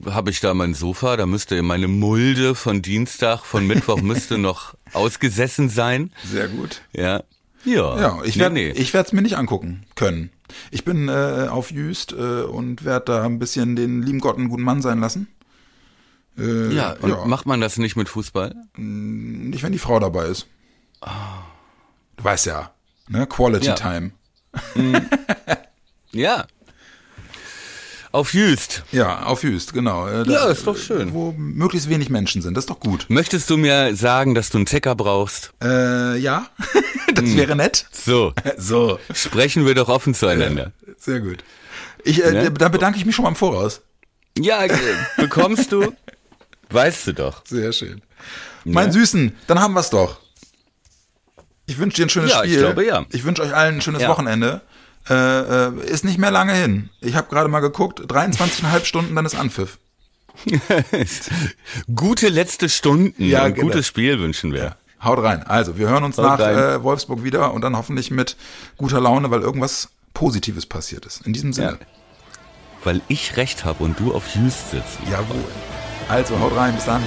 Ja. 0.05 0.15
habe 0.15 0.31
ich 0.31 0.41
da 0.41 0.53
mein 0.53 0.75
Sofa, 0.75 1.17
da 1.17 1.25
müsste 1.27 1.63
meine 1.63 1.87
Mulde 1.87 2.55
von 2.57 2.83
Dienstag, 2.83 3.45
von 3.45 3.67
Mittwoch 3.69 4.01
müsste 4.03 4.37
noch 4.37 4.75
ausgesessen 4.93 5.69
sein. 5.69 6.13
Sehr 6.25 6.49
gut. 6.49 6.83
Ja. 6.93 7.23
Ja, 7.65 7.99
Ja, 8.01 8.19
ich 8.25 8.35
Nee, 8.37 8.43
werde 8.43 8.55
nee. 8.55 8.71
ich 8.71 8.93
werde 8.95 9.07
es 9.09 9.13
mir 9.13 9.23
nicht 9.23 9.37
angucken 9.37 9.85
können. 9.95 10.31
Ich 10.71 10.85
bin 10.85 11.09
äh, 11.09 11.47
auf 11.51 11.71
Jüst 11.71 12.13
äh, 12.13 12.43
und 12.43 12.85
werde 12.85 13.05
da 13.07 13.25
ein 13.25 13.39
bisschen 13.39 13.77
den 13.77 14.03
lieben 14.03 14.21
Gott 14.21 14.37
einen 14.37 14.49
guten 14.49 14.63
Mann 14.63 14.83
sein 14.83 14.99
lassen. 15.01 15.29
Äh, 16.39 16.73
ja, 16.75 16.93
und 17.01 17.29
macht 17.29 17.47
man 17.47 17.61
das 17.61 17.79
nicht 17.79 17.97
mit 17.97 18.09
Fußball? 18.09 18.55
nicht, 18.77 19.63
wenn 19.63 19.73
die 19.73 19.79
Frau 19.79 19.99
dabei 20.01 20.27
ist. 20.27 20.47
Du 22.17 22.25
weißt 22.25 22.47
ja, 22.47 22.73
ne? 23.09 23.27
Quality 23.27 23.67
Ja. 23.67 23.75
Time. 23.75 24.11
Ja. 26.13 26.47
Auf 28.17 28.33
Jüst. 28.33 28.83
Ja, 28.93 29.25
auf 29.25 29.43
Jüst, 29.43 29.75
genau. 29.75 30.09
Äh, 30.09 30.25
da- 30.25 30.33
Ja, 30.33 30.45
ist 30.47 30.67
doch 30.67 30.79
schön. 30.79 31.13
Wo 31.13 31.33
möglichst 31.37 31.91
wenig 31.91 32.09
Menschen 32.09 32.41
sind, 32.41 32.55
das 32.57 32.63
ist 32.65 32.71
doch 32.71 32.81
gut. 32.81 33.05
Möchtest 33.11 33.51
du 33.51 33.59
mir 33.59 33.95
sagen, 33.95 34.35
dass 34.35 34.49
du 34.49 34.57
einen 34.57 34.65
Ticker 34.65 34.95
brauchst? 34.95 35.53
Äh, 35.63 36.17
ja, 36.17 36.47
das 37.15 37.25
Hm. 37.27 37.37
wäre 37.37 37.57
nett. 37.57 37.85
So, 37.93 38.33
So, 38.57 38.99
sprechen 39.13 39.67
wir 39.67 39.75
doch 39.75 39.91
offen 39.91 40.15
zueinander. 40.15 40.73
sehr 40.99 41.21
gut. 41.21 41.45
Ich, 42.05 42.25
äh, 42.25 42.31
Ne? 42.33 42.51
Da 42.53 42.71
bedanke 42.71 42.99
ich 42.99 43.05
mich 43.05 43.15
schon 43.15 43.25
mal 43.25 43.29
im 43.29 43.37
Voraus. 43.37 43.83
Ja, 44.39 44.65
äh, 44.65 44.71
bekommst 45.19 45.71
du? 45.73 45.93
Weißt 46.71 47.07
du 47.09 47.13
doch. 47.13 47.43
Sehr 47.47 47.71
schön. 47.73 48.01
Mein 48.65 48.93
Süßen, 48.93 49.37
dann 49.47 49.61
haben 49.61 49.75
wir's 49.75 49.91
doch. 49.91 50.21
Ich 51.67 51.77
wünsche 51.77 51.97
dir 51.97 52.07
ein 52.07 52.09
schönes 52.11 52.31
Ja, 52.31 52.45
ich 52.45 52.53
Spiel. 52.53 52.61
glaube, 52.61 52.87
ja. 52.87 53.05
Ich 53.13 53.25
wünsche 53.25 53.43
euch 53.43 53.55
allen 53.55 53.75
ein 53.75 53.81
schönes 53.83 54.01
Ja. 54.01 54.09
Wochenende. 54.09 54.63
Äh, 55.09 55.15
äh, 55.69 55.85
ist 55.87 56.05
nicht 56.05 56.19
mehr 56.19 56.31
lange 56.31 56.53
hin. 56.53 56.91
Ich 57.01 57.15
habe 57.15 57.29
gerade 57.29 57.49
mal 57.49 57.61
geguckt, 57.61 58.01
23,5 58.01 58.85
Stunden, 58.85 59.15
dann 59.15 59.25
ist 59.25 59.35
Anpfiff. 59.37 59.79
Gute 61.95 62.29
letzte 62.29 62.69
Stunden 62.69 63.23
Ja, 63.23 63.45
und 63.45 63.55
genau. 63.55 63.69
gutes 63.69 63.87
Spiel 63.87 64.19
wünschen 64.19 64.53
wir. 64.53 64.77
Haut 65.03 65.23
rein. 65.23 65.43
Also, 65.45 65.79
wir 65.79 65.89
hören 65.89 66.05
uns 66.05 66.19
Haut 66.19 66.25
nach 66.25 66.41
äh, 66.41 66.83
Wolfsburg 66.83 67.23
wieder 67.23 67.55
und 67.55 67.63
dann 67.63 67.77
hoffentlich 67.77 68.11
mit 68.11 68.37
guter 68.77 69.01
Laune, 69.01 69.31
weil 69.31 69.43
irgendwas 69.43 69.91
Positives 70.15 70.67
passiert 70.67 71.07
ist. 71.07 71.27
In 71.27 71.33
diesem 71.33 71.53
Sinne. 71.53 71.79
Ja. 71.81 71.87
Weil 72.85 73.01
ich 73.09 73.37
recht 73.37 73.65
habe 73.65 73.85
und 73.85 73.99
du 74.01 74.15
auf 74.15 74.25
Just 74.35 74.71
sitzt. 74.71 74.99
Jawohl. 75.11 75.45
Also 76.09 76.39
haut 76.41 76.57
rein, 76.57 76.75
bis 76.75 76.85
dann. 76.85 77.03